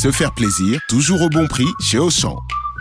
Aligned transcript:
se 0.00 0.10
faire 0.10 0.32
plaisir, 0.32 0.80
toujours 0.88 1.20
au 1.20 1.28
bon 1.28 1.46
prix 1.46 1.68
chez 1.78 1.98
Auchan. 1.98 2.38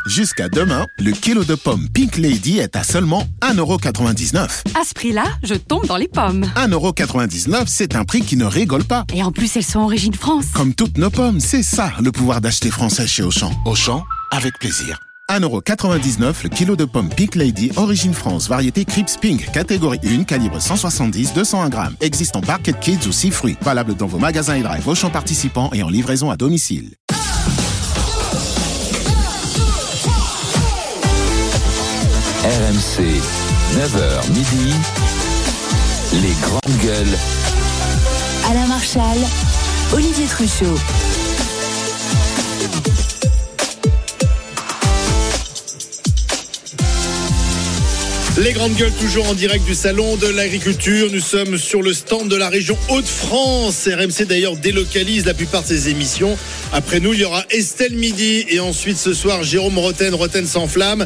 Jusqu'à 0.07 0.47
demain, 0.47 0.85
le 0.99 1.11
kilo 1.11 1.43
de 1.43 1.53
pommes 1.53 1.89
Pink 1.93 2.15
Lady 2.15 2.59
est 2.59 2.77
à 2.77 2.83
seulement 2.83 3.27
1,99€. 3.41 4.37
À 4.79 4.85
ce 4.85 4.93
prix-là, 4.93 5.25
je 5.43 5.55
tombe 5.55 5.85
dans 5.85 5.97
les 5.97 6.07
pommes. 6.07 6.45
1,99€, 6.55 7.65
c'est 7.67 7.97
un 7.97 8.05
prix 8.05 8.21
qui 8.21 8.37
ne 8.37 8.45
rigole 8.45 8.85
pas. 8.85 9.03
Et 9.13 9.21
en 9.21 9.33
plus, 9.33 9.57
elles 9.57 9.65
sont 9.65 9.81
origine 9.81 10.13
France. 10.13 10.45
Comme 10.53 10.73
toutes 10.73 10.97
nos 10.97 11.09
pommes, 11.09 11.41
c'est 11.41 11.61
ça 11.63 11.91
le 12.01 12.13
pouvoir 12.13 12.39
d'acheter 12.39 12.71
français 12.71 13.05
chez 13.05 13.23
Auchan. 13.23 13.51
Auchan, 13.65 14.05
avec 14.31 14.57
plaisir. 14.57 14.97
1,99€ 15.29 16.43
le 16.43 16.49
kilo 16.49 16.75
de 16.75 16.85
pommes 16.85 17.09
Pink 17.09 17.35
Lady, 17.35 17.71
origine 17.75 18.15
France, 18.15 18.49
variété 18.49 18.83
Crips 18.83 19.15
Pink, 19.17 19.51
catégorie 19.51 19.99
1, 20.03 20.23
calibre 20.23 20.57
170-201 20.57 21.69
grammes. 21.69 21.95
Existe 22.01 22.35
en 22.35 22.41
Barket 22.41 22.79
Kids 22.79 23.07
ou 23.07 23.11
6 23.11 23.29
fruits. 23.29 23.57
Valable 23.61 23.93
dans 23.93 24.07
vos 24.07 24.17
magasins 24.17 24.55
et 24.55 24.63
drive 24.63 24.87
Auchan 24.87 25.11
participants 25.11 25.69
et 25.71 25.83
en 25.83 25.89
livraison 25.89 26.31
à 26.31 26.37
domicile. 26.37 26.95
RMC, 32.43 33.03
9h 33.75 34.29
midi, 34.29 34.73
les 36.13 36.33
grandes 36.41 36.81
gueules. 36.81 37.17
Alain 38.49 38.65
Marchal, 38.65 39.17
Olivier 39.93 40.25
Truchot. 40.25 40.75
Les 48.41 48.53
grandes 48.53 48.75
gueules 48.75 48.93
toujours 48.93 49.27
en 49.27 49.33
direct 49.33 49.65
du 49.65 49.75
salon 49.75 50.15
de 50.15 50.27
l'agriculture. 50.27 51.09
Nous 51.11 51.19
sommes 51.19 51.57
sur 51.57 51.81
le 51.81 51.91
stand 51.91 52.29
de 52.29 52.37
la 52.37 52.47
région 52.47 52.77
Hauts-de-France. 52.87 53.85
RMC 53.85 54.25
d'ailleurs 54.25 54.55
délocalise 54.55 55.25
la 55.25 55.33
plupart 55.33 55.63
de 55.63 55.67
ses 55.67 55.89
émissions. 55.89 56.37
Après 56.71 57.01
nous, 57.01 57.13
il 57.13 57.19
y 57.19 57.25
aura 57.25 57.43
Estelle 57.49 57.95
Midi 57.95 58.45
et 58.47 58.61
ensuite 58.61 58.97
ce 58.97 59.13
soir 59.13 59.43
Jérôme 59.43 59.77
Roten, 59.77 60.13
Roten 60.13 60.45
sans 60.45 60.67
flamme. 60.67 61.05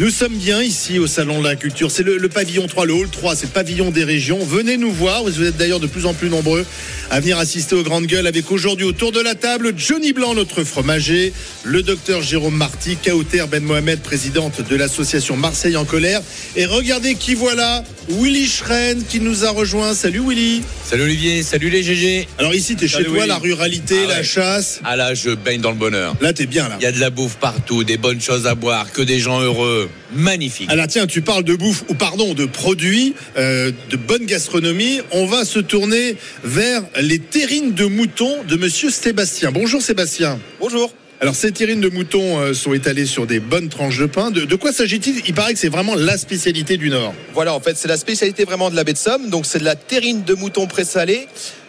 Nous 0.00 0.10
sommes 0.10 0.34
bien 0.34 0.60
ici 0.60 0.98
au 0.98 1.06
salon 1.06 1.38
de 1.38 1.44
l'agriculture. 1.44 1.92
C'est 1.92 2.02
le, 2.02 2.28
pavillon 2.28 2.66
3, 2.66 2.84
le 2.86 2.94
hall 2.94 3.08
3, 3.08 3.36
c'est 3.36 3.46
le 3.46 3.52
pavillon 3.52 3.92
des 3.92 4.02
régions. 4.02 4.44
Venez 4.44 4.76
nous 4.76 4.90
voir. 4.90 5.22
Vous 5.22 5.40
êtes 5.40 5.56
d'ailleurs 5.56 5.80
de 5.80 5.86
plus 5.86 6.06
en 6.06 6.14
plus 6.14 6.30
nombreux 6.30 6.66
à 7.10 7.20
venir 7.20 7.38
assister 7.38 7.76
aux 7.76 7.82
grandes 7.84 8.06
gueules 8.06 8.26
avec 8.26 8.50
aujourd'hui 8.50 8.86
autour 8.86 9.12
de 9.12 9.20
la 9.20 9.36
table 9.36 9.74
Johnny 9.76 10.12
Blanc, 10.12 10.34
notre 10.34 10.64
fromager, 10.64 11.32
le 11.62 11.82
docteur 11.82 12.22
Jérôme 12.22 12.56
Marty, 12.56 12.96
Kauter 12.96 13.44
Ben 13.48 13.62
Mohamed, 13.62 14.00
présidente 14.00 14.62
de 14.68 14.74
l'association 14.74 15.36
Marseille 15.36 15.76
en 15.76 15.84
colère 15.84 16.22
et 16.56 16.64
regardez 16.72 17.14
qui 17.14 17.34
voilà, 17.34 17.84
Willy 18.08 18.46
Schren 18.46 19.04
qui 19.04 19.20
nous 19.20 19.44
a 19.44 19.50
rejoint. 19.50 19.94
Salut 19.94 20.20
Willy. 20.26 20.62
Salut 20.84 21.02
Olivier, 21.04 21.42
salut 21.42 21.70
les 21.70 21.82
GG. 21.82 22.26
Alors 22.38 22.54
ici, 22.54 22.76
t'es 22.76 22.88
chez 22.88 23.04
toi, 23.04 23.14
Willy. 23.14 23.28
la 23.28 23.38
ruralité, 23.38 23.96
Ah 24.04 24.08
la 24.08 24.16
ouais. 24.16 24.22
chasse. 24.24 24.80
Ah 24.84 24.96
là, 24.96 25.14
je 25.14 25.30
baigne 25.30 25.60
dans 25.60 25.70
le 25.70 25.76
bonheur. 25.76 26.14
Là, 26.20 26.32
t'es 26.32 26.46
bien 26.46 26.68
là. 26.68 26.76
Il 26.80 26.82
y 26.82 26.86
a 26.86 26.92
de 26.92 26.98
la 27.00 27.10
bouffe 27.10 27.36
partout, 27.36 27.84
des 27.84 27.96
bonnes 27.96 28.20
choses 28.20 28.46
à 28.46 28.54
boire, 28.54 28.90
que 28.92 29.02
des 29.02 29.20
gens 29.20 29.40
heureux. 29.40 29.88
Magnifique. 30.14 30.68
Alors 30.70 30.86
tiens, 30.88 31.06
tu 31.06 31.22
parles 31.22 31.44
de 31.44 31.54
bouffe, 31.56 31.84
ou 31.88 31.94
pardon, 31.94 32.34
de 32.34 32.44
produits, 32.44 33.14
euh, 33.36 33.72
de 33.90 33.96
bonne 33.96 34.26
gastronomie. 34.26 35.00
On 35.12 35.26
va 35.26 35.44
se 35.44 35.58
tourner 35.58 36.16
vers 36.44 36.82
les 37.00 37.18
terrines 37.18 37.72
de 37.72 37.86
mouton 37.86 38.42
de 38.46 38.56
Monsieur 38.56 38.90
Sébastien. 38.90 39.52
Bonjour 39.52 39.80
Sébastien. 39.80 40.38
Bonjour. 40.60 40.92
Alors 41.22 41.36
ces 41.36 41.52
terrines 41.52 41.80
de 41.80 41.88
mouton 41.88 42.40
euh, 42.40 42.52
sont 42.52 42.74
étalées 42.74 43.06
sur 43.06 43.28
des 43.28 43.38
bonnes 43.38 43.68
tranches 43.68 43.98
de 43.98 44.06
pain. 44.06 44.32
De, 44.32 44.44
de 44.44 44.56
quoi 44.56 44.72
s'agit-il? 44.72 45.22
Il 45.24 45.34
paraît 45.34 45.52
que 45.52 45.58
c'est 45.60 45.68
vraiment 45.68 45.94
la 45.94 46.18
spécialité 46.18 46.76
du 46.76 46.90
Nord. 46.90 47.14
Voilà, 47.32 47.54
en 47.54 47.60
fait, 47.60 47.76
c'est 47.76 47.86
la 47.86 47.96
spécialité 47.96 48.42
vraiment 48.42 48.70
de 48.70 48.74
la 48.74 48.82
baie 48.82 48.92
de 48.92 48.98
Somme. 48.98 49.30
Donc, 49.30 49.46
c'est 49.46 49.60
de 49.60 49.64
la 49.64 49.76
terrine 49.76 50.24
de 50.24 50.34
mouton 50.34 50.66
présalée 50.66 51.28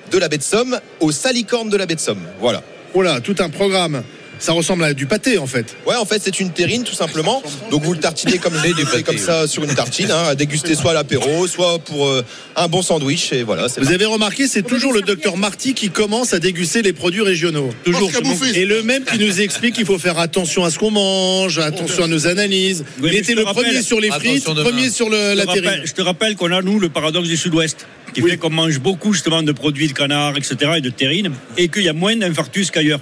de 0.10 0.18
la 0.18 0.28
baie 0.28 0.40
de 0.40 0.44
Somme 0.44 0.80
au 1.02 1.12
salicorne 1.12 1.70
de 1.70 1.78
la 1.78 1.86
baie 1.86 1.94
de 1.94 2.00
Somme. 2.00 2.24
Voilà. 2.40 2.64
Oh 2.96 3.04
là, 3.04 3.22
tout 3.22 3.36
un 3.38 3.50
programme. 3.50 4.02
Ça 4.40 4.52
ressemble 4.54 4.84
à 4.84 4.94
du 4.94 5.06
pâté 5.06 5.38
en 5.38 5.48
fait. 5.48 5.76
Ouais, 5.86 5.96
en 5.96 6.06
fait, 6.06 6.22
c'est 6.24 6.40
une 6.40 6.52
terrine 6.52 6.84
tout 6.84 6.94
simplement. 6.96 7.42
Donc, 7.72 7.84
vous 7.84 7.94
le 7.94 8.00
tartinez 8.00 8.38
comme, 8.40 8.54
le 8.54 8.60
faites 8.60 8.86
pâté, 8.86 9.04
comme 9.04 9.18
ça 9.18 9.48
sur 9.48 9.64
une 9.64 9.74
tartine, 9.74 10.12
hein, 10.12 10.24
à 10.30 10.36
déguster 10.36 10.76
soit 10.76 10.92
à 10.92 10.94
l'apéro, 10.94 11.48
soit 11.48 11.80
pour 11.80 12.08
euh, 12.08 12.24
un 12.56 12.68
bon 12.68 12.82
sandwich. 12.82 13.32
Et 13.32 13.44
voilà, 13.44 13.70
c'est 13.70 13.80
Vous 13.82 13.92
avez 13.92 14.06
remarqué, 14.06 14.48
c'est 14.48 14.64
toujours 14.64 14.92
le 14.94 15.02
docteur 15.02 15.38
Marty 15.38 15.74
qui 15.74 15.90
commence 15.90 16.34
à 16.34 16.40
déguster 16.40 16.82
les 16.82 16.94
produits 16.94 17.22
régionaux. 17.22 17.70
Toujours. 17.86 18.12
Et 18.54 18.66
le 18.66 18.84
même 18.84 19.06
qui 19.06 19.18
nous 19.20 19.40
explique 19.42 19.76
qu'il 19.76 19.86
faut 19.86 19.98
faire 20.00 20.20
attention 20.20 20.66
à 20.66 20.72
ce 20.72 20.78
qu'on 20.80 20.92
mange, 20.92 21.60
attention 21.60 22.04
à 22.04 22.08
nos 22.08 22.28
analyses. 22.28 22.84
Oui, 23.02 23.10
Il 23.14 23.18
était 23.20 23.32
je 23.34 23.38
le 23.38 23.44
rappelle- 23.44 23.64
premier 23.66 23.82
sur 23.82 24.00
les 24.02 24.10
frites, 24.12 24.46
demain. 24.48 24.64
premier 24.64 24.90
sur 24.90 25.10
le- 25.10 25.32
Je 25.32 25.38
la 25.38 25.46
rappelle- 25.46 25.64
terrine. 25.64 25.82
je 25.86 25.94
te 25.94 26.02
rappelle 26.02 26.36
qu'on 26.36 26.52
a, 26.52 26.62
nous, 26.62 26.80
le 26.80 26.90
paradoxe 26.90 27.28
du 27.30 27.38
Sud-Ouest, 27.38 27.86
qui 28.14 28.22
Oui. 28.22 28.32
fait 28.32 28.38
qu'on 28.38 28.50
mange 28.50 28.80
beaucoup, 28.80 29.14
justement, 29.14 29.42
de 29.42 29.52
produits 29.52 29.88
de 29.88 29.94
canard, 29.94 30.36
etc., 30.38 30.56
et 30.78 30.82
de 30.82 30.90
terrine, 30.90 31.32
et 31.58 31.70
qu'il 31.70 31.84
y 31.84 31.90
a 31.90 31.94
moins 31.94 32.16
d'infarctus 32.16 32.72
qu'ailleurs. 32.72 33.00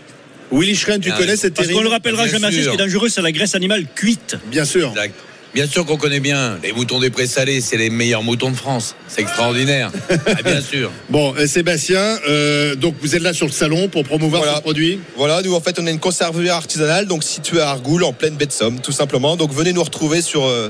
Willy 0.51 0.75
Schren, 0.75 0.99
tu 0.99 1.11
Ah, 1.13 1.17
connais 1.17 1.35
cette 1.37 1.53
Parce 1.55 1.69
qu'on 1.69 1.81
le 1.81 1.89
rappellera 1.89 2.23
Bien 2.23 2.31
jamais 2.33 2.47
assez, 2.47 2.63
ce 2.63 2.69
qui 2.69 2.75
est 2.75 2.77
dangereux, 2.77 3.09
c'est 3.09 3.21
la 3.21 3.31
graisse 3.31 3.55
animale 3.55 3.85
cuite. 3.95 4.35
Bien 4.47 4.65
sûr. 4.65 4.89
Exact. 4.89 5.13
Bien 5.53 5.67
sûr 5.67 5.85
qu'on 5.85 5.97
connaît 5.97 6.21
bien 6.21 6.57
les 6.63 6.71
moutons 6.71 6.99
des 7.01 7.09
présalés, 7.09 7.59
c'est 7.59 7.75
les 7.75 7.89
meilleurs 7.89 8.23
moutons 8.23 8.51
de 8.51 8.55
France. 8.55 8.95
C'est 9.09 9.21
extraordinaire. 9.21 9.91
Ah, 10.25 10.41
bien 10.43 10.61
sûr. 10.61 10.89
Bon, 11.09 11.33
euh, 11.37 11.45
Sébastien, 11.45 12.17
euh, 12.29 12.75
donc 12.75 12.95
vous 13.01 13.15
êtes 13.15 13.21
là 13.21 13.33
sur 13.33 13.47
le 13.47 13.51
salon 13.51 13.89
pour 13.89 14.03
promouvoir 14.05 14.41
Voilà. 14.43 14.57
ce 14.57 14.61
produit. 14.61 14.99
Voilà, 15.17 15.41
nous, 15.41 15.53
en 15.53 15.59
fait, 15.59 15.77
on 15.79 15.87
est 15.87 15.91
une 15.91 15.99
conserverie 15.99 16.49
artisanale, 16.49 17.05
donc 17.05 17.23
située 17.25 17.59
à 17.59 17.69
Argoul, 17.71 18.03
en 18.05 18.13
pleine 18.13 18.35
baie 18.35 18.45
de 18.45 18.51
Somme, 18.53 18.79
tout 18.79 18.93
simplement. 18.93 19.35
Donc, 19.35 19.51
venez 19.53 19.73
nous 19.73 19.83
retrouver 19.83 20.21
sur 20.21 20.45
euh, 20.45 20.69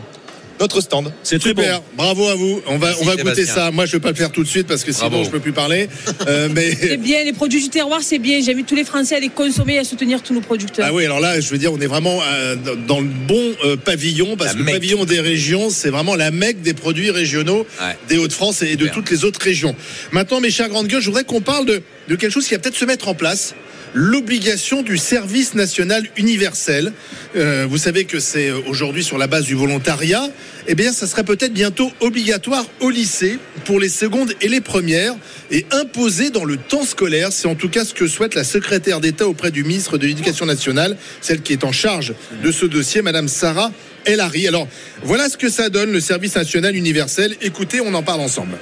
notre 0.62 0.80
stand. 0.82 1.12
C'est 1.24 1.40
très 1.40 1.54
bon. 1.54 1.62
Super, 1.64 1.82
bravo 1.98 2.28
à 2.30 2.36
vous. 2.36 2.62
On 2.68 2.78
va, 2.78 2.88
Merci, 2.88 3.02
on 3.02 3.06
va 3.06 3.16
goûter 3.16 3.26
Sébastien. 3.36 3.54
ça. 3.56 3.72
Moi, 3.72 3.86
je 3.86 3.92
vais 3.94 4.00
pas 4.00 4.10
le 4.10 4.16
faire 4.16 4.32
tout 4.32 4.44
de 4.44 4.48
suite 4.48 4.68
parce 4.68 4.84
que 4.84 4.92
sinon, 4.92 5.10
Bravo. 5.10 5.24
je 5.26 5.30
peux 5.30 5.40
plus 5.40 5.52
parler. 5.54 5.90
Euh, 6.28 6.48
mais 6.54 6.76
C'est 6.80 6.98
bien, 6.98 7.24
les 7.24 7.34
produits 7.34 7.62
du 7.62 7.70
terroir, 7.70 8.02
c'est 8.04 8.20
bien. 8.20 8.40
J'invite 8.42 8.68
tous 8.68 8.76
les 8.76 8.84
Français 8.86 9.16
à 9.16 9.20
les 9.20 9.30
consommer 9.30 9.76
et 9.76 9.80
à 9.80 9.84
soutenir 9.84 10.22
tous 10.24 10.34
nos 10.34 10.42
producteurs. 10.42 10.86
ah 10.88 10.94
oui, 10.94 11.04
alors 11.06 11.20
là, 11.20 11.40
je 11.40 11.50
veux 11.50 11.58
dire, 11.58 11.74
on 11.74 11.82
est 11.82 11.88
vraiment 11.88 12.20
euh, 12.24 12.56
dans 12.88 13.00
le 13.00 13.08
bon 13.08 13.42
euh, 13.66 13.76
pavillon 13.76 14.38
parce 14.38 14.52
La 14.52 14.60
que 14.60 14.66
le 14.66 14.72
pavillon 14.72 15.06
des 15.06 15.20
régions, 15.20 15.70
c'est 15.70 15.90
vraiment 15.90 16.16
la 16.16 16.32
mecque 16.32 16.62
des 16.62 16.74
produits 16.74 17.12
régionaux 17.12 17.66
Ouais. 17.82 17.96
des 18.08 18.18
Hauts-de-France 18.18 18.62
et 18.62 18.76
de 18.76 18.88
toutes 18.88 19.10
les 19.10 19.26
autres 19.26 19.42
régions. 19.42 19.76
Maintenant, 20.12 20.40
mes 20.40 20.52
chers 20.52 20.70
grandes 20.70 20.88
gueules, 20.88 21.02
je 21.02 21.08
voudrais 21.08 21.24
qu'on 21.24 21.42
parle 21.42 21.66
de, 21.66 21.82
de 22.08 22.16
quelque 22.16 22.32
chose 22.32 22.46
qui 22.48 22.54
va 22.54 22.60
peut-être 22.60 22.78
se 22.78 22.86
mettre 22.86 23.08
en 23.08 23.16
place. 23.16 23.56
L'obligation 23.94 24.84
du 24.84 24.98
service 24.98 25.54
national 25.54 26.08
universel. 26.16 26.94
Euh, 27.36 27.68
vous 27.70 27.78
savez 27.78 28.06
que 28.06 28.20
c'est 28.20 28.50
euh, 28.50 28.60
aujourd'hui 28.68 29.04
sur 29.04 29.18
la 29.18 29.28
base 29.28 29.44
du 29.44 29.54
volontariat. 29.54 30.30
Eh 30.68 30.76
bien, 30.76 30.94
ça 30.94 31.08
serait 31.08 31.26
peut-être 31.26 31.52
bientôt 31.52 31.92
obligatoire 32.00 32.66
au 32.80 32.90
lycée 32.90 33.38
pour 33.66 33.82
les 33.82 33.90
secondes 33.90 34.32
et 34.40 34.48
les 34.48 34.62
premières 34.62 35.16
et 35.50 35.66
imposé 35.72 36.30
dans 36.30 36.46
le 36.46 36.56
temps 36.56 36.86
scolaire. 36.86 37.34
C'est 37.34 37.50
en 37.50 37.56
tout 37.56 37.68
cas 37.68 37.84
ce 37.84 37.94
que 37.94 38.08
souhaite 38.08 38.34
la 38.34 38.46
secrétaire 38.46 39.02
d'État 39.02 39.28
auprès 39.28 39.52
du 39.52 39.66
ministre 39.66 39.98
de 39.98 40.08
l'Éducation 40.08 40.46
nationale, 40.46 40.96
celle 41.20 41.42
qui 41.42 41.52
est 41.52 41.66
en 41.66 41.74
charge 41.74 42.14
de 42.44 42.52
ce 42.52 42.66
dossier, 42.66 43.02
Madame 43.02 43.28
Sarah 43.28 43.72
El 44.06 44.22
Hari. 44.22 44.48
Alors, 44.48 44.68
voilà 45.04 45.28
ce 45.30 45.38
que 45.38 45.50
ça 45.50 45.70
donne 45.70 45.92
le 45.92 46.00
service 46.00 46.36
national 46.36 46.76
universel. 46.76 47.36
Écoutez, 47.42 47.82
on 47.82 47.94
en 47.94 48.04
parle 48.04 48.22
ensemble. 48.22 48.58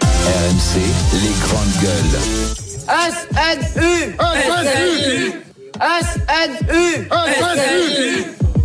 RMC, 0.00 0.80
les 1.22 1.40
grandes 1.40 1.82
gueules. 1.82 2.47
S-N-U 2.88 4.14
S-N-U 4.58 5.42
S-N-U 5.80 7.06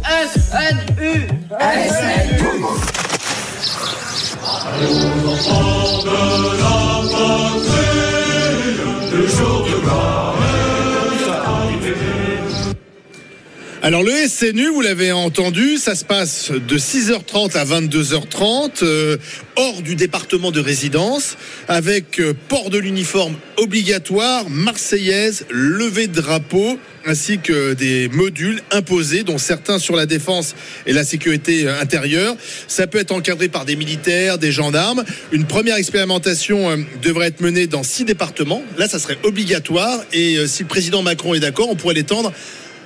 S-N-U 0.06 1.14
S-N-U 1.60 2.84
Alors 13.86 14.02
le 14.02 14.14
SNU, 14.30 14.70
vous 14.70 14.80
l'avez 14.80 15.12
entendu, 15.12 15.76
ça 15.76 15.94
se 15.94 16.06
passe 16.06 16.52
de 16.52 16.78
6h30 16.78 17.58
à 17.58 17.66
22h30, 17.66 18.82
euh, 18.82 19.18
hors 19.58 19.82
du 19.82 19.98
département 19.98 20.52
de 20.52 20.62
résidence, 20.62 21.36
avec 21.68 22.22
euh, 22.22 22.34
port 22.48 22.70
de 22.70 22.78
l'uniforme 22.78 23.36
obligatoire, 23.58 24.50
marseillaise, 24.50 25.46
levée 25.50 26.08
de 26.08 26.14
drapeau, 26.14 26.80
ainsi 27.06 27.40
que 27.40 27.74
des 27.74 28.08
modules 28.08 28.62
imposés, 28.72 29.24
dont 29.24 29.38
certains 29.38 29.80
sur 29.80 29.98
la 29.98 30.06
défense 30.06 30.56
et 30.86 30.94
la 30.94 31.04
sécurité 31.04 31.68
euh, 31.68 31.82
intérieure. 31.82 32.38
Ça 32.70 32.88
peut 32.88 33.00
être 33.00 33.12
encadré 33.12 33.50
par 33.50 33.66
des 33.66 33.76
militaires, 33.76 34.38
des 34.38 34.54
gendarmes. 34.54 35.04
Une 35.34 35.44
première 35.44 35.76
expérimentation 35.76 36.70
euh, 36.70 36.78
devrait 37.02 37.28
être 37.28 37.42
menée 37.42 37.68
dans 37.68 37.84
six 37.84 38.06
départements. 38.06 38.64
Là, 38.78 38.88
ça 38.88 38.98
serait 38.98 39.18
obligatoire, 39.24 40.06
et 40.14 40.38
si 40.48 40.64
le 40.64 40.70
président 40.70 41.02
Macron 41.02 41.34
est 41.34 41.42
d'accord, 41.42 41.70
on 41.70 41.76
pourrait 41.76 41.96
l'étendre 41.96 42.32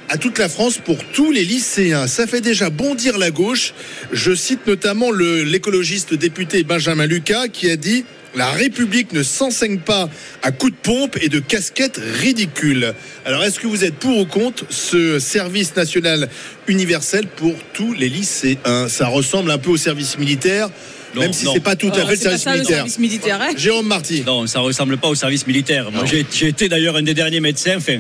à 0.09 0.18
toute 0.18 0.38
la 0.39 0.50
France 0.50 0.77
pour 0.83 0.98
tous 1.13 1.31
les 1.31 1.44
lycéens. 1.44 2.07
Ça 2.07 2.27
fait 2.27 2.42
déjà 2.42 2.69
bondir 2.69 3.18
la 3.18 3.31
gauche. 3.31 3.74
Je 4.12 4.33
cite 4.36 4.65
notamment 4.68 5.12
l'écologiste 5.12 6.13
député 6.13 6.63
Benjamin 6.63 7.06
Lucas 7.06 7.48
qui 7.50 7.69
a 7.69 7.75
dit 7.75 8.06
la 8.36 8.51
République 8.51 9.13
ne 9.13 9.24
s'enseigne 9.24 9.80
pas 9.80 10.09
à 10.44 10.51
coups 10.51 10.74
de 10.74 10.77
pompe 10.77 11.18
et 11.21 11.27
de 11.30 11.39
casquettes 11.39 12.00
ridicules. 12.21 12.94
Alors, 13.25 13.44
est-ce 13.44 13.59
que 13.59 13.65
vous 13.68 13.83
êtes 13.83 13.95
pour 13.95 14.18
ou 14.19 14.25
contre 14.25 14.65
ce 14.69 15.18
service 15.18 15.75
national 15.75 16.30
universel 16.68 17.25
pour 17.36 17.56
tous 17.74 17.94
les 17.94 18.09
lycéens? 18.09 18.57
Ça 18.89 19.07
ressemble 19.07 19.50
un 19.50 19.57
peu 19.57 19.71
au 19.71 19.77
service 19.77 20.19
militaire, 20.19 20.69
Non, 21.15 21.21
même 21.21 21.33
si 21.33 21.48
c'est 21.51 21.62
pas 21.62 21.75
tout 21.75 21.88
à 21.88 21.95
Alors, 21.95 22.09
fait 22.09 22.15
le 22.15 22.19
c'est 22.21 22.30
pas 22.30 22.38
service 22.38 22.44
ça, 22.44 22.51
le 22.51 22.57
militaire. 22.57 22.77
service 22.77 23.00
militaire. 23.00 23.42
hein? 23.42 23.50
Jérôme 23.57 23.88
Marty. 23.88 24.24
Non, 24.27 24.45
ça 24.45 24.59
ressemble 24.59 24.98
pas 24.98 25.07
au 25.07 25.15
service 25.15 25.48
militaire. 25.48 25.92
Moi, 25.92 26.04
j'ai 26.06 26.48
été 26.48 26.69
d'ailleurs 26.69 26.95
un 26.98 27.01
des 27.04 27.15
derniers 27.15 27.39
médecins. 27.39 27.77
Enfin, 27.77 27.98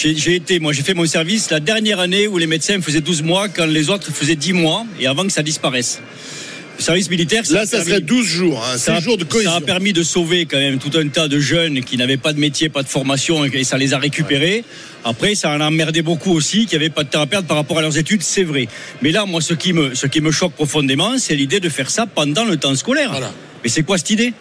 J'ai 0.00 0.34
été, 0.36 0.60
moi 0.60 0.72
j'ai 0.72 0.82
fait 0.82 0.94
mon 0.94 1.06
service 1.06 1.50
la 1.50 1.58
dernière 1.58 1.98
année 1.98 2.28
où 2.28 2.38
les 2.38 2.46
médecins 2.46 2.80
faisaient 2.80 3.00
12 3.00 3.22
mois 3.22 3.48
quand 3.48 3.66
les 3.66 3.90
autres 3.90 4.12
faisaient 4.12 4.36
10 4.36 4.52
mois 4.52 4.86
et 5.00 5.06
avant 5.08 5.24
que 5.24 5.32
ça 5.32 5.42
disparaisse. 5.42 6.00
Le 6.78 6.84
service 6.84 7.10
militaire, 7.10 7.42
Là, 7.50 7.62
a 7.62 7.66
ça 7.66 7.78
permis- 7.78 7.90
serait 7.90 8.00
12 8.02 8.24
jours, 8.24 8.64
hein, 8.64 8.78
ça, 8.78 8.96
6 8.98 9.02
jours 9.04 9.16
de 9.18 9.24
cohésion. 9.24 9.50
ça 9.50 9.56
a 9.56 9.60
permis 9.60 9.92
de 9.92 10.04
sauver 10.04 10.46
quand 10.46 10.58
même 10.58 10.78
tout 10.78 10.96
un 10.96 11.08
tas 11.08 11.26
de 11.26 11.40
jeunes 11.40 11.82
qui 11.82 11.96
n'avaient 11.96 12.16
pas 12.16 12.32
de 12.32 12.38
métier, 12.38 12.68
pas 12.68 12.84
de 12.84 12.88
formation 12.88 13.44
et 13.44 13.64
ça 13.64 13.76
les 13.76 13.92
a 13.94 13.98
récupérés. 13.98 14.62
Après, 15.04 15.34
ça 15.34 15.50
en 15.50 15.60
a 15.60 15.66
emmerdé 15.66 16.02
beaucoup 16.02 16.30
aussi, 16.32 16.66
qui 16.66 16.76
n'avaient 16.76 16.90
pas 16.90 17.02
de 17.02 17.08
temps 17.08 17.22
à 17.22 17.26
perdre 17.26 17.48
par 17.48 17.56
rapport 17.56 17.78
à 17.78 17.82
leurs 17.82 17.98
études, 17.98 18.22
c'est 18.22 18.44
vrai. 18.44 18.68
Mais 19.02 19.10
là, 19.10 19.26
moi, 19.26 19.40
ce 19.40 19.54
qui 19.54 19.72
me, 19.72 19.96
ce 19.96 20.06
qui 20.06 20.20
me 20.20 20.30
choque 20.30 20.52
profondément, 20.52 21.18
c'est 21.18 21.34
l'idée 21.34 21.58
de 21.58 21.68
faire 21.68 21.90
ça 21.90 22.06
pendant 22.06 22.44
le 22.44 22.56
temps 22.56 22.74
scolaire. 22.76 23.10
Voilà. 23.10 23.32
Mais 23.64 23.70
c'est 23.70 23.82
quoi 23.82 23.98
cette 23.98 24.10
idée? 24.10 24.32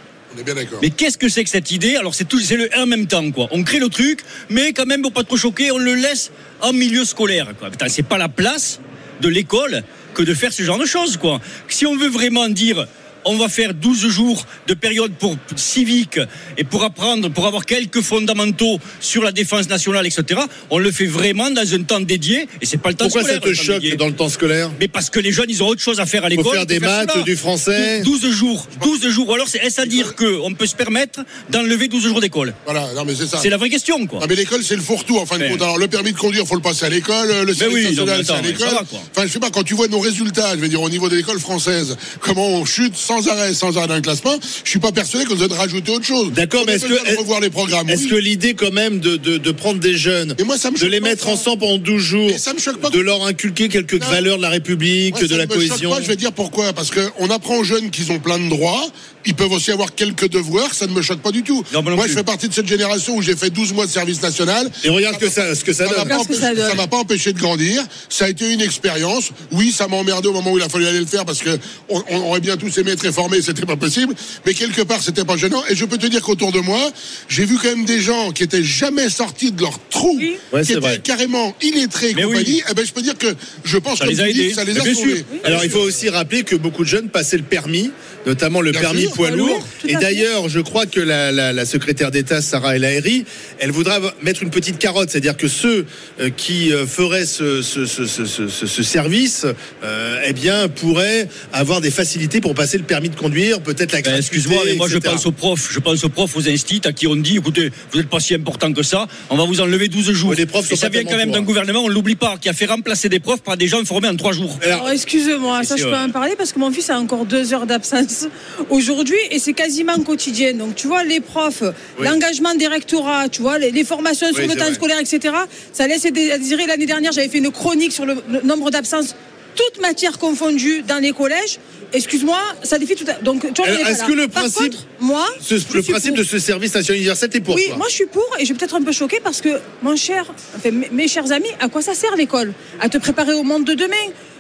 Mais 0.82 0.90
qu'est-ce 0.90 1.18
que 1.18 1.30
c'est 1.30 1.44
que 1.44 1.50
cette 1.50 1.72
idée? 1.72 1.96
Alors 1.96 2.16
c'est 2.16 2.26
tout, 2.26 2.38
le 2.38 2.70
en 2.78 2.86
même 2.86 3.08
temps 3.08 3.32
quoi. 3.32 3.48
On 3.52 3.64
crée 3.64 3.80
le 3.80 3.90
truc, 3.90 4.22
mais 4.50 4.74
quand 4.74 4.86
même 4.86 5.02
pour 5.02 5.12
pas 5.12 5.24
trop 5.24 5.38
choquer, 5.38 5.72
on 5.72 5.78
le 5.78 5.96
laisse 5.96 6.32
en 6.62 6.74
milieu 6.74 7.06
scolaire. 7.06 7.54
Quoi. 7.60 7.70
Putain, 7.70 7.90
c'est 7.90 8.04
pas 8.04 8.18
la 8.18 8.30
place 8.30 8.80
de 9.22 9.28
l'école 9.28 9.84
que 10.14 10.24
de 10.24 10.34
faire 10.34 10.54
ce 10.54 10.64
genre 10.64 10.80
de 10.80 10.86
choses 10.86 11.18
quoi. 11.18 11.40
Si 11.68 11.86
on 11.86 11.96
veut 11.96 12.10
vraiment 12.10 12.50
dire 12.50 12.88
on 13.28 13.38
va 13.38 13.50
faire 13.50 13.74
12 13.74 14.08
jours 14.08 14.46
de 14.68 14.74
période 14.74 15.12
pour 15.14 15.36
civique 15.56 16.20
et 16.58 16.64
pour 16.64 16.84
apprendre, 16.84 17.30
pour 17.30 17.46
avoir 17.48 17.66
quelques 17.66 18.02
fondamentaux 18.02 18.80
sur 19.00 19.24
la 19.24 19.32
défense 19.32 19.70
nationale, 19.70 20.06
etc. 20.08 20.42
On 20.70 20.80
le 20.80 20.92
fait 20.92 21.06
vraiment 21.06 21.50
dans 21.52 21.74
un 21.74 21.84
temps 21.84 22.00
dédié 22.02 22.48
et 22.62 22.66
c'est 22.66 22.78
pas 22.78 22.90
le 22.90 22.96
temps 22.96 23.06
Pourquoi 23.06 23.24
ça 23.24 23.36
scolaire. 23.36 23.42
te 23.42 23.50
le 23.50 23.56
temps 23.56 23.64
choque 23.64 23.82
dédié. 23.82 23.96
dans 23.98 24.08
le 24.08 24.16
temps 24.16 24.30
scolaire 24.30 24.72
Mais 24.80 24.88
parce 24.88 25.10
que 25.10 25.20
les 25.20 25.32
jeunes, 25.32 25.50
ils 25.50 25.62
ont 25.64 25.68
autre 25.68 25.82
chose 25.82 26.00
à 26.00 26.06
faire 26.06 26.24
à 26.26 26.30
l'école. 26.30 26.54
faire 26.54 26.62
que 26.64 26.68
des 26.68 26.80
maths, 26.80 27.12
cela. 27.12 27.24
du 27.24 27.36
français. 27.36 28.02
12 28.02 28.30
jours. 28.32 28.68
12 28.82 29.08
jours. 29.10 29.30
Ou 29.30 29.34
alors, 29.34 29.48
c'est 29.48 29.60
est-ce 29.60 29.82
à 29.82 29.86
dire 29.86 30.16
qu'on 30.16 30.54
peut 30.54 30.66
se 30.68 30.76
permettre 30.76 31.22
d'enlever 31.50 31.88
12 31.88 32.04
jours 32.08 32.22
d'école? 32.22 32.54
Voilà, 32.66 32.88
non 32.96 33.06
mais 33.06 33.14
c'est 33.16 33.28
ça. 33.28 33.40
C'est 33.42 33.50
la 33.50 33.58
vraie 33.58 33.70
question, 33.70 34.06
quoi. 34.08 34.20
Non 34.20 34.26
mais 34.28 34.36
l'école 34.36 34.64
c'est 34.64 34.76
le 34.76 34.82
fourre-tout 34.82 35.18
en 35.18 35.26
fin 35.26 35.38
de 35.38 35.48
compte. 35.48 35.62
Alors 35.62 35.78
le 35.78 35.88
permis 35.88 36.12
de 36.14 36.18
conduire 36.18 36.46
faut 36.46 36.56
le 36.56 36.62
passer 36.62 36.86
à 36.86 36.90
l'école, 36.90 37.30
le 37.46 37.54
service 37.54 37.76
oui, 37.78 37.84
national 37.90 38.24
c'est 38.26 38.32
à 38.34 38.42
l'école. 38.42 38.70
ça. 38.70 38.84
Enfin 39.12 39.26
je 39.28 39.32
sais 39.32 39.40
pas 39.40 39.50
quand 39.50 39.64
tu 39.64 39.74
vois 39.74 39.88
nos 39.88 40.00
résultats, 40.00 40.56
je 40.56 40.62
veux 40.62 40.68
dire 40.70 40.82
au 40.82 40.90
niveau 40.90 41.10
de 41.10 41.16
l'école 41.16 41.40
française, 41.40 41.98
comment 42.20 42.48
on 42.48 42.66
chute 42.66 42.96
sans 42.96 43.17
arrêt, 43.28 43.54
sans 43.54 43.78
arrêt 43.78 43.88
d'un 43.88 44.02
classement, 44.02 44.38
je 44.64 44.70
suis 44.70 44.80
pas 44.80 44.92
persuadé 44.92 45.26
qu'on 45.26 45.36
doit 45.36 45.48
rajouter 45.56 45.92
autre 45.92 46.06
chose. 46.06 46.32
D'accord, 46.34 46.62
On 46.64 46.66
mais 46.66 46.74
est-ce 46.74 46.86
que- 46.86 47.18
revoir 47.18 47.40
les 47.40 47.50
programmes 47.50 47.90
Est-ce 47.90 48.04
oui. 48.04 48.10
que 48.10 48.16
l'idée 48.16 48.54
quand 48.54 48.72
même 48.72 49.00
de, 49.00 49.18
de, 49.18 49.38
de 49.38 49.52
prendre 49.52 49.80
des 49.80 49.98
jeunes, 49.98 50.36
Et 50.38 50.44
moi, 50.44 50.58
ça 50.58 50.70
me 50.70 50.76
de 50.76 50.80
choque 50.82 50.90
les 50.92 51.00
mettre 51.00 51.24
ça. 51.26 51.30
ensemble 51.32 51.60
pendant 51.62 51.78
12 51.78 52.02
jours, 52.02 52.32
ça 52.38 52.54
me 52.54 52.60
choque 52.60 52.78
pas. 52.80 52.90
de 52.90 53.00
leur 53.00 53.26
inculquer 53.26 53.70
quelques 53.70 54.00
Non. 54.02 54.08
valeurs 54.08 54.38
de 54.38 54.42
la 54.44 54.50
République, 54.50 55.14
Moi, 55.14 55.22
ça 55.22 55.28
de 55.28 55.36
la 55.36 55.46
ne 55.46 55.50
me 55.50 55.54
choque 55.60 55.68
cohésion 55.70 55.90
pas, 55.92 56.02
je 56.02 56.08
vais 56.08 56.16
dire 56.16 56.32
pourquoi. 56.34 56.74
Parce 56.74 56.92
qu'on 56.92 57.30
apprend 57.30 57.58
aux 57.58 57.64
jeunes 57.64 57.90
qu'ils 57.90 58.12
ont 58.12 58.20
plein 58.20 58.38
de 58.40 58.50
droits. 58.50 58.86
Ils 59.26 59.34
peuvent 59.36 59.52
aussi 59.52 59.72
avoir 59.72 59.94
quelques 59.94 60.30
devoirs. 60.30 60.74
Ça 60.74 60.88
ne 60.88 60.94
me 60.94 61.02
choque 61.02 61.20
pas 61.20 61.32
du 61.34 61.44
tout. 61.44 61.62
Non, 61.74 61.82
moi 61.82 61.92
non 61.92 61.98
Moi, 61.98 62.06
plus. 62.06 62.14
je 62.14 62.18
fais 62.18 62.24
partie 62.24 62.48
de 62.48 62.54
cette 62.54 62.68
génération 62.68 63.16
où 63.18 63.22
j'ai 63.22 63.36
fait 63.36 63.50
12 63.50 63.74
mois 63.74 63.86
de 63.86 63.92
service 63.92 64.22
national. 64.22 64.70
Et 64.86 64.90
regarde 64.90 65.16
ce 65.16 65.20
que 65.26 65.30
ça, 65.30 65.54
ce 65.54 65.66
que 65.66 65.74
ça 65.74 65.86
Ça 65.86 65.90
m'a 66.06 66.06
donne. 66.16 66.26
que 66.28 66.34
ça 66.34 66.56
ça 66.56 66.76
m'a 66.76 66.88
pas 66.88 66.98
empêché 66.98 67.34
de 67.34 67.40
grandir. 67.40 67.84
Ça 68.10 68.26
a 68.26 68.30
été 68.30 68.50
une 68.54 68.62
expérience. 68.62 69.32
Oui, 69.52 69.74
ça 69.76 69.88
m'a 69.90 69.98
emmerdé 69.98 70.30
au 70.30 70.34
moment 70.34 70.52
où 70.54 70.58
il 70.58 70.64
a 70.64 70.70
fallu 70.70 70.88
aller 70.88 71.00
le 71.00 71.06
faire 71.06 71.26
parce 71.26 71.40
que 71.40 71.50
on, 71.90 72.02
on 72.10 72.22
aurait 72.30 72.40
bien 72.40 72.56
tous 72.56 72.78
aimé 72.78 72.92
être 72.92 73.04
réformés, 73.08 73.42
c'était 73.42 73.66
pas 73.66 73.76
possible. 73.76 74.14
Mais 74.46 74.54
quelque 74.54 74.82
part, 74.82 75.02
c'était 75.02 75.26
pas 75.26 75.38
gênant. 75.38 75.64
Et 75.70 75.76
je 75.76 75.86
peux 75.86 75.98
te 75.98 76.06
dire 76.08 76.22
qu'autour 76.22 76.52
de 76.52 76.60
moi, 76.60 76.92
j'ai 77.28 77.46
vu 77.46 77.56
quand 77.58 77.70
même 77.70 77.86
des 77.86 78.02
gens 78.02 78.32
qui 78.32 78.44
étaient 78.44 78.64
jamais 78.64 79.10
sortis 79.10 79.52
de 79.52 79.62
leur 79.62 79.80
trou, 79.90 80.18
Oui. 80.20 80.38
Qui 80.64 80.72
étaient 80.72 80.80
vrai. 80.80 81.00
carrément 81.04 81.56
illettrés 81.62 82.12
et 82.12 82.14
Mais 82.16 82.24
compagnie. 82.24 82.44
oui. 82.48 82.64
Eh 82.70 82.74
ben, 82.74 82.86
je 82.86 82.92
peux 82.94 83.02
dire 83.02 83.18
que 83.18 83.28
je 83.64 83.78
pense 83.78 84.00
Ça 84.00 84.06
comme 84.06 84.14
les 84.14 84.22
a 84.22 84.28
tu 84.28 84.34
dis, 84.34 84.42
aidés. 84.46 84.54
ça 84.54 84.64
les 84.64 84.78
a 84.80 84.84
bien 84.84 84.94
sauvés. 84.94 85.16
sûr. 85.18 85.26
Alors 85.44 85.64
il 85.64 85.70
faut 85.70 85.80
aussi 85.80 86.10
rappeler 86.10 86.44
que 86.44 86.56
beaucoup 86.56 86.84
de 86.84 86.90
jeunes 86.90 87.10
passaient 87.10 87.38
le 87.38 87.44
permis, 87.44 87.92
notamment 88.26 88.62
le 88.62 88.72
Bien 88.72 88.82
permis 88.82 89.02
sûr. 89.04 89.12
poids 89.14 89.28
Poids 89.30 89.38
lourd. 89.38 89.66
Et 89.88 89.94
d'ailleurs, 89.96 90.50
je 90.50 90.60
crois 90.60 90.86
que 90.86 91.00
la, 91.00 91.32
la- 91.32 91.54
la 91.54 91.66
secrétaire 91.66 92.12
d'État 92.12 92.42
Sarah 92.42 92.76
El 92.76 92.86
Haïry, 92.86 93.26
elle 93.60 93.72
voudra 93.72 94.00
mettre 94.22 94.44
une 94.44 94.50
petite 94.50 94.78
carotte, 94.80 95.10
c'est-à-dire 95.10 95.38
que 95.38 95.48
ceux 95.48 95.86
euh, 96.20 96.30
qui 96.30 96.72
euh, 96.74 96.86
feraient 96.88 97.26
ce, 97.26 97.62
ce- 97.62 97.86
ce- 97.86 98.06
ce- 98.06 98.26
ce- 98.26 98.48
ce- 98.48 98.68
ce 98.68 98.84
service, 98.84 99.46
euh, 99.84 100.22
eh 100.26 100.34
bien, 100.34 100.68
pourraient 100.68 101.28
avoir 101.54 101.82
des 101.82 101.92
facilités 101.92 102.42
pour 102.42 102.54
passer 102.56 102.78
le 102.78 102.84
permis 102.84 102.97
de 103.00 103.16
conduire, 103.16 103.62
peut-être 103.62 103.92
la 103.92 104.02
Ben, 104.02 104.16
Excuse-moi, 104.18 104.62
mais 104.66 104.76
moi 104.76 104.88
je 104.88 104.98
pense 104.98 105.26
aux 105.26 105.32
profs, 105.32 105.70
je 105.72 105.80
pense 105.80 106.04
aux 106.04 106.10
profs, 106.10 106.36
aux 106.36 106.50
instituts 106.50 106.88
à 106.88 106.92
qui 106.92 107.08
on 107.08 107.16
dit, 107.16 107.38
écoutez, 107.38 107.72
vous 107.92 108.00
n'êtes 108.00 108.10
pas 108.10 108.20
si 108.20 108.34
important 108.34 108.74
que 108.74 108.84
ça, 108.84 109.08
on 109.30 109.38
va 109.38 109.46
vous 109.46 109.62
enlever 109.62 109.88
12 109.88 110.12
jours. 110.12 110.34
Les 110.34 110.46
profs 110.46 110.72
Et 110.72 110.76
ça 110.76 110.90
vient 110.90 111.04
quand 111.04 111.18
même 111.18 111.32
d'un 111.32 111.40
hein. 111.40 111.44
gouvernement, 111.44 111.82
on 111.84 111.88
l'oublie 111.88 112.16
pas, 112.16 112.38
qui 112.42 112.50
a 112.50 112.54
fait 112.54 112.66
remplacer 112.66 113.10
des 113.10 113.20
profs 113.20 113.42
par 113.42 113.56
des 113.58 113.68
gens 113.68 113.84
formés 113.86 114.08
en 114.08 114.16
3 114.16 114.34
jours. 114.34 114.58
Alors, 114.64 114.78
Alors, 114.82 114.90
excusez-moi, 114.90 115.64
ça 115.64 115.76
je 115.78 115.84
peux 115.84 115.96
en 115.96 116.10
parler 116.10 116.36
parce 116.38 116.52
que 116.52 116.60
mon 116.60 116.72
fils 116.72 116.90
a 116.90 117.00
encore 117.00 117.26
deux 117.26 117.54
heures 117.54 117.68
d'absence 117.68 118.28
aujourd'hui 118.70 119.18
et 119.32 119.40
c'est 119.40 119.54
quasiment 119.54 119.98
quotidien. 120.04 120.54
Donc 120.54 120.76
tu 120.76 120.88
vois, 120.88 121.04
les 121.04 121.20
profs, 121.20 121.64
l'engagement 122.00 122.56
des 122.56 122.68
rectorats, 122.68 123.30
tu 123.30 123.42
vois, 123.42 123.58
les, 123.60 123.72
les 123.72 123.84
formations 123.84 124.28
sur 124.28 124.40
Oui, 124.40 124.48
le 124.48 124.56
temps 124.56 124.66
vrai. 124.66 124.74
scolaire, 124.74 125.00
etc. 125.00 125.34
Ça 125.74 125.88
laisse 125.88 126.06
à 126.06 126.12
désirer. 126.12 126.66
L'année 126.68 126.86
dernière, 126.86 127.12
j'avais 127.12 127.30
fait 127.30 127.38
une 127.38 127.52
chronique 127.52 127.92
sur 127.92 128.06
le, 128.06 128.16
le 128.32 128.42
nombre 128.42 128.72
d'absences, 128.72 129.16
toutes 129.58 129.82
matières 129.82 130.18
confondues 130.18 130.84
dans 130.84 131.02
les 131.02 131.12
collèges. 131.12 131.60
Excuse-moi, 131.94 132.38
ça 132.64 132.78
défie 132.78 132.96
tout 132.96 133.06
à... 133.10 133.14
Donc 133.14 133.42
pas 133.54 133.64
est-ce 133.90 134.04
que 134.04 134.12
le 134.12 134.28
Par 134.28 134.44
principe- 134.44 134.74
contre, 134.74 134.86
moi, 135.00 135.26
ce- 135.42 135.56
le 135.74 135.82
principe 135.82 136.10
pour. 136.16 136.18
de 136.20 136.24
ce 136.24 136.38
service 136.38 136.74
national 136.76 136.98
universel 136.98 137.30
est 137.34 137.40
pour 137.40 137.56
Oui, 137.56 137.66
toi 137.68 137.78
moi 137.78 137.88
je 137.90 137.94
suis 137.96 138.06
pour 138.08 138.28
et 138.38 138.42
je 138.42 138.46
suis 138.46 138.54
peut-être 138.56 138.76
un 138.76 138.82
peu 138.82 138.92
choquée 138.92 139.22
parce 139.24 139.40
que, 139.42 139.50
mon 139.82 139.96
cher, 139.96 140.26
enfin, 140.58 140.70
mes, 140.92 141.08
chers 141.08 141.32
amis, 141.32 141.48
à 141.62 141.70
quoi 141.70 141.82
ça 141.82 141.94
sert 141.94 142.16
l'école? 142.18 142.54
À 142.82 142.90
te 142.90 142.98
préparer 142.98 143.34
au 143.34 143.44
monde 143.44 143.64
de 143.66 143.74
demain. 143.74 143.96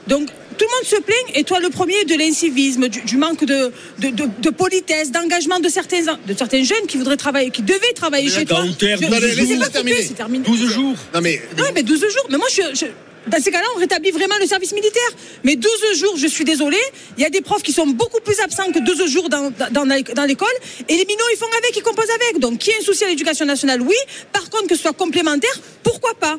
Donc 0.07 0.27
tout 0.57 0.65
le 0.65 0.75
monde 0.75 0.85
se 0.85 1.01
plaint 1.01 1.35
et 1.37 1.43
toi 1.45 1.59
le 1.61 1.69
premier 1.69 2.03
de 2.05 2.15
l'incivisme, 2.15 2.87
du, 2.89 2.99
du 3.01 3.15
manque 3.17 3.45
de, 3.45 3.71
de, 3.99 4.09
de- 4.09 4.29
de 4.41 4.49
politesse, 4.49 5.11
d'engagement 5.11 5.59
de 5.61 5.69
certains, 5.69 6.01
de 6.01 6.33
certains 6.37 6.63
jeunes 6.63 6.85
qui 6.87 6.97
voudraient 6.97 7.17
travailler, 7.17 7.49
qui 7.49 7.61
devaient 7.61 7.93
travailler 7.95 8.29
chez 8.29 8.45
toi. 8.45 8.61
Gauthier, 8.65 8.95
Je- 8.99 9.05
12 9.07 9.19
je- 9.21 9.27
je 9.41 9.45
sais 9.45 9.57
pas 9.57 9.69
terminer. 9.69 10.05
terminé. 10.09 10.43
12 10.45 10.69
jours. 10.69 10.95
Non 11.13 11.21
mais 11.21 11.41
Non, 11.57 11.65
mais 11.73 11.83
12 11.83 12.01
jours. 12.01 12.27
Mais 12.29 12.37
moi, 12.37 12.47
je, 12.51 12.61
je- 12.73 12.85
dans 13.27 13.41
ces 13.41 13.51
cas-là, 13.51 13.65
on 13.75 13.79
rétablit 13.79 14.11
vraiment 14.11 14.35
le 14.39 14.47
service 14.47 14.73
militaire. 14.73 15.09
Mais 15.43 15.55
12 15.55 15.71
jours, 15.99 16.15
je 16.17 16.27
suis 16.27 16.45
désolée, 16.45 16.77
il 17.17 17.23
y 17.23 17.25
a 17.25 17.29
des 17.29 17.41
profs 17.41 17.63
qui 17.63 17.71
sont 17.73 17.87
beaucoup 17.87 18.19
plus 18.21 18.39
absents 18.39 18.71
que 18.71 18.79
12 18.79 19.11
jours 19.11 19.29
dans, 19.29 19.51
dans, 19.51 19.69
dans- 19.85 20.13
dans 20.15 20.25
l'école. 20.25 20.47
Et 20.87 20.93
les 20.95 21.05
minots, 21.05 21.23
ils 21.33 21.37
font 21.37 21.45
avec, 21.57 21.75
ils 21.75 21.83
composent 21.83 22.09
avec. 22.09 22.39
Donc, 22.39 22.59
qui 22.59 22.71
a 22.71 22.75
un 22.79 22.83
souci 22.83 23.03
à 23.03 23.07
l'éducation 23.07 23.45
nationale? 23.45 23.81
Oui. 23.81 23.95
Par 24.31 24.49
contre, 24.49 24.67
que 24.67 24.75
ce 24.75 24.81
soit 24.81 24.93
complémentaire, 24.93 25.59
pourquoi 25.83 26.13
pas? 26.13 26.37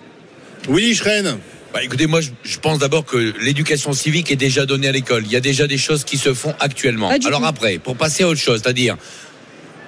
Willy 0.69 0.95
Schren. 0.95 1.39
Bah, 1.73 1.83
écoutez, 1.85 2.07
moi, 2.07 2.23
je, 2.23 2.31
je 2.45 2.59
pense 2.59 2.79
d'abord 2.79 3.05
que 3.05 3.17
l'éducation 3.41 3.93
civique 3.93 4.31
est 4.31 4.37
déjà 4.37 4.65
donnée 4.65 4.89
à 4.89 4.93
l'école. 4.93 5.25
Il 5.27 5.33
y 5.33 5.37
a 5.37 5.41
déjà 5.41 5.67
des 5.67 5.77
choses 5.77 6.03
qui 6.03 6.17
se 6.17 6.33
font 6.33 6.55
actuellement. 6.61 7.11
Alors 7.27 7.45
après, 7.45 7.79
pour 7.79 7.95
passer 7.97 8.23
à 8.23 8.29
autre 8.29 8.41
chose, 8.41 8.61
c'est-à-dire 8.63 8.97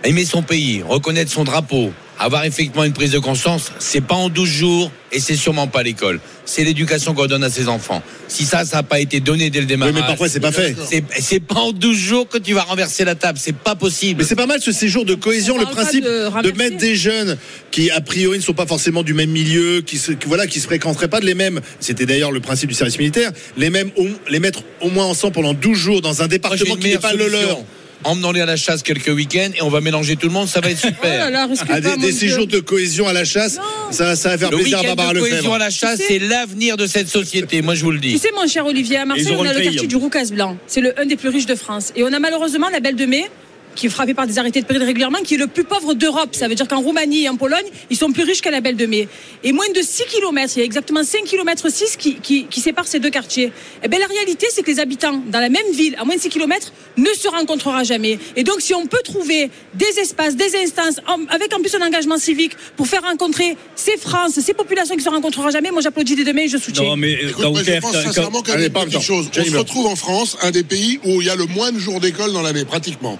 aimer 0.04 0.24
son 0.24 0.42
pays, 0.42 0.82
reconnaître 0.86 1.30
son 1.30 1.44
drapeau, 1.44 1.92
avoir 2.18 2.44
effectivement 2.44 2.84
une 2.84 2.92
prise 2.92 3.12
de 3.12 3.18
conscience, 3.18 3.72
c'est 3.78 4.02
pas 4.02 4.14
en 4.14 4.28
12 4.28 4.48
jours 4.48 4.92
et 5.10 5.20
c'est 5.20 5.36
sûrement 5.36 5.66
pas 5.66 5.82
l'école. 5.82 6.20
C'est 6.44 6.64
l'éducation 6.64 7.14
qu'on 7.14 7.26
donne 7.26 7.44
à 7.44 7.50
ses 7.50 7.68
enfants. 7.68 8.02
Si 8.28 8.44
ça, 8.44 8.64
ça 8.64 8.78
n'a 8.78 8.82
pas 8.82 9.00
été 9.00 9.20
donné 9.20 9.48
dès 9.48 9.60
le 9.60 9.64
Oui, 9.64 9.68
démarrage. 9.68 9.94
mais 9.94 10.00
parfois 10.00 10.28
c'est 10.28 10.40
pas 10.40 10.52
fait. 10.52 10.76
c'est, 11.18 11.40
pas 11.40 11.60
en 11.60 11.72
12 11.72 11.96
jours 11.96 12.28
que 12.28 12.36
tu 12.38 12.52
vas 12.52 12.62
renverser 12.62 13.04
la 13.04 13.14
table. 13.14 13.38
C'est 13.40 13.56
pas 13.56 13.74
possible. 13.74 14.20
Mais 14.20 14.28
c'est 14.28 14.36
pas 14.36 14.46
mal 14.46 14.60
ce 14.60 14.72
séjour 14.72 15.04
de 15.06 15.14
cohésion, 15.14 15.54
On 15.56 15.60
le 15.60 15.66
principe 15.66 16.04
de 16.04 16.50
mettre 16.58 16.76
des 16.76 16.94
jeunes 16.94 17.38
qui 17.70 17.90
a 17.90 18.00
priori 18.00 18.38
ne 18.38 18.42
sont 18.42 18.52
pas 18.52 18.66
forcément 18.66 19.02
du 19.02 19.14
même 19.14 19.30
milieu, 19.30 19.80
qui 19.80 19.96
se, 19.96 20.12
qui, 20.12 20.26
voilà, 20.26 20.46
qui 20.46 20.60
se 20.60 20.66
fréquenteraient 20.66 21.08
pas 21.08 21.20
de 21.20 21.26
les 21.26 21.34
mêmes. 21.34 21.60
C'était 21.78 22.04
d'ailleurs 22.06 22.32
le 22.32 22.40
principe 22.40 22.68
du 22.68 22.74
service 22.74 22.98
militaire. 22.98 23.32
Les 23.56 23.70
mêmes, 23.70 23.90
les 24.28 24.40
mettre 24.40 24.62
au 24.80 24.90
moins 24.90 25.06
ensemble 25.06 25.34
pendant 25.34 25.54
12 25.54 25.78
jours 25.78 26.00
dans 26.02 26.22
un 26.22 26.28
département 26.28 26.76
qui 26.76 26.88
n'est 26.88 26.98
pas 26.98 27.14
le 27.14 27.28
leur. 27.28 27.64
Emmenons-les 28.04 28.40
à 28.40 28.46
la 28.46 28.56
chasse 28.56 28.82
quelques 28.82 29.08
week-ends 29.08 29.50
et 29.56 29.62
on 29.62 29.68
va 29.68 29.80
mélanger 29.80 30.16
tout 30.16 30.26
le 30.26 30.32
monde. 30.32 30.48
Ça 30.48 30.60
va 30.60 30.70
être 30.70 30.78
Oh 30.84 30.88
super. 30.88 31.18
là 31.18 31.30
là, 31.30 31.46
risque 31.46 31.64
Ah, 31.68 31.80
pas, 31.80 31.96
des, 31.96 32.12
séjours 32.12 32.46
de 32.46 32.58
cohésion 32.60 33.06
à 33.06 33.12
la 33.12 33.24
chasse, 33.24 33.58
ça, 33.90 34.16
ça 34.16 34.30
va 34.30 34.38
faire 34.38 34.50
Le 34.50 34.56
plaisir 34.58 34.78
à 34.78 34.82
Barbara 34.82 35.12
de 35.14 35.18
cohésion 35.20 35.36
Lefebvre. 35.38 35.54
à 35.54 35.58
la 35.58 35.70
chasse, 35.70 35.98
Tu 36.00 36.06
sais- 36.06 36.18
c'est 36.20 36.26
l'avenir 36.26 36.76
de 36.76 36.86
cette 36.86 37.08
société. 37.08 37.60
Moi, 37.62 37.74
je 37.74 37.84
vous 37.84 37.90
le 37.90 38.00
Tu 38.00 38.08
dis. 38.08 38.18
sais, 38.18 38.30
mon 38.34 38.46
cher 38.46 38.64
Olivier, 38.66 38.96
à 38.98 39.04
Marseille, 39.04 39.34
on 39.38 39.44
a 39.44 39.52
le 39.52 39.60
quartier 39.60 39.82
hein. 39.82 39.86
du 39.86 39.96
Roucas 39.96 40.26
Blanc. 40.32 40.56
C'est 40.66 40.80
le 40.80 40.98
un 41.00 41.04
des 41.06 41.16
plus 41.16 41.28
riches 41.28 41.46
de 41.46 41.54
France. 41.54 41.92
Et 41.96 42.02
on 42.04 42.12
a 42.12 42.18
malheureusement 42.18 42.68
la 42.70 42.80
Belle 42.80 42.96
de 42.96 43.04
Mai, 43.06 43.30
qui 43.74 43.86
est 43.86 43.90
frappée 43.90 44.14
par 44.14 44.26
des 44.26 44.38
arrêtés 44.38 44.60
de 44.60 44.66
péril 44.66 44.82
régulièrement, 44.82 45.18
qui 45.24 45.34
est 45.34 45.38
le 45.38 45.46
plus 45.46 45.64
pauvre 45.64 45.94
d'Europe. 45.94 46.30
Ça 46.34 46.48
veut 46.48 46.54
dire 46.54 46.68
qu'en 46.68 46.80
Roumanie 46.80 47.24
et 47.24 47.28
en 47.28 47.36
Pologne, 47.36 47.64
ils 47.90 47.96
sont 47.96 48.12
plus 48.12 48.24
riches 48.24 48.40
qu'à 48.40 48.50
la 48.50 48.60
Belle 48.60 48.76
de 48.76 48.86
Mai. 48.86 49.08
Et 49.44 49.52
moins 49.52 49.68
de 49.74 49.80
6 49.80 50.04
km, 50.10 50.52
il 50.56 50.58
y 50.60 50.62
a 50.62 50.64
exactement 50.64 51.02
5 51.04 51.24
km 51.24 51.68
6 51.70 51.96
qui, 51.96 52.14
qui, 52.16 52.44
qui 52.46 52.60
séparent 52.60 52.86
ces 52.86 52.98
deux 53.00 53.10
quartiers. 53.10 53.52
Et 53.82 53.88
bien, 53.88 53.98
la 53.98 54.06
réalité, 54.06 54.46
c'est 54.50 54.62
que 54.62 54.70
les 54.70 54.80
habitants 54.80 55.22
dans 55.30 55.40
la 55.40 55.48
même 55.48 55.70
ville, 55.72 55.96
à 55.98 56.04
moins 56.04 56.16
de 56.16 56.20
6 56.20 56.28
km, 56.30 56.72
ne 56.96 57.06
se 57.16 57.28
rencontrera 57.28 57.84
jamais. 57.84 58.18
Et 58.36 58.44
donc, 58.44 58.60
si 58.60 58.74
on 58.74 58.86
peut 58.86 59.00
trouver 59.04 59.50
des 59.74 59.98
espaces, 60.00 60.36
des 60.36 60.54
instances, 60.56 61.00
en- 61.06 61.24
avec 61.28 61.54
en 61.54 61.60
plus 61.60 61.74
un 61.74 61.86
engagement 61.86 62.18
civique 62.18 62.52
pour 62.76 62.86
faire 62.86 63.02
rencontrer 63.02 63.56
ces 63.76 63.96
France, 63.96 64.38
ces 64.40 64.54
populations 64.54 64.96
qui 64.96 65.02
se 65.04 65.08
rencontrera 65.08 65.50
jamais, 65.50 65.70
moi 65.70 65.80
j'applaudis 65.80 66.16
dès 66.16 66.24
demain 66.24 66.42
et 66.42 66.48
je 66.48 66.58
soutiens. 66.58 66.82
Non, 66.84 66.96
mais 66.96 67.12
Écoute, 67.12 67.44
moi, 67.52 67.60
je 67.62 67.80
pense 67.80 67.92
sincèrement 68.06 68.42
qu'il 68.42 68.50
y 68.50 68.56
a 68.56 68.56
des 68.68 68.70
petites 68.86 69.06
choses. 69.06 69.26
On 69.38 69.44
se 69.44 69.56
retrouve 69.58 69.86
en 69.86 69.96
France, 69.96 70.36
un 70.42 70.50
des 70.50 70.62
pays 70.64 70.98
où 71.04 71.20
il 71.20 71.26
y 71.26 71.30
a 71.30 71.36
le 71.36 71.46
moins 71.46 71.72
de 71.72 71.78
jours 71.78 72.00
d'école 72.00 72.32
dans 72.32 72.42
l'année, 72.42 72.64
pratiquement. 72.64 73.18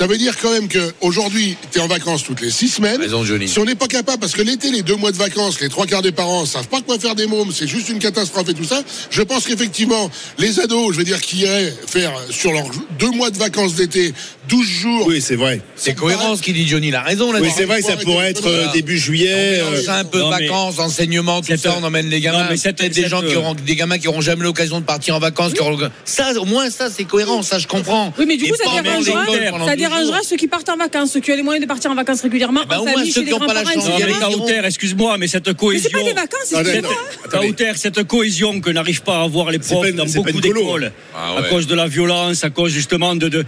Ça 0.00 0.06
veut 0.06 0.16
dire 0.16 0.34
quand 0.40 0.50
même 0.50 0.66
qu'aujourd'hui, 0.66 1.58
tu 1.70 1.78
es 1.78 1.82
en 1.82 1.86
vacances 1.86 2.24
toutes 2.24 2.40
les 2.40 2.50
six 2.50 2.68
semaines. 2.68 3.02
Raison, 3.02 3.22
Johnny. 3.22 3.46
Si 3.46 3.58
on 3.58 3.66
n'est 3.66 3.74
pas 3.74 3.86
capable, 3.86 4.18
parce 4.18 4.32
que 4.32 4.40
l'été, 4.40 4.70
les 4.70 4.80
deux 4.80 4.96
mois 4.96 5.12
de 5.12 5.18
vacances, 5.18 5.60
les 5.60 5.68
trois 5.68 5.84
quarts 5.84 6.00
des 6.00 6.10
parents 6.10 6.46
savent 6.46 6.68
pas 6.68 6.80
quoi 6.80 6.98
faire 6.98 7.14
des 7.14 7.26
mômes, 7.26 7.52
c'est 7.52 7.66
juste 7.66 7.90
une 7.90 7.98
catastrophe 7.98 8.48
et 8.48 8.54
tout 8.54 8.64
ça. 8.64 8.82
Je 9.10 9.20
pense 9.20 9.46
qu'effectivement, 9.46 10.10
les 10.38 10.58
ados, 10.58 10.94
je 10.94 10.96
veux 10.96 11.04
dire, 11.04 11.20
qui 11.20 11.40
iraient 11.40 11.74
faire 11.86 12.14
sur 12.30 12.50
leurs 12.50 12.70
deux 12.98 13.10
mois 13.10 13.28
de 13.28 13.36
vacances 13.36 13.74
d'été 13.74 14.14
12 14.50 14.66
jours. 14.66 15.06
Oui, 15.06 15.20
c'est 15.20 15.36
vrai. 15.36 15.60
C'est 15.76 15.94
cohérent 15.94 16.36
ce 16.36 16.42
qu'il 16.42 16.54
dit 16.54 16.66
Johnny, 16.66 16.88
il 16.88 16.94
a 16.94 17.02
raison 17.02 17.32
là. 17.32 17.38
Oui, 17.40 17.48
c'est 17.54 17.64
vrai, 17.64 17.80
ça 17.82 17.96
pourrait 17.96 18.30
être 18.30 18.46
euh, 18.46 18.66
début 18.72 18.98
juillet. 18.98 19.62
On 19.62 19.72
euh, 19.74 19.92
un 20.00 20.04
peu 20.04 20.18
non, 20.18 20.30
mais- 20.30 20.46
vacances, 20.46 20.78
enseignement, 20.78 21.40
tout 21.40 21.56
ça, 21.56 21.76
on 21.80 21.84
emmène 21.84 22.08
les 22.08 22.20
gamins. 22.20 22.42
Non, 22.42 22.46
mais 22.50 22.56
cette- 22.56 22.76
Peut-être 22.78 22.94
des 22.94 23.08
gens 23.08 23.22
qui 23.22 23.36
auront, 23.36 23.54
des 23.54 23.76
gamins 23.76 23.98
qui 23.98 24.08
auront 24.08 24.20
jamais 24.20 24.42
l'occasion 24.42 24.80
de 24.80 24.84
partir 24.84 25.14
en 25.14 25.18
vacances. 25.18 25.52
qui 25.52 25.60
auront- 25.60 25.78
Ça, 26.04 26.32
au 26.40 26.44
moins, 26.44 26.68
ça, 26.70 26.88
c'est 26.90 27.04
cohérent, 27.04 27.42
ça, 27.42 27.58
je 27.58 27.66
comprends. 27.66 28.12
Oui, 28.18 28.24
mais 28.26 28.36
du 28.36 28.44
coup, 28.50 28.56
ça 28.56 28.82
dérangera, 28.82 29.24
ça 29.26 29.32
12 29.32 29.46
jours. 29.66 29.76
dérangera 29.76 30.18
ceux 30.22 30.36
qui 30.36 30.48
partent 30.48 30.68
en 30.68 30.76
vacances, 30.76 31.12
ceux 31.12 31.20
qui 31.20 31.32
ont 31.32 31.36
les 31.36 31.42
moyens 31.42 31.64
de 31.64 31.68
partir 31.68 31.90
en 31.90 31.94
vacances 31.94 32.22
régulièrement, 32.22 32.60
Eh 32.64 32.68
ben, 32.68 32.76
en 32.76 32.80
au 32.80 32.84
moins, 32.84 32.94
famille, 32.94 33.12
ceux 33.12 33.20
qui 33.22 33.26
les 33.28 33.34
ont 33.34 33.38
pas 33.38 33.54
la 33.54 33.64
chance 33.64 33.86
Non, 33.88 33.94
mais. 33.98 34.34
Kauter, 34.34 34.60
excuse-moi, 34.64 35.16
mais 35.18 35.26
cette 35.28 35.46
Mais 35.48 35.54
cohésion. 35.54 35.88
c'est 35.92 35.96
pas 35.98 36.04
des 36.04 36.12
vacances, 36.12 36.40
c'est 36.44 36.82
mois. 36.82 36.92
attendez. 37.24 37.46
Kauter, 37.48 37.72
cette 37.76 38.02
cohésion 38.04 38.60
que 38.60 38.70
n'arrivent 38.70 39.02
pas 39.02 39.18
à 39.18 39.22
avoir 39.22 39.50
les 39.50 39.58
C'est 39.62 39.74
profs 39.74 39.92
dans 39.94 40.06
c'est 40.06 40.18
pas 40.22 40.30
beaucoup 40.32 40.40
d'écoles, 40.40 40.92
Ah 41.14 41.36
à 41.38 41.42
cause 41.44 41.66
de 41.66 41.74
la 41.74 41.86
violence, 41.86 42.42
à 42.44 42.50
cause 42.50 42.72
justement 42.72 43.14
de, 43.14 43.28
de, 43.28 43.44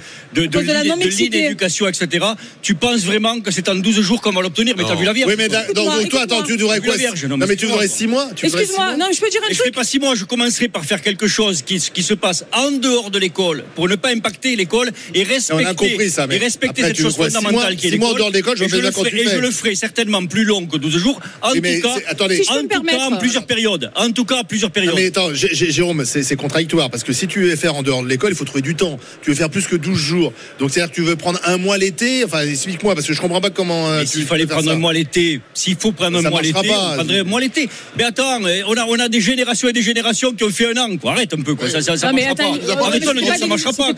de, 0.97 1.05
l'inéducation, 1.09 1.89
etc. 1.89 2.25
Tu 2.63 2.75
penses 2.75 3.01
vraiment 3.05 3.41
que 3.41 3.51
c'est 3.51 3.69
en 3.69 3.75
12 3.75 4.01
jours 4.01 4.21
qu'on 4.21 4.33
va 4.33 4.43
l'obtenir? 4.43 4.75
Mais 4.77 4.85
t'as 4.85 4.95
vu 4.95 5.05
la 5.05 5.13
Vierge 5.13 5.31
Oui, 5.31 5.37
mais 5.39 5.49
donc, 5.49 5.73
donc 5.75 6.09
toi, 6.09 6.23
attends, 6.23 6.43
tu 6.43 6.57
la 6.57 6.81
quoi 6.81 6.97
Vierge, 6.97 7.25
non, 7.27 7.37
Non, 7.37 7.47
mais 7.47 7.57
tu 7.57 7.67
voudrais 7.67 7.89
6 7.89 8.07
mois 8.07 8.29
Excuse-moi, 8.43 8.97
non, 8.97 9.07
je 9.13 9.21
peux 9.21 9.29
dire 9.31 9.41
un 9.45 9.51
Et 9.51 9.55
je 9.55 9.57
fais 9.57 9.63
truc 9.65 9.75
pas 9.75 9.85
six 9.85 9.99
mois, 9.99 10.15
je 10.15 10.25
commencerai 10.25 10.69
par 10.69 10.85
faire 10.85 11.01
quelque 11.01 11.27
chose 11.29 11.63
qui, 11.63 11.79
qui 11.79 12.03
se 12.03 12.15
passe 12.15 12.45
en 12.53 12.71
dehors 12.73 13.11
de 13.11 13.19
l'école 13.19 13.65
pour 13.75 13.89
ne 13.89 13.97
pas 13.97 14.11
impacter 14.11 14.57
l'école 14.57 14.91
et 15.15 15.23
respecter, 15.23 15.65
On 15.65 15.69
a 15.69 15.75
compris 15.75 16.11
ça, 16.11 16.27
mais 16.27 16.37
et 16.37 16.39
respecter 16.39 16.83
après, 16.83 16.95
cette 16.95 17.03
chose 17.03 17.17
fondamentale 17.17 17.77
qui 17.77 17.89
est 17.89 17.91
l'école. 17.91 18.17
dehors 18.17 18.31
de 18.31 18.37
l'école, 18.37 18.57
je 18.59 18.65
Et 18.65 18.69
je 18.69 18.77
bien 18.77 18.85
le 18.87 18.91
ferai- 18.93 19.09
et 19.21 19.25
fais. 19.25 19.31
je 19.37 19.39
le 19.39 19.51
ferai 19.51 19.75
certainement 19.75 20.25
plus 20.27 20.45
long 20.45 20.67
que 20.67 20.77
12 20.77 20.99
jours. 20.99 21.21
En 21.41 21.53
mais 21.63 21.81
tout 21.81 21.89
cas, 21.89 21.95
attendez. 22.09 22.43
Si 22.43 22.51
en 22.51 22.63
tout 22.63 22.83
cas, 22.83 22.99
en 23.11 23.17
plusieurs 23.19 23.47
périodes. 23.47 23.91
En 23.97 24.11
tout 24.11 24.25
cas, 24.25 24.37
en 24.41 24.45
plusieurs 24.45 24.71
Non, 24.71 24.75
périodes. 24.75 24.95
mais 24.97 25.07
attends, 25.07 25.31
Jérôme, 25.35 26.05
c'est 26.05 26.23
c'est 26.23 26.37
contradictoire 26.37 26.91
parce 26.91 27.05
que 27.05 27.13
si 27.13 27.27
tu 27.27 27.41
veux 27.43 27.57
faire 27.57 27.75
en 27.75 27.83
dehors 27.83 28.03
de 28.03 28.09
l'école, 28.09 28.33
il 28.33 28.37
faut 28.37 28.45
trouver 28.45 28.63
du 28.63 28.75
temps. 28.75 28.99
Tu 29.23 29.31
veux 29.31 29.37
faire 29.37 29.51
plus 29.51 29.67
que 29.67 29.77
12 29.77 29.99
jours. 29.99 30.33
Donc 30.59 30.71
c'est-à-dire 30.83 30.91
que 30.91 31.01
tu 31.01 31.03
veux 31.09 31.17
prendre 31.17 31.41
un 31.45 31.57
mois 31.59 31.79
l'été? 31.79 32.25
Enfin, 32.25 32.41
explique-moi 32.43 32.95
parce 32.95 33.07
que 33.07 33.13
je 33.13 33.21
comprends 33.21 33.41
pas 33.41 33.51
comment. 33.51 33.89
euh, 33.89 34.05
tu 34.05 34.23
fallait 34.23 34.47
prendre 34.47 34.65
ça. 34.69 34.73
un 34.73 34.79
mois 34.79 34.93
l'été, 34.93 35.41
s'il 35.55 35.77
faut 35.77 35.93
prendre 35.93 36.21
Ça 36.21 36.27
un 36.27 36.31
mois 36.31 36.43
l'été, 36.43 36.69
pas. 36.69 36.91
on 36.93 36.95
prendrait 36.97 37.19
un 37.21 37.25
mois 37.25 37.41
l'été. 37.41 37.69
Mais 37.97 38.05
attends, 38.05 38.39
eh, 38.47 38.63
on 38.67 38.75
a, 38.77 38.85
on 38.87 38.99
a 38.99 39.09
des 39.09 39.21
générations 39.21 39.69
et 39.69 39.73
des 39.73 39.83
générations 39.83 40.33
qui 40.33 40.45
ont 40.45 40.51
fait 40.51 40.67
un 40.77 40.81
an, 40.83 40.97
quoi. 40.97 41.13
Arrête 41.13 41.33
un 41.35 41.41
peu, 41.43 41.55
quoi. 41.55 41.69
Ça, 41.71 41.81
ça, 41.81 41.97
ça 41.97 42.09
Non, 42.09 42.15
mais 42.15 42.27
marchera 42.27 42.49
attends, 42.51 42.77
pas. 42.77 42.87
Arrête-toi 42.87 43.15
de 43.15 43.21
dire 43.21 43.37
ça 43.37 43.47
marchera 43.47 43.73
pas. 43.73 43.93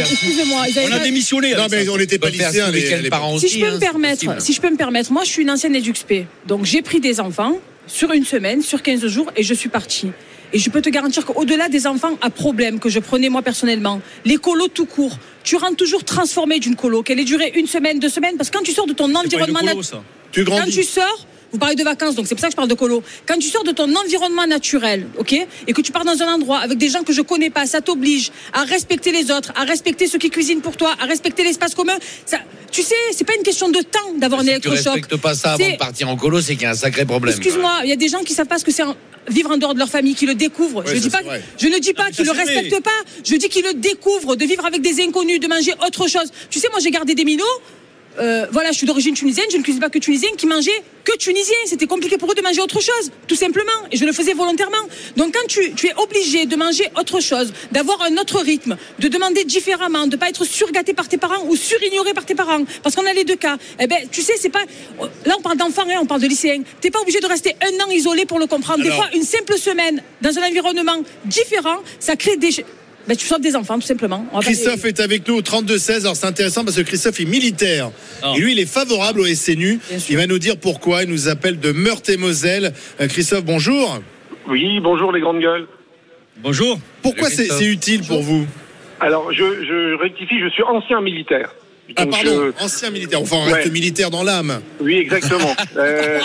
Excusez-moi. 0.00 0.62
On 0.88 0.92
a 0.92 0.98
démissionné. 1.00 1.54
Non, 1.54 1.66
mais 1.70 1.88
on 1.88 1.96
n'était 1.96 2.18
pas 2.18 2.30
lycéens. 2.30 2.70
les- 2.70 2.82
week-end 2.84 2.98
les- 3.02 3.10
par 3.10 3.24
an 3.26 3.34
aussi. 3.34 3.48
Si 3.48 3.54
je 3.60 3.64
peux 3.64 3.70
hein, 3.70 3.74
me 3.74 3.78
permettre, 3.80 4.40
si 4.42 4.52
je 4.52 4.60
peux 4.60 4.70
me 4.70 4.76
permettre, 4.76 5.12
moi 5.12 5.24
je 5.24 5.30
suis 5.30 5.42
une 5.42 5.50
ancienne 5.50 5.74
EduxP. 5.76 6.26
Donc 6.46 6.64
j'ai 6.64 6.82
pris 6.82 7.00
des 7.00 7.20
enfants 7.20 7.58
sur 7.86 8.12
une 8.12 8.24
semaine, 8.24 8.62
sur 8.62 8.82
15 8.82 9.06
jours 9.06 9.30
et 9.36 9.42
je 9.42 9.54
suis 9.54 9.68
partie. 9.68 10.08
Et 10.54 10.60
je 10.60 10.70
peux 10.70 10.80
te 10.80 10.88
garantir 10.88 11.26
qu'au-delà 11.26 11.68
des 11.68 11.84
enfants 11.86 12.16
à 12.22 12.30
problème 12.30 12.78
que 12.78 12.88
je 12.88 13.00
prenais 13.00 13.28
moi 13.28 13.42
personnellement, 13.42 14.00
les 14.24 14.36
colos 14.36 14.68
tout 14.68 14.86
court, 14.86 15.18
tu 15.42 15.56
rentres 15.56 15.76
toujours 15.76 16.04
transformé 16.04 16.60
d'une 16.60 16.76
colo, 16.76 17.02
qu'elle 17.02 17.18
ait 17.18 17.24
duré 17.24 17.52
une 17.56 17.66
semaine, 17.66 17.98
deux 17.98 18.08
semaines, 18.08 18.36
parce 18.36 18.50
que 18.50 18.56
quand 18.56 18.62
tu 18.62 18.70
sors 18.70 18.86
de 18.86 18.92
ton 18.92 19.06
pas 19.06 19.10
une 19.10 19.26
environnement 19.26 19.58
colo, 19.58 19.82
ça. 19.82 20.02
Tu 20.30 20.44
quand 20.44 20.52
grandis. 20.56 20.70
tu 20.70 20.84
sors, 20.84 21.26
vous 21.54 21.60
parlez 21.60 21.76
de 21.76 21.84
vacances, 21.84 22.16
donc 22.16 22.26
c'est 22.26 22.34
pour 22.34 22.40
ça 22.40 22.48
que 22.48 22.52
je 22.52 22.56
parle 22.56 22.68
de 22.68 22.74
colo. 22.74 23.00
Quand 23.26 23.38
tu 23.38 23.48
sors 23.48 23.62
de 23.62 23.70
ton 23.70 23.88
environnement 23.94 24.44
naturel, 24.44 25.06
ok, 25.18 25.34
et 25.68 25.72
que 25.72 25.80
tu 25.82 25.92
pars 25.92 26.04
dans 26.04 26.20
un 26.20 26.34
endroit 26.34 26.58
avec 26.58 26.78
des 26.78 26.88
gens 26.88 27.04
que 27.04 27.12
je 27.12 27.22
connais 27.22 27.48
pas, 27.48 27.64
ça 27.64 27.80
t'oblige 27.80 28.32
à 28.52 28.64
respecter 28.64 29.12
les 29.12 29.30
autres, 29.30 29.52
à 29.54 29.62
respecter 29.62 30.08
ceux 30.08 30.18
qui 30.18 30.30
cuisinent 30.30 30.62
pour 30.62 30.76
toi, 30.76 30.96
à 31.00 31.04
respecter 31.06 31.44
l'espace 31.44 31.76
commun. 31.76 31.94
Ça, 32.26 32.38
tu 32.72 32.82
sais, 32.82 32.96
c'est 33.12 33.22
pas 33.22 33.36
une 33.36 33.44
question 33.44 33.68
de 33.68 33.78
temps 33.82 34.14
d'avoir 34.16 34.40
un 34.40 34.42
Si 34.42 34.48
tu 34.48 34.54
électrochoc. 34.56 34.94
respectes 34.94 35.16
pas 35.16 35.36
ça 35.36 35.52
avant 35.52 35.70
de 35.70 35.76
partir 35.76 36.08
en 36.08 36.16
colo, 36.16 36.40
c'est 36.40 36.54
qu'il 36.54 36.64
y 36.64 36.66
a 36.66 36.70
un 36.70 36.74
sacré 36.74 37.04
problème. 37.04 37.36
Excuse-moi, 37.36 37.82
il 37.84 37.90
y 37.90 37.92
a 37.92 37.96
des 37.96 38.08
gens 38.08 38.24
qui 38.24 38.32
savent 38.32 38.48
pas 38.48 38.58
ce 38.58 38.64
que 38.64 38.72
c'est 38.72 38.82
vivre 39.28 39.52
en 39.52 39.56
dehors 39.56 39.74
de 39.74 39.78
leur 39.78 39.88
famille, 39.88 40.16
qui 40.16 40.26
le 40.26 40.34
découvrent. 40.34 40.84
Ouais, 40.84 40.96
je, 40.96 41.00
dis 41.00 41.08
pas, 41.08 41.20
je 41.56 41.68
ne 41.68 41.78
dis 41.78 41.94
pas 41.94 42.10
qu'ils 42.10 42.24
le 42.24 42.32
respectent 42.32 42.82
pas. 42.82 42.90
Je 43.24 43.36
dis 43.36 43.48
qu'ils 43.48 43.64
le 43.64 43.74
découvrent, 43.74 44.34
de 44.34 44.44
vivre 44.44 44.66
avec 44.66 44.82
des 44.82 45.00
inconnus, 45.02 45.38
de 45.38 45.46
manger 45.46 45.72
autre 45.86 46.08
chose. 46.08 46.32
Tu 46.50 46.58
sais, 46.58 46.66
moi, 46.72 46.80
j'ai 46.82 46.90
gardé 46.90 47.14
des 47.14 47.24
minots. 47.24 47.44
Euh, 48.18 48.46
voilà, 48.50 48.70
je 48.70 48.78
suis 48.78 48.86
d'origine 48.86 49.14
tunisienne, 49.14 49.46
je 49.50 49.56
ne 49.56 49.62
cuisine 49.62 49.80
pas 49.80 49.90
que 49.90 49.98
tunisien, 49.98 50.30
qui 50.36 50.46
mangeaient 50.46 50.82
que 51.04 51.16
tunisien. 51.16 51.56
C'était 51.66 51.86
compliqué 51.86 52.16
pour 52.16 52.30
eux 52.30 52.34
de 52.34 52.42
manger 52.42 52.60
autre 52.60 52.80
chose, 52.80 53.10
tout 53.26 53.34
simplement. 53.34 53.72
Et 53.90 53.96
je 53.96 54.04
le 54.04 54.12
faisais 54.12 54.32
volontairement. 54.34 54.76
Donc 55.16 55.34
quand 55.34 55.46
tu, 55.48 55.74
tu 55.74 55.88
es 55.88 55.94
obligé 55.96 56.46
de 56.46 56.56
manger 56.56 56.88
autre 56.98 57.20
chose, 57.20 57.52
d'avoir 57.72 58.02
un 58.02 58.16
autre 58.16 58.40
rythme, 58.40 58.76
de 58.98 59.08
demander 59.08 59.44
différemment, 59.44 60.06
de 60.06 60.16
pas 60.16 60.28
être 60.28 60.44
surgâté 60.44 60.94
par 60.94 61.08
tes 61.08 61.18
parents 61.18 61.44
ou 61.48 61.56
surignoré 61.56 62.14
par 62.14 62.24
tes 62.24 62.34
parents, 62.34 62.64
parce 62.82 62.94
qu'on 62.94 63.06
a 63.06 63.12
les 63.12 63.24
deux 63.24 63.36
cas. 63.36 63.56
Eh 63.80 63.86
ben, 63.86 63.98
tu 64.10 64.22
sais, 64.22 64.34
c'est 64.38 64.48
pas. 64.48 64.62
Là, 65.26 65.34
on 65.38 65.42
parle 65.42 65.56
d'enfants, 65.56 65.84
hein, 65.88 65.98
on 66.00 66.06
parle 66.06 66.20
de 66.20 66.28
lycéens. 66.28 66.62
T'es 66.80 66.90
pas 66.90 67.00
obligé 67.00 67.20
de 67.20 67.26
rester 67.26 67.54
un 67.60 67.84
an 67.84 67.90
isolé 67.90 68.26
pour 68.26 68.38
le 68.38 68.46
comprendre. 68.46 68.82
Des 68.82 68.90
fois, 68.90 69.08
une 69.14 69.24
simple 69.24 69.58
semaine 69.58 70.02
dans 70.22 70.38
un 70.38 70.48
environnement 70.48 71.02
différent, 71.24 71.78
ça 71.98 72.16
crée 72.16 72.36
des. 72.36 72.64
Ben, 73.06 73.16
tu 73.16 73.26
sauves 73.26 73.40
des 73.42 73.54
enfants, 73.54 73.74
tout 73.78 73.86
simplement. 73.86 74.20
Pas 74.32 74.40
Christophe 74.40 74.84
est 74.86 74.98
avec 75.00 75.28
nous 75.28 75.34
au 75.36 75.42
32-16. 75.42 76.00
Alors 76.02 76.16
c'est 76.16 76.26
intéressant 76.26 76.64
parce 76.64 76.76
que 76.76 76.82
Christophe 76.82 77.20
est 77.20 77.26
militaire. 77.26 77.90
Ah. 78.22 78.32
Et 78.36 78.40
lui, 78.40 78.52
il 78.52 78.58
est 78.58 78.66
favorable 78.66 79.20
au 79.20 79.26
SNU. 79.26 79.78
Il 80.08 80.16
va 80.16 80.26
nous 80.26 80.38
dire 80.38 80.56
pourquoi. 80.56 81.02
Il 81.02 81.10
nous 81.10 81.28
appelle 81.28 81.60
de 81.60 81.72
Meurthe-et-Moselle. 81.72 82.72
Euh, 83.00 83.08
Christophe, 83.08 83.44
bonjour. 83.44 84.00
Oui, 84.48 84.80
bonjour 84.80 85.12
les 85.12 85.20
grandes 85.20 85.40
gueules. 85.40 85.66
Bonjour. 86.38 86.78
Pourquoi 87.02 87.28
c'est 87.28 87.64
utile 87.66 88.02
pour 88.06 88.22
vous 88.22 88.46
Alors, 89.00 89.32
je, 89.32 89.64
je 89.64 89.94
rectifie, 90.00 90.40
je 90.40 90.48
suis 90.48 90.62
ancien 90.62 91.00
militaire. 91.00 91.54
Ah, 91.96 92.06
pardon, 92.06 92.50
je- 92.58 92.64
ancien 92.64 92.90
militaire. 92.90 93.20
Enfin, 93.20 93.36
on 93.38 93.52
reste 93.52 93.70
militaire 93.70 94.10
dans 94.10 94.22
l'âme. 94.22 94.60
Oui, 94.80 94.94
exactement. 94.96 95.54
Euh, 95.76 96.20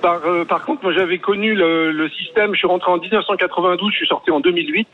par, 0.00 0.24
euh, 0.26 0.44
par 0.44 0.64
contre, 0.64 0.84
moi 0.84 0.92
j'avais 0.94 1.18
connu 1.18 1.54
le, 1.54 1.90
le 1.90 2.08
système, 2.10 2.52
je 2.52 2.58
suis 2.58 2.66
rentré 2.68 2.92
en 2.92 2.98
1992, 2.98 3.90
je 3.92 3.96
suis 3.96 4.06
sorti 4.06 4.30
en 4.30 4.38
2008. 4.38 4.86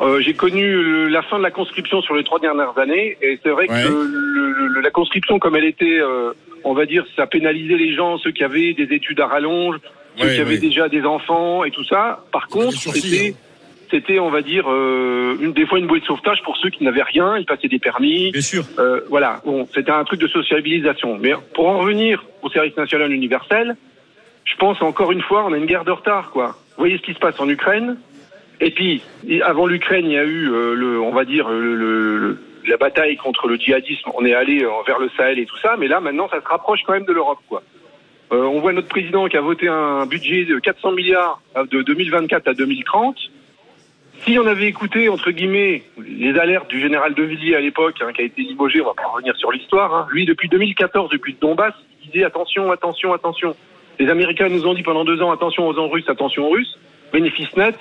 Euh, 0.00 0.20
j'ai 0.20 0.32
connu 0.34 0.62
le- 0.72 1.08
la 1.08 1.22
fin 1.22 1.36
de 1.38 1.42
la 1.42 1.50
conscription 1.50 2.00
sur 2.00 2.14
les 2.14 2.24
trois 2.24 2.38
dernières 2.38 2.76
années, 2.78 3.18
et 3.20 3.38
c'est 3.42 3.50
vrai 3.50 3.68
Ouais. 3.68 3.82
que 3.82 3.88
le- 3.88 4.68
le- 4.68 4.80
la 4.80 4.90
conscription, 4.90 5.38
comme 5.38 5.56
elle 5.56 5.66
était, 5.66 5.98
euh, 6.00 6.32
on 6.64 6.72
va 6.72 6.86
dire, 6.86 7.04
ça 7.16 7.26
pénalisait 7.26 7.76
les 7.76 7.94
gens, 7.94 8.16
ceux 8.18 8.30
qui 8.30 8.42
avaient 8.42 8.72
des 8.72 8.94
études 8.94 9.20
à 9.20 9.26
rallonge, 9.26 9.76
ceux 10.16 10.26
Ouais, 10.26 10.34
qui 10.36 10.40
avaient 10.40 10.52
ouais. 10.54 10.58
déjà 10.58 10.88
des 10.88 11.02
enfants 11.04 11.64
et 11.64 11.70
tout 11.70 11.84
ça. 11.84 12.24
Par 12.32 12.48
contre, 12.48 12.72
c'était, 12.72 13.34
c'était, 13.90 14.18
on 14.18 14.30
va 14.30 14.40
dire, 14.40 14.64
euh, 14.70 15.36
une, 15.40 15.52
des 15.52 15.66
fois 15.66 15.78
une 15.78 15.86
bouée 15.86 16.00
de 16.00 16.06
sauvetage 16.06 16.40
pour 16.44 16.56
ceux 16.56 16.70
qui 16.70 16.82
n'avaient 16.82 17.02
rien, 17.02 17.36
ils 17.36 17.44
passaient 17.44 17.68
des 17.68 17.78
permis, 17.78 18.30
Bien 18.32 18.40
sûr. 18.40 18.64
euh, 18.78 19.00
voilà, 19.10 19.42
bon, 19.44 19.68
c'était 19.74 19.90
un 19.92 20.04
truc 20.04 20.20
de 20.20 20.28
sociabilisation. 20.28 21.18
Mais 21.20 21.32
pour 21.54 21.68
en 21.68 21.78
revenir 21.78 22.24
au 22.42 22.48
service 22.48 22.76
national 22.76 23.12
universel, 23.12 23.76
je 24.46 24.56
pense 24.56 24.80
encore 24.80 25.12
une 25.12 25.20
fois, 25.22 25.44
on 25.46 25.52
a 25.52 25.58
une 25.58 25.66
guerre 25.66 25.84
de 25.84 25.90
retard, 25.90 26.30
quoi. 26.30 26.56
Vous 26.76 26.84
voyez 26.86 26.96
ce 26.96 27.02
qui 27.02 27.12
se 27.12 27.18
passe 27.18 27.38
en 27.38 27.48
Ukraine 27.48 27.98
Et 28.60 28.70
puis, 28.70 29.02
avant 29.42 29.66
l'Ukraine, 29.66 30.06
il 30.06 30.12
y 30.12 30.18
a 30.18 30.24
eu, 30.24 30.50
euh, 30.52 30.74
le, 30.74 31.00
on 31.00 31.12
va 31.12 31.24
dire, 31.24 31.48
le, 31.48 31.74
le- 31.74 32.38
la 32.66 32.76
bataille 32.76 33.16
contre 33.16 33.48
le 33.48 33.56
djihadisme. 33.56 34.10
On 34.14 34.24
est 34.26 34.34
allé 34.34 34.62
euh, 34.62 34.68
vers 34.86 34.98
le 34.98 35.08
Sahel 35.16 35.38
et 35.38 35.46
tout 35.46 35.56
ça, 35.58 35.76
mais 35.78 35.88
là, 35.88 35.98
maintenant, 36.00 36.28
ça 36.28 36.40
se 36.42 36.46
rapproche 36.46 36.80
quand 36.86 36.92
même 36.92 37.06
de 37.06 37.12
l'Europe, 37.12 37.38
quoi. 37.48 37.62
Euh, 38.32 38.42
on 38.44 38.60
voit 38.60 38.72
notre 38.72 38.86
président 38.88 39.26
qui 39.28 39.36
a 39.36 39.40
voté 39.40 39.66
un 39.66 40.04
budget 40.06 40.44
de 40.44 40.58
400 40.58 40.92
milliards 40.92 41.40
euh, 41.56 41.64
de 41.64 41.82
2024 41.82 42.48
à 42.48 42.54
2030. 42.54 43.16
Si 44.24 44.38
on 44.38 44.46
avait 44.46 44.66
écouté, 44.66 45.08
entre 45.08 45.30
guillemets, 45.30 45.82
les 45.98 46.38
alertes 46.38 46.68
du 46.68 46.78
général 46.80 47.14
De 47.14 47.22
Villiers 47.22 47.56
à 47.56 47.60
l'époque, 47.60 47.96
hein, 48.02 48.12
qui 48.14 48.20
a 48.20 48.24
été 48.26 48.42
limogé, 48.42 48.82
on 48.82 48.86
va 48.88 48.94
pas 48.94 49.06
revenir 49.08 49.34
sur 49.36 49.50
l'histoire, 49.50 49.94
hein, 49.94 50.06
lui, 50.12 50.26
depuis 50.26 50.48
2014, 50.50 51.08
depuis 51.10 51.34
Donbass, 51.40 51.72
il 52.04 52.10
disait 52.10 52.24
attention, 52.24 52.70
attention, 52.70 53.14
attention. 53.14 53.56
Les 53.98 54.08
Américains 54.10 54.48
nous 54.50 54.66
ont 54.66 54.74
dit 54.74 54.82
pendant 54.82 55.04
deux 55.06 55.22
ans, 55.22 55.32
attention 55.32 55.66
aux 55.66 55.88
Russes, 55.88 56.08
attention 56.08 56.46
aux 56.46 56.50
Russes. 56.50 56.78
Bénéfice 57.12 57.56
net. 57.56 57.74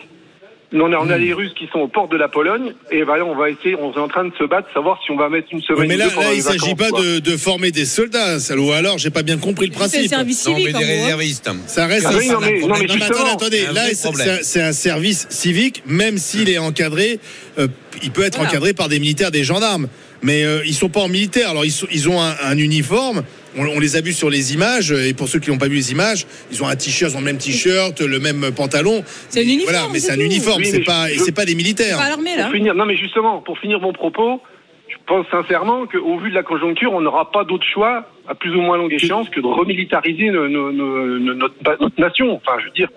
On 0.71 0.93
a, 0.93 0.97
on 0.97 1.09
a 1.09 1.17
les 1.17 1.33
Russes 1.33 1.53
qui 1.57 1.67
sont 1.73 1.79
aux 1.79 1.87
portes 1.87 2.11
de 2.11 2.17
la 2.17 2.27
Pologne, 2.27 2.73
et 2.91 3.01
voilà, 3.01 3.25
on 3.25 3.35
va 3.35 3.49
essayer, 3.49 3.73
on 3.75 3.91
est 3.91 3.97
en 3.97 4.07
train 4.07 4.25
de 4.25 4.31
se 4.37 4.43
battre, 4.43 4.67
savoir 4.71 4.99
si 5.03 5.09
on 5.09 5.15
va 5.17 5.27
mettre 5.27 5.47
une 5.51 5.61
semaine. 5.61 5.79
Ouais, 5.81 5.87
mais 5.87 5.97
là, 5.97 6.05
là 6.07 6.29
il 6.31 6.35
les 6.35 6.41
s'agit 6.41 6.75
pas 6.75 6.91
de, 6.91 7.17
de 7.17 7.37
former 7.37 7.71
des 7.71 7.85
soldats, 7.85 8.39
ça, 8.39 8.55
ou 8.55 8.71
alors 8.71 8.99
j'ai 8.99 9.09
pas 9.09 9.23
bien 9.23 9.37
compris 9.37 9.65
le 9.67 9.73
C'est 9.73 9.77
un 9.77 9.79
principe. 9.87 10.09
service 10.09 10.45
Non, 10.45 10.53
mais 10.53 10.59
civique, 10.59 10.75
en 10.75 10.79
des 10.79 10.85
hein. 10.85 10.87
réservistes. 11.01 11.49
Ça 11.65 11.87
reste 11.87 12.05
Ah 12.07 12.11
un, 12.13 12.17
oui, 12.17 12.27
non, 12.29 12.39
mais- 12.39 12.51
non, 12.51 12.53
mais 12.59 12.67
Non, 12.67 12.75
mais 12.79 12.87
justement, 12.87 13.33
attendez, 13.33 13.61
attendez, 13.61 13.65
un 13.67 13.73
là 13.73 13.83
un, 13.85 14.37
c'est 14.43 14.61
un 14.61 14.71
service 14.73 15.25
civique, 15.31 15.81
même 15.87 16.19
s'il 16.19 16.49
est 16.49 16.59
encadré, 16.59 17.19
euh, 17.57 17.67
il 18.03 18.11
peut 18.11 18.23
être 18.23 18.35
Voilà. 18.35 18.51
encadré 18.51 18.73
par 18.73 18.89
des 18.89 18.99
militaires, 18.99 19.31
des 19.31 19.43
gendarmes. 19.43 19.87
Mais 20.21 20.43
euh, 20.43 20.61
ils 20.65 20.75
sont 20.75 20.89
pas 20.89 20.99
en 20.99 21.07
militaire, 21.07 21.49
alors 21.49 21.65
ils, 21.65 21.71
sont- 21.71 21.87
ils 21.91 22.09
ont 22.09 22.21
un, 22.21 22.35
un 22.43 22.57
uniforme. 22.57 23.23
On, 23.57 23.65
on 23.65 23.79
les 23.79 23.95
a 23.97 24.01
vus 24.01 24.13
sur 24.13 24.29
les 24.29 24.53
images, 24.53 24.91
et 24.91 25.13
pour 25.13 25.27
ceux 25.27 25.39
qui 25.39 25.49
n'ont 25.49 25.57
pas 25.57 25.67
vu 25.67 25.75
les 25.75 25.91
images, 25.91 26.25
ils 26.51 26.61
ont 26.63 26.67
un 26.67 26.75
t-shirt, 26.75 27.11
ils 27.11 27.15
ont 27.17 27.19
le 27.19 27.25
même 27.25 27.37
t-shirt, 27.37 27.99
le 28.01 28.19
même 28.19 28.51
pantalon. 28.55 29.03
C'est 29.29 29.39
un 29.39 29.43
uniforme, 29.43 29.71
Voilà, 29.73 29.87
mais 29.91 29.99
c'est 29.99 30.11
un 30.11 30.19
uniforme, 30.19 30.61
Oui, 30.61 30.67
c'est 30.67 30.83
pas, 30.83 31.07
je- 31.09 31.15
et 31.15 31.17
c'est 31.17 31.31
pas 31.31 31.45
des 31.45 31.55
militaires. 31.55 31.97
Pas 31.97 32.09
l'armée, 32.09 32.35
là. 32.37 32.43
Pour 32.45 32.53
finir, 32.53 32.75
non 32.75 32.85
mais 32.85 32.95
justement, 32.97 33.41
pour 33.41 33.57
finir 33.59 33.79
mon 33.79 33.93
propos, 33.93 34.41
je 34.87 34.95
pense 35.07 35.25
sincèrement 35.31 35.87
qu'au 35.87 36.19
vu 36.19 36.29
de 36.29 36.35
la 36.35 36.43
conjoncture, 36.43 36.93
on 36.93 37.01
n'aura 37.01 37.31
pas 37.31 37.43
d'autre 37.43 37.65
choix, 37.73 38.07
à 38.27 38.35
plus 38.35 38.51
ou 38.55 38.61
moins 38.61 38.77
longue 38.77 38.93
échéance, 38.93 39.29
que 39.29 39.39
de 39.39 39.47
remilitariser 39.47 40.29
no- 40.29 40.47
no- 40.47 40.71
no- 40.71 41.17
no- 41.19 41.33
notre, 41.33 41.55
notre 41.81 41.99
nation. 41.99 42.35
Enfin, 42.35 42.57
je 42.59 42.65
veux 42.65 42.71
dire, 42.73 42.89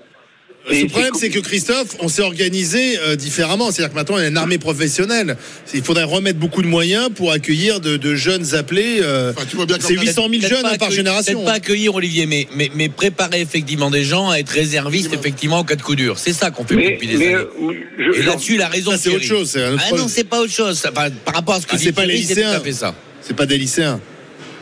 Le 0.70 0.86
problème, 0.88 1.12
c'est 1.18 1.28
que 1.30 1.40
Christophe, 1.40 1.96
on 1.98 2.08
s'est 2.08 2.22
organisé 2.22 2.96
euh, 3.00 3.16
différemment. 3.16 3.70
C'est-à-dire 3.72 3.90
que 3.90 3.96
maintenant, 3.98 4.16
il 4.18 4.22
y 4.22 4.24
a 4.24 4.28
une 4.28 4.36
armée 4.36 4.58
professionnelle. 4.58 5.36
Il 5.74 5.82
faudrait 5.82 6.04
remettre 6.04 6.38
beaucoup 6.38 6.62
de 6.62 6.68
moyens 6.68 7.08
pour 7.14 7.32
accueillir 7.32 7.80
de, 7.80 7.96
de 7.96 8.14
jeunes 8.14 8.54
appelés. 8.54 8.98
euh, 9.02 9.32
c'est 9.80 9.94
800 9.94 10.14
000 10.14 10.28
Peut-être 10.30 10.48
jeunes 10.48 10.66
hein, 10.66 10.76
par 10.78 10.90
génération. 10.92 11.32
Peut-être 11.34 11.44
pas 11.46 11.52
accueillir 11.54 11.94
Olivier, 11.96 12.26
mais, 12.26 12.46
mais, 12.54 12.70
mais 12.74 12.88
préparer 12.88 13.40
effectivement 13.40 13.90
des 13.90 14.04
gens 14.04 14.30
à 14.30 14.36
être 14.38 14.50
réservistes 14.50 15.12
effectivement 15.12 15.58
en 15.58 15.64
cas 15.64 15.74
de 15.76 15.82
coup 15.82 15.96
dur. 15.96 16.18
C'est 16.18 16.32
ça 16.32 16.50
qu'on 16.52 16.64
fait 16.64 16.76
Mais- 16.76 16.90
depuis 16.92 17.08
des 17.08 17.16
mais, 17.16 17.34
années. 17.34 17.44
euh, 17.44 17.72
je- 18.14 18.20
Et 18.20 18.22
là-dessus, 18.22 18.54
il 18.54 18.62
a 18.62 18.68
raison. 18.68 18.92
C'est 18.96 19.10
autre 19.10 19.24
chose, 19.24 19.50
c'est 19.50 19.64
un 19.64 19.74
autre 19.74 19.82
Ah 19.92 19.96
non, 19.96 20.06
c'est 20.08 20.24
pas 20.24 20.40
autre 20.40 20.52
chose. 20.52 20.78
Ça, 20.78 20.92
par, 20.92 21.10
par 21.24 21.34
rapport 21.34 21.54
à 21.56 21.60
ce 21.60 21.66
que 21.66 21.72
Ah, 21.74 21.76
dit 21.78 21.84
c'est 21.84 21.92
pas 21.92 22.06
les 22.06 22.16
lycéens. 22.18 22.52
à 22.52 22.60
fait 22.60 22.72
ça. 22.72 22.94
C'est 23.20 23.34
pas 23.34 23.46
des 23.46 23.58
lycéens. 23.58 24.00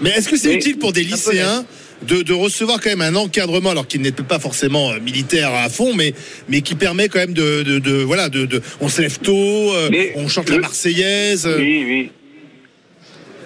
Mais 0.01 0.11
est-ce 0.11 0.31
que 0.31 0.39
c'est 0.39 0.55
utile 0.55 0.79
pour 0.79 0.93
des 0.95 1.03
lycéens 1.05 1.65
de, 2.03 2.23
de 2.23 2.33
recevoir 2.33 2.81
quand 2.81 2.91
même 2.91 3.03
un 3.03 3.15
encadrement, 3.17 3.71
alors 3.71 3.87
qu'il 3.87 4.01
n'était 4.03 4.23
pas 4.23 4.39
forcément 4.39 4.91
euh, 4.91 5.01
militaire 5.01 5.53
à 5.55 5.69
fond, 5.69 5.93
mais, 5.95 6.15
mais 6.49 6.63
qui 6.63 6.75
permet 6.75 7.09
quand 7.09 7.19
même 7.19 7.35
de, 7.35 7.63
de, 7.63 7.79
de- 7.79 8.03
voilà, 8.03 8.29
de, 8.29 8.47
de- 8.47 8.63
on 8.81 8.89
se 8.89 9.03
lève 9.03 9.19
tôt, 9.19 9.33
euh, 9.33 9.89
Mais 9.91 10.13
on 10.17 10.29
chante 10.29 10.49
le- 10.49 10.57
la 10.57 10.61
Marseillaise. 10.63 11.47
euh, 11.47 11.59
Oui, 11.59 11.85
oui. 11.87 12.11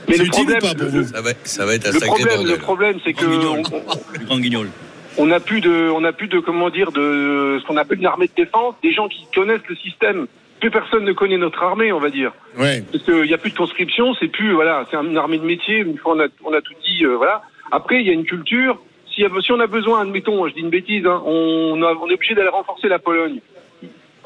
Mais 0.08 0.16
C'est 0.16 0.22
le 0.22 0.28
utile 0.28 0.42
ou 0.42 0.44
problème, 0.44 0.60
pas 0.60 0.74
pour 0.74 0.88
vous 0.90 1.04
Ça 1.08 1.20
va, 1.22 1.30
ça 1.44 1.64
va 1.66 1.74
être 1.74 1.86
un 1.88 1.92
Le 1.92 1.98
sacré 1.98 2.06
problème, 2.08 2.36
bordel. 2.36 2.52
le 2.52 2.58
problème, 2.60 2.98
c'est 3.04 3.12
que 3.14 3.24
on- 3.24 3.56
Le 3.56 4.24
grand 4.26 4.38
guignol. 4.38 4.68
on 5.16 5.26
n'a 5.26 5.40
plus 5.40 5.60
de, 5.60 5.90
on 5.90 6.00
n'a 6.02 6.12
plus 6.12 6.28
de, 6.28 6.38
comment 6.40 6.68
dire, 6.70 6.92
de 6.92 7.58
ce 7.60 7.66
qu'on 7.66 7.76
appelle 7.78 7.98
une 7.98 8.06
armée 8.06 8.26
de 8.26 8.42
défense, 8.44 8.74
des 8.82 8.92
gens 8.92 9.08
qui 9.08 9.24
connaissent 9.34 9.66
le 9.68 9.76
système. 9.76 10.26
Plus 10.60 10.70
personne 10.70 11.04
ne 11.04 11.12
connaît 11.12 11.38
notre 11.38 11.62
armée, 11.62 11.90
on 11.92 12.00
va 12.00 12.10
dire. 12.10 12.32
Ouais. 12.58 12.84
Parce 12.92 13.02
qu'il 13.04 13.22
n'y 13.22 13.34
a 13.34 13.38
plus 13.38 13.50
de 13.50 13.56
conscription, 13.56 14.14
c'est 14.20 14.28
plus, 14.28 14.52
voilà, 14.52 14.86
c'est 14.90 14.96
une 14.96 15.16
armée 15.16 15.38
de 15.38 15.44
métier. 15.44 15.78
Une 15.78 15.98
fois, 15.98 16.14
on 16.16 16.20
a, 16.20 16.26
on 16.44 16.52
a 16.52 16.60
tout 16.60 16.72
dit, 16.86 17.04
euh, 17.04 17.16
voilà. 17.16 17.42
Après, 17.70 18.00
il 18.00 18.06
y 18.06 18.10
a 18.10 18.12
une 18.12 18.24
culture. 18.24 18.78
Si, 19.14 19.24
on 19.50 19.60
a 19.60 19.66
besoin, 19.66 20.00
admettons, 20.00 20.48
je 20.48 20.54
dis 20.54 20.60
une 20.60 20.70
bêtise, 20.70 21.06
hein, 21.06 21.22
on 21.24 21.80
est 21.80 22.14
obligé 22.14 22.34
d'aller 22.34 22.48
renforcer 22.48 22.88
la 22.88 22.98
Pologne. 22.98 23.40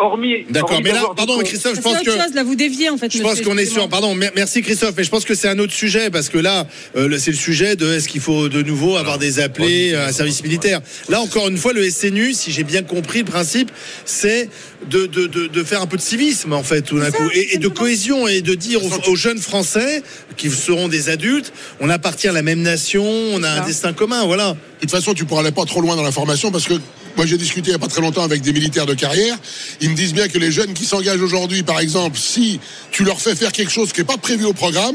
Hormis. 0.00 0.44
D'accord, 0.50 0.80
mais 0.82 0.92
là, 0.92 1.02
pardon, 1.16 1.38
mais 1.38 1.44
Christophe, 1.44 1.72
je 1.72 1.76
C'est 1.76 1.82
pense 1.82 1.94
autre 1.94 2.04
que. 2.04 2.10
chose, 2.12 2.34
là, 2.34 2.44
vous 2.44 2.54
déviez, 2.54 2.88
en 2.88 2.96
fait. 2.96 3.12
Je 3.12 3.20
pense 3.20 3.40
qu'on 3.40 3.58
est 3.58 3.66
sur. 3.66 3.88
Pardon, 3.88 4.14
mer- 4.14 4.30
merci 4.36 4.62
Christophe, 4.62 4.94
mais 4.96 5.02
je 5.04 5.10
pense 5.10 5.24
que 5.24 5.34
c'est 5.34 5.48
un 5.48 5.58
autre 5.58 5.72
sujet 5.72 6.10
parce 6.10 6.28
que 6.28 6.38
là, 6.38 6.66
euh, 6.96 7.18
c'est 7.18 7.32
le 7.32 7.36
sujet 7.36 7.74
de 7.74 7.92
est-ce 7.94 8.06
qu'il 8.08 8.20
faut 8.20 8.48
de 8.48 8.62
nouveau 8.62 8.96
avoir 8.96 9.18
des 9.18 9.40
appelés 9.40 9.94
à 9.94 10.06
un 10.06 10.12
service 10.12 10.42
militaire. 10.44 10.80
Là, 11.08 11.20
encore 11.20 11.48
une 11.48 11.56
fois, 11.56 11.72
le 11.72 11.88
SNU, 11.90 12.32
si 12.32 12.52
j'ai 12.52 12.62
bien 12.64 12.82
compris 12.82 13.20
le 13.20 13.24
principe, 13.24 13.70
c'est 14.04 14.48
de, 14.88 15.06
de, 15.06 15.26
de, 15.26 15.46
de 15.48 15.64
faire 15.64 15.82
un 15.82 15.86
peu 15.86 15.96
de 15.96 16.02
civisme 16.02 16.52
en 16.52 16.62
fait 16.62 16.82
tout 16.82 17.00
d'un 17.00 17.10
coup 17.10 17.28
et, 17.34 17.54
et 17.54 17.58
de 17.58 17.66
cohésion 17.68 18.28
et 18.28 18.42
de 18.42 18.54
dire 18.54 18.80
aux, 18.84 19.10
aux 19.10 19.16
jeunes 19.16 19.38
Français 19.40 20.02
qui 20.36 20.48
seront 20.50 20.86
des 20.86 21.08
adultes, 21.08 21.52
on 21.80 21.90
appartient 21.90 22.28
à 22.28 22.32
la 22.32 22.42
même 22.42 22.62
nation, 22.62 23.04
on 23.04 23.42
a 23.42 23.50
un 23.50 23.66
destin 23.66 23.92
commun, 23.92 24.24
voilà. 24.26 24.50
De 24.50 24.82
toute 24.82 24.90
façon, 24.92 25.12
tu 25.14 25.24
pourras 25.24 25.40
aller 25.42 25.50
pas 25.50 25.64
trop 25.64 25.80
loin 25.80 25.96
dans 25.96 26.04
la 26.04 26.12
formation 26.12 26.52
parce 26.52 26.66
que 26.66 26.74
moi 27.18 27.26
j'ai 27.26 27.36
discuté 27.36 27.70
il 27.70 27.72
n'y 27.72 27.76
a 27.76 27.80
pas 27.80 27.88
très 27.88 28.00
longtemps 28.00 28.22
avec 28.22 28.42
des 28.42 28.52
militaires 28.52 28.86
de 28.86 28.94
carrière. 28.94 29.36
Ils 29.80 29.90
me 29.90 29.96
disent 29.96 30.14
bien 30.14 30.28
que 30.28 30.38
les 30.38 30.52
jeunes 30.52 30.72
qui 30.72 30.84
s'engagent 30.84 31.20
aujourd'hui, 31.20 31.64
par 31.64 31.80
exemple, 31.80 32.16
si 32.16 32.60
tu 32.92 33.02
leur 33.02 33.20
fais 33.20 33.34
faire 33.34 33.50
quelque 33.50 33.72
chose 33.72 33.92
qui 33.92 34.00
n'est 34.00 34.06
pas 34.06 34.16
prévu 34.16 34.44
au 34.44 34.52
programme, 34.52 34.94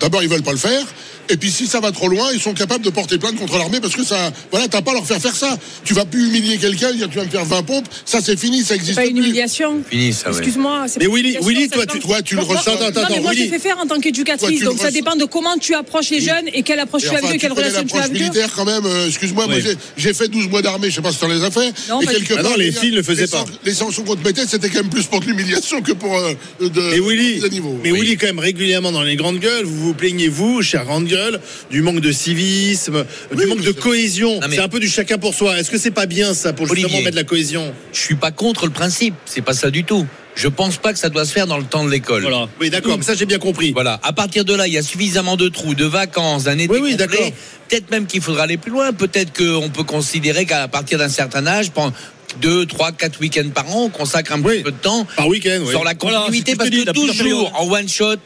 d'abord 0.00 0.24
ils 0.24 0.28
veulent 0.28 0.42
pas 0.42 0.50
le 0.50 0.58
faire. 0.58 0.84
Et 1.30 1.36
puis 1.36 1.50
si 1.50 1.66
ça 1.66 1.80
va 1.80 1.90
trop 1.92 2.08
loin, 2.08 2.28
ils 2.34 2.40
sont 2.40 2.52
capables 2.54 2.84
de 2.84 2.90
porter 2.90 3.18
plainte 3.18 3.36
contre 3.36 3.56
l'armée 3.58 3.80
parce 3.80 3.94
que 3.96 4.04
ça, 4.04 4.30
voilà, 4.50 4.68
t'as 4.68 4.82
pas 4.82 4.90
à 4.90 4.94
leur 4.94 5.06
faire 5.06 5.20
faire 5.20 5.34
ça. 5.34 5.56
Tu 5.84 5.94
vas 5.94 6.04
plus 6.04 6.26
humilier 6.28 6.58
quelqu'un, 6.58 6.92
dire 6.92 7.08
tu 7.08 7.16
vas 7.18 7.24
me 7.24 7.30
faire 7.30 7.44
20 7.44 7.62
pompes, 7.62 7.86
ça 8.04 8.20
c'est 8.22 8.38
fini, 8.38 8.60
ça 8.60 8.68
C'est 8.68 8.74
existe 8.76 8.94
pas 8.96 9.06
une 9.06 9.16
plus. 9.16 9.24
humiliation. 9.24 9.82
Fini, 9.88 10.12
ça, 10.12 10.30
ouais. 10.30 10.36
Excuse-moi. 10.36 10.84
c'est 10.88 11.00
Mais 11.00 11.06
Willy, 11.06 11.38
Willy, 11.42 11.68
toi, 11.68 11.86
tu, 11.86 11.98
toi, 12.00 12.20
tu 12.22 12.34
le 12.36 12.42
ressens. 12.42 12.72
Attends, 12.74 12.86
attends, 12.86 13.00
non, 13.02 13.06
mais 13.10 13.20
moi, 13.20 13.30
Willy. 13.32 13.44
j'ai 13.44 13.48
fait 13.50 13.58
faire 13.58 13.78
en 13.78 13.86
tant 13.86 13.98
qu'éducatrice, 14.00 14.60
donc 14.62 14.78
ça 14.78 14.90
dépend 14.90 15.16
de 15.16 15.24
comment 15.24 15.56
tu 15.58 15.74
approches 15.74 16.10
les 16.10 16.20
jeunes 16.20 16.48
et 16.52 16.62
quelle 16.62 16.80
approche 16.80 17.04
Et 17.04 17.08
tu 17.08 17.14
as 17.14 17.18
enfin, 17.18 17.32
tu 17.32 17.38
quelle 17.38 17.52
relation 17.52 17.84
tu 17.84 17.96
as 17.96 18.06
eux. 18.06 18.10
militaire 18.10 18.50
quand 18.54 18.64
même, 18.64 18.84
euh, 18.84 19.06
excuse-moi, 19.08 19.46
moi 19.46 19.56
Oui. 19.56 19.76
j'ai- 19.96 20.14
fait 20.14 20.28
12 20.28 20.48
mois 20.48 20.62
d'armée, 20.62 20.90
je 20.90 20.96
sais 20.96 21.02
pas 21.02 21.10
si 21.12 21.18
t'en 21.18 21.26
les 21.28 21.42
as 21.42 21.50
fait. 21.50 21.72
Non, 21.88 22.00
et 22.00 22.06
quelque. 22.06 22.34
Ah 22.38 22.42
part, 22.42 22.56
les 22.56 22.66
les 22.66 22.72
filles 22.72 22.90
le 22.92 23.02
faisaient 23.02 23.22
les 23.22 23.28
pas. 23.28 23.44
Les 23.64 23.74
sanctions 23.74 24.04
qu'on 24.04 24.14
te 24.16 24.24
mettait, 24.26 24.46
c'était 24.46 24.68
quand 24.68 24.78
même 24.82 24.90
plus 24.90 25.04
pour 25.04 25.20
de 25.20 25.26
l'humiliation 25.26 25.82
que 25.82 25.92
pour 25.92 26.16
euh, 26.16 26.34
de, 26.60 26.94
Et 26.94 27.00
Willy, 27.00 27.40
mais 27.82 27.90
Willy, 27.90 28.16
quand 28.16 28.26
même, 28.26 28.38
régulièrement 28.38 28.92
dans 28.92 29.02
les 29.02 29.16
grandes 29.16 29.38
gueules, 29.40 29.64
vous 29.64 29.86
vous 29.88 29.94
plaignez, 29.94 30.28
vous, 30.28 30.62
chère 30.62 30.84
grande 30.84 31.06
gueule, 31.14 31.40
du 31.70 31.82
manque 31.82 32.00
de 32.00 32.12
civisme, 32.12 33.04
du 33.34 33.46
manque 33.46 33.62
de 33.62 33.72
cohésion. 33.72 34.40
C'est 34.50 34.58
un 34.58 34.68
peu 34.68 34.80
du 34.80 34.88
chacun 34.88 35.18
pour 35.18 35.34
soi. 35.34 35.58
Est-ce 35.58 35.70
que 35.70 35.78
c'est 35.78 35.90
pas 35.90 36.06
bien, 36.06 36.34
ça, 36.34 36.52
pour 36.52 36.66
justement 36.66 36.86
Olivier. 36.86 37.04
mettre 37.04 37.16
la 37.16 37.24
cohésion? 37.24 37.72
Je 37.92 38.00
suis 38.00 38.14
pas 38.16 38.30
contre 38.30 38.66
le 38.66 38.72
principe. 38.72 39.14
C'est 39.26 39.42
pas 39.42 39.54
ça 39.54 39.70
du 39.70 39.84
tout. 39.84 40.06
Je 40.36 40.48
pense 40.48 40.78
pas 40.78 40.92
que 40.92 40.98
ça 40.98 41.10
doit 41.10 41.24
se 41.24 41.32
faire 41.32 41.46
dans 41.46 41.58
le 41.58 41.64
temps 41.64 41.84
de 41.84 41.90
l'école. 41.90 42.22
Voilà. 42.22 42.48
Oui, 42.60 42.68
d'accord, 42.68 42.96
mais 42.98 43.04
ça, 43.04 43.14
j'ai 43.14 43.24
bien 43.26 43.38
compris. 43.38 43.70
Voilà. 43.72 44.00
À 44.02 44.12
partir 44.12 44.44
de 44.44 44.52
là, 44.52 44.66
il 44.66 44.72
y 44.72 44.78
a 44.78 44.82
suffisamment 44.82 45.36
de 45.36 45.48
trous, 45.48 45.76
de 45.76 45.84
vacances, 45.84 46.44
d'un 46.44 46.58
été 46.58 46.72
Oui, 46.72 46.80
oui, 46.82 46.90
complet. 46.92 47.06
d'accord. 47.06 47.30
Peut-être 47.68 47.90
même 47.92 48.06
qu'il 48.06 48.20
faudra 48.20 48.42
aller 48.42 48.56
plus 48.56 48.72
loin. 48.72 48.92
Peut-être 48.92 49.32
qu'on 49.32 49.68
peut 49.70 49.84
considérer 49.84 50.44
qu'à 50.44 50.66
partir 50.66 50.98
d'un 50.98 51.08
certain 51.08 51.46
âge, 51.46 51.70
pendant 51.70 51.92
deux, 52.40 52.66
trois, 52.66 52.90
quatre 52.90 53.20
week-ends 53.20 53.48
par 53.54 53.68
an, 53.76 53.84
on 53.84 53.88
consacre 53.90 54.32
un 54.32 54.42
Oui. 54.42 54.56
petit 54.56 54.62
peu 54.64 54.72
de 54.72 54.76
temps 54.78 55.06
Par 55.16 55.28
week-end, 55.28 55.60
oui. 55.62 55.70
sur 55.70 55.84
la 55.84 55.94
Voilà, 56.00 56.18
continuité 56.18 56.52
ce 56.52 56.56
parce 56.56 56.68
que 56.70 56.76
je 56.76 56.80
te 56.82 56.86
que 56.88 56.92
dis, 56.92 57.00
la 57.00 57.06
12 57.06 57.16
plusieurs 57.16 57.38
jours 57.38 57.52
en 57.60 57.70
one 57.70 57.88
shot. 57.88 58.16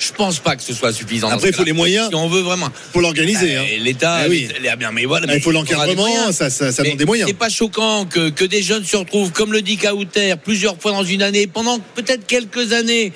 Je 0.00 0.12
pense 0.12 0.38
pas 0.38 0.56
que 0.56 0.62
ce 0.62 0.72
soit 0.72 0.92
suffisant. 0.94 1.28
Après, 1.28 1.50
il 1.50 1.54
faut 1.54 1.62
les 1.62 1.72
moyens. 1.74 2.08
Si 2.08 2.14
on 2.14 2.26
veut 2.28 2.40
vraiment. 2.40 2.70
Pour 2.92 3.02
l'organiser. 3.02 3.54
hein. 3.56 3.64
Euh, 3.70 3.78
L'État, 3.84 4.14
Ah 4.24 4.28
oui. 4.28 4.48
l'État- 4.60 4.74
bien, 4.76 4.90
mais 4.92 5.04
voilà. 5.04 5.26
Ah, 5.28 5.34
il 5.36 5.42
faut 5.42 5.50
mais 5.52 5.56
aura 5.58 5.64
des 5.66 5.72
l'encadrement, 5.94 6.32
ça, 6.32 6.48
ça, 6.48 6.72
ça 6.72 6.82
demande 6.82 6.96
des 6.98 7.04
moyens. 7.04 7.28
C'est 7.28 7.36
pas 7.36 7.50
choquant 7.50 8.06
que, 8.06 8.30
que 8.30 8.44
des 8.46 8.62
jeunes 8.62 8.84
se 8.84 8.96
retrouvent, 8.96 9.30
comme 9.30 9.52
le 9.52 9.60
dit 9.62 9.76
Kauter, 9.76 10.34
plusieurs 10.42 10.80
fois 10.80 10.92
dans 10.92 11.04
une 11.04 11.22
année, 11.22 11.46
pendant 11.46 11.78
peut-être 11.94 12.26
quelques 12.26 12.72
années. 12.72 13.12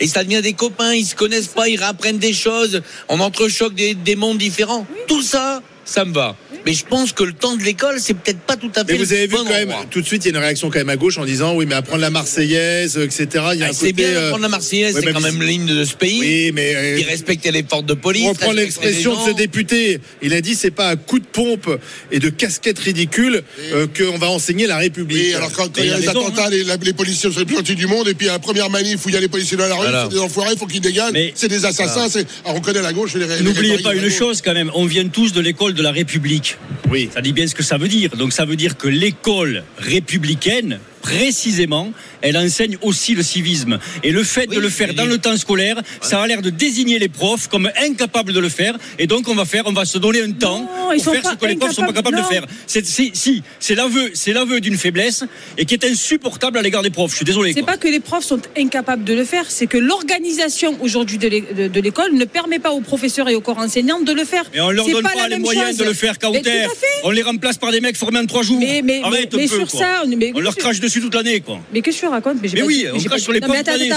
Et 0.00 0.06
ça 0.06 0.22
devient 0.22 0.42
des 0.42 0.52
copains, 0.52 0.92
ils 0.94 1.06
se 1.06 1.14
connaissent 1.16 1.48
pas, 1.48 1.68
ils 1.68 1.82
apprennent 1.82 2.18
des 2.18 2.34
choses, 2.34 2.82
on 3.08 3.18
entrechoque 3.20 3.74
des, 3.74 3.94
des 3.94 4.14
mondes 4.14 4.38
différents. 4.38 4.86
Tout 5.08 5.22
ça, 5.22 5.62
ça 5.88 6.04
me 6.04 6.12
va. 6.12 6.36
Mais 6.66 6.74
je 6.74 6.84
pense 6.84 7.12
que 7.12 7.22
le 7.24 7.32
temps 7.32 7.56
de 7.56 7.62
l'école, 7.62 7.96
c'est 7.98 8.12
peut-être 8.14 8.40
pas 8.40 8.56
tout 8.56 8.70
à 8.76 8.84
fait 8.84 8.92
Mais 8.92 8.98
vous 8.98 9.12
avez 9.12 9.26
vu 9.26 9.36
bon 9.36 9.44
quand 9.44 9.50
même, 9.50 9.72
tout 9.90 10.00
de 10.02 10.06
suite, 10.06 10.24
il 10.24 10.32
y 10.32 10.34
a 10.34 10.36
une 10.38 10.42
réaction 10.44 10.68
quand 10.70 10.78
même 10.78 10.88
à 10.90 10.96
gauche 10.96 11.16
en 11.16 11.24
disant 11.24 11.54
oui, 11.54 11.64
mais 11.66 11.74
apprendre 11.76 12.02
la 12.02 12.10
Marseillaise, 12.10 12.98
etc. 12.98 13.26
Il 13.54 13.60
y 13.60 13.62
a 13.62 13.66
Ah, 13.66 13.70
un 13.70 13.72
c'est 13.72 13.92
côté. 13.92 13.92
bien 13.94 14.08
euh, 14.08 14.20
d'apprendre 14.24 14.42
la 14.42 14.48
Marseillaise, 14.48 14.94
ouais, 14.96 15.00
c'est 15.04 15.12
quand 15.12 15.20
même 15.20 15.42
l'hymne 15.42 15.66
de 15.66 15.84
ce 15.84 15.94
pays. 15.94 16.18
Oui, 16.20 16.52
mais. 16.54 16.74
euh, 16.74 16.98
Qui 16.98 17.04
respectait 17.04 17.52
les 17.52 17.62
portes 17.62 17.86
de 17.86 17.94
police. 17.94 18.24
On 18.26 18.30
reprend 18.30 18.52
l'expression 18.52 19.14
de 19.24 19.30
ce 19.30 19.34
député. 19.36 20.00
Il 20.20 20.34
a 20.34 20.40
dit 20.42 20.54
c'est 20.54 20.70
pas 20.70 20.88
à 20.88 20.96
coup 20.96 21.18
de 21.20 21.24
pompe 21.26 21.70
et 22.10 22.18
de 22.18 22.28
casquette 22.28 22.78
ridicule 22.78 23.42
euh, 23.72 23.86
qu'on 23.86 24.18
va 24.18 24.28
enseigner 24.28 24.66
la 24.66 24.76
République. 24.76 25.28
Oui, 25.28 25.34
alors 25.34 25.52
quand, 25.52 25.72
quand 25.72 25.80
il 25.82 25.86
y 25.86 25.90
a 25.90 25.96
il 25.96 26.00
les 26.02 26.08
raison, 26.08 26.26
attentats, 26.26 26.50
les, 26.50 26.64
la- 26.64 26.76
les 26.76 26.92
policiers 26.92 27.30
sont 27.32 27.38
les 27.38 27.46
plus 27.46 27.56
gentils 27.56 27.74
du 27.76 27.86
monde, 27.86 28.08
et 28.08 28.14
puis 28.14 28.28
à 28.28 28.32
la 28.32 28.38
première 28.38 28.68
manif 28.68 29.06
où 29.06 29.08
il 29.08 29.14
y 29.14 29.18
a 29.18 29.20
les 29.20 29.28
policiers 29.28 29.56
dans 29.56 29.66
la 29.68 29.74
rue, 29.74 29.82
Voilà. 29.82 30.08
c'est 30.10 30.16
des 30.16 30.20
enfoirés, 30.20 30.52
il 30.52 30.58
faut 30.58 30.66
qu'ils 30.66 30.80
dégagent, 30.80 31.12
Mais- 31.12 31.32
c'est 31.34 31.48
des 31.48 31.64
assassins, 31.64 32.08
c'est... 32.10 32.26
Alors 32.44 32.56
on 32.56 32.60
connaît 32.60 32.82
la 32.82 32.92
gauche 32.92 33.14
les 33.14 33.42
N'oubliez 33.42 33.78
pas 33.78 33.94
une 33.94 34.10
chose 34.10 34.42
quand 34.42 34.54
même, 34.54 34.70
on 34.74 34.84
vient 34.84 35.06
tous 35.08 35.32
de 35.32 35.40
l'école 35.40 35.74
de 35.78 35.82
la 35.82 35.92
République. 35.92 36.58
Oui. 36.90 37.08
Ça 37.12 37.22
dit 37.22 37.32
bien 37.32 37.46
ce 37.46 37.54
que 37.54 37.62
ça 37.62 37.78
veut 37.78 37.88
dire. 37.88 38.10
Donc 38.16 38.32
ça 38.32 38.44
veut 38.44 38.56
dire 38.56 38.76
que 38.76 38.88
l'école 38.88 39.64
républicaine, 39.78 40.80
précisément, 41.08 41.92
elle 42.22 42.36
enseigne 42.36 42.76
aussi 42.82 43.14
le 43.14 43.22
civisme. 43.22 43.78
Et 44.02 44.10
le 44.10 44.22
fait 44.24 44.46
de 44.46 44.58
le 44.58 44.68
faire 44.68 44.92
dans 44.94 45.04
le 45.06 45.18
temps 45.18 45.36
scolaire, 45.36 45.80
ça 46.00 46.22
a 46.22 46.26
l'air 46.26 46.42
de 46.42 46.50
désigner 46.50 46.98
les 46.98 47.08
profs 47.08 47.48
comme 47.48 47.70
incapables 47.82 48.32
de 48.32 48.40
le 48.40 48.48
faire. 48.48 48.74
Et 48.98 49.06
donc 49.06 49.28
on 49.28 49.34
va 49.34 49.44
faire, 49.44 49.64
on 49.66 49.72
va 49.72 49.84
se 49.84 49.98
donner 49.98 50.22
un 50.22 50.32
temps 50.32 50.60
Non, 50.60 50.94
pour 51.02 51.12
faire 51.14 51.24
ce 51.32 51.36
que 51.36 51.46
les 51.46 51.56
profs 51.56 51.72
sont 51.72 51.86
pas 51.86 51.92
capables 51.92 52.16
de 52.18 52.22
faire. 52.22 52.44
C'est, 52.66 52.84
c'est- 52.86 53.10
si, 53.14 53.42
c'est 53.58 53.74
l'aveu, 53.74 54.10
c'est 54.14 54.32
l'aveu 54.32 54.60
d'une 54.60 54.76
faiblesse 54.76 55.24
et 55.56 55.64
qui 55.64 55.74
est 55.74 55.84
insupportable 55.84 56.58
à 56.58 56.62
l'égard 56.62 56.82
des 56.82 56.90
profs. 56.90 57.12
Je 57.12 57.16
suis 57.16 57.24
désolé. 57.24 57.52
C'est 57.54 57.60
quoi. 57.62 57.72
pas 57.72 57.78
que 57.78 57.88
les 57.88 58.00
profs 58.00 58.24
sont 58.24 58.40
incapables 58.56 59.04
de 59.04 59.14
le 59.14 59.24
faire, 59.24 59.44
c'est 59.48 59.66
que 59.66 59.78
l'organisation 59.78 60.76
aujourd'hui 60.80 61.18
de 61.18 61.28
l'é- 61.28 61.44
de 61.56 61.68
de 61.68 61.80
l'école 61.80 62.12
ne 62.14 62.24
permet 62.24 62.58
pas 62.58 62.70
aux 62.72 62.80
professeurs 62.80 63.28
et 63.28 63.34
aux 63.34 63.40
corps 63.40 63.58
enseignants 63.58 64.00
de 64.00 64.12
le 64.12 64.24
faire. 64.24 64.44
Mais 64.54 64.60
on 64.60 64.70
leur 64.70 64.84
C'est 64.86 64.92
donne 64.92 65.02
pas, 65.02 65.28
les 65.28 65.38
moyens 65.38 65.68
chose. 65.68 65.76
de 65.78 65.84
le 65.84 65.92
faire, 65.94 66.18
Kauter. 66.18 66.66
On 67.04 67.10
les 67.10 67.22
remplace 67.22 67.56
par 67.58 67.70
des 67.72 67.80
mecs 67.80 67.96
formés 67.96 68.18
en 68.18 68.26
trois 68.26 68.42
jours. 68.42 68.58
Mais- 68.58 68.82
mais- 68.82 69.00
Arrête 69.02 69.32
mais- 69.32 69.38
un 69.38 69.42
mais 69.42 69.48
peu, 69.48 69.56
sur 69.58 69.68
quoi. 69.70 69.80
ça, 69.80 70.02
mais- 70.06 70.32
on 70.34 70.40
leur 70.40 70.56
crache 70.56 70.80
dessus 70.80 70.97
toute 71.00 71.14
l'année, 71.14 71.40
quoi. 71.40 71.58
Mais 71.72 71.82
qu'est-ce 71.82 71.96
que 72.00 72.06
tu 72.06 72.08
racontes? 72.08 72.38
Mais 72.42 72.48
pas 72.60 72.66
oui, 72.66 72.78
dit- 72.78 72.86
on 72.88 72.98
crache 73.08 73.08
pas- 73.08 73.18
sur 73.24 73.32
les 73.32 73.40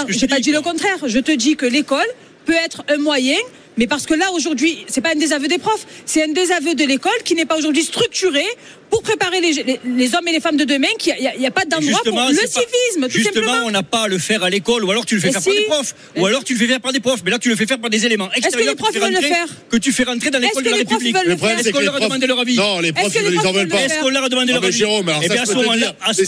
mais 0.08 0.14
je 0.14 0.20
j'ai 0.20 0.28
te 0.28 0.32
pas 0.32 0.38
dis, 0.38 0.42
dit 0.44 0.52
le 0.52 0.62
contraire. 0.62 0.98
Je 1.06 1.20
te 1.20 1.32
dis 1.32 1.56
que 1.56 1.66
l'école 1.66 2.08
peut 2.46 2.54
être 2.54 2.84
un 2.88 2.98
moyen, 2.98 3.38
mais 3.78 3.88
parce 3.88 4.06
que 4.06 4.14
là 4.14 4.32
aujourd'hui, 4.34 4.86
c'est 4.88 5.02
pas 5.02 5.12
un 5.12 5.20
désaveu 5.20 5.48
des 5.48 5.58
profs, 5.58 5.86
c'est 6.06 6.24
un 6.24 6.32
désaveu 6.34 6.76
de 6.76 6.84
l'école 6.84 7.12
qui 7.24 7.36
n'est 7.36 7.46
pas 7.46 7.58
aujourd'hui 7.58 7.84
structuré 7.84 8.44
pour 8.92 9.02
préparer 9.02 9.42
les, 9.42 9.54
les- 9.64 9.80
les 9.84 10.16
hommes 10.16 10.28
et 10.28 10.32
les 10.34 10.40
femmes 10.40 10.58
de 10.58 10.66
demain. 10.66 10.88
Qu'il 11.00 11.16
n'y 11.20 11.28
a, 11.28 11.36
y 11.36 11.48
a 11.48 11.52
pas 11.52 11.66
d'endroit 11.66 12.02
pour 12.06 12.20
le 12.30 12.36
c'est 12.36 12.54
pas- 12.54 12.60
civisme, 12.62 13.08
tout 13.08 13.18
Justement, 13.18 13.46
simplement. 13.48 13.66
on 13.68 13.72
n'a 13.72 13.82
pas 13.84 14.04
à 14.04 14.08
le 14.08 14.20
faire 14.20 14.44
à 14.44 14.50
l'école, 14.50 14.84
ou 14.84 14.92
alors 14.92 15.06
tu 15.06 15.16
le 15.16 15.22
fais 15.22 15.32
faire 15.32 15.42
par 15.42 15.54
des 15.54 15.62
profs, 15.66 15.96
ou 16.18 16.26
alors 16.26 16.44
tu 16.44 16.54
le 16.54 16.60
fais 16.60 16.68
faire 16.68 16.82
par 16.82 16.92
des 16.94 17.00
profs. 17.00 17.22
Mais 17.26 17.32
là, 17.32 17.40
tu 17.40 17.50
le 17.50 17.56
fais 17.56 17.66
faire 17.66 17.80
par 17.80 17.90
des 17.90 18.06
éléments 18.06 18.28
que 18.28 18.38
extérieurs 18.38 18.70
les 18.72 18.76
profs 18.76 18.90
que 18.92 18.94
tu 18.94 19.00
fais 19.00 19.06
veulent 19.12 19.22
le 19.22 19.28
faire 19.28 19.48
que 19.70 19.78
tu 19.78 19.92
fais 19.92 20.04
rentrer 20.04 20.30
dans 20.30 20.40
Est-ce 20.40 20.48
l'école 20.48 20.64
que 20.64 20.68
de 20.68 20.72
la 20.74 20.78
les 20.78 20.84
profs 20.86 20.98
République. 20.98 21.16
veulent 21.18 21.28
le 21.30 21.38
problème, 21.38 21.58
c'est 21.58 21.64
Est-ce 21.70 21.74
qu'on 21.74 21.80
les 21.80 21.86
leur 21.86 21.96
a 21.96 21.98
profs- 21.98 22.08
demandé 22.10 22.28
leur 22.28 22.40
avis 22.40 22.56
Non, 22.58 22.80
les 22.82 22.92
profs, 22.94 23.08
Est-ce 23.16 23.24
ils 23.26 23.32
les 23.32 23.38
en 23.38 23.42
profs 23.42 23.56
veulent 23.56 23.68
pas. 23.70 23.82
Est-ce 23.82 24.00
qu'on 24.02 24.10
leur 24.10 24.24
a 24.24 24.30
demandé 24.30 24.52
leur 24.54 24.64
avis 24.64 24.84
Eh 25.24 25.30
bien, 25.30 25.42
à 25.42 25.46
ce 25.46 25.54
moment-là, 25.54 25.96
à 26.02 26.14
ce 26.14 26.24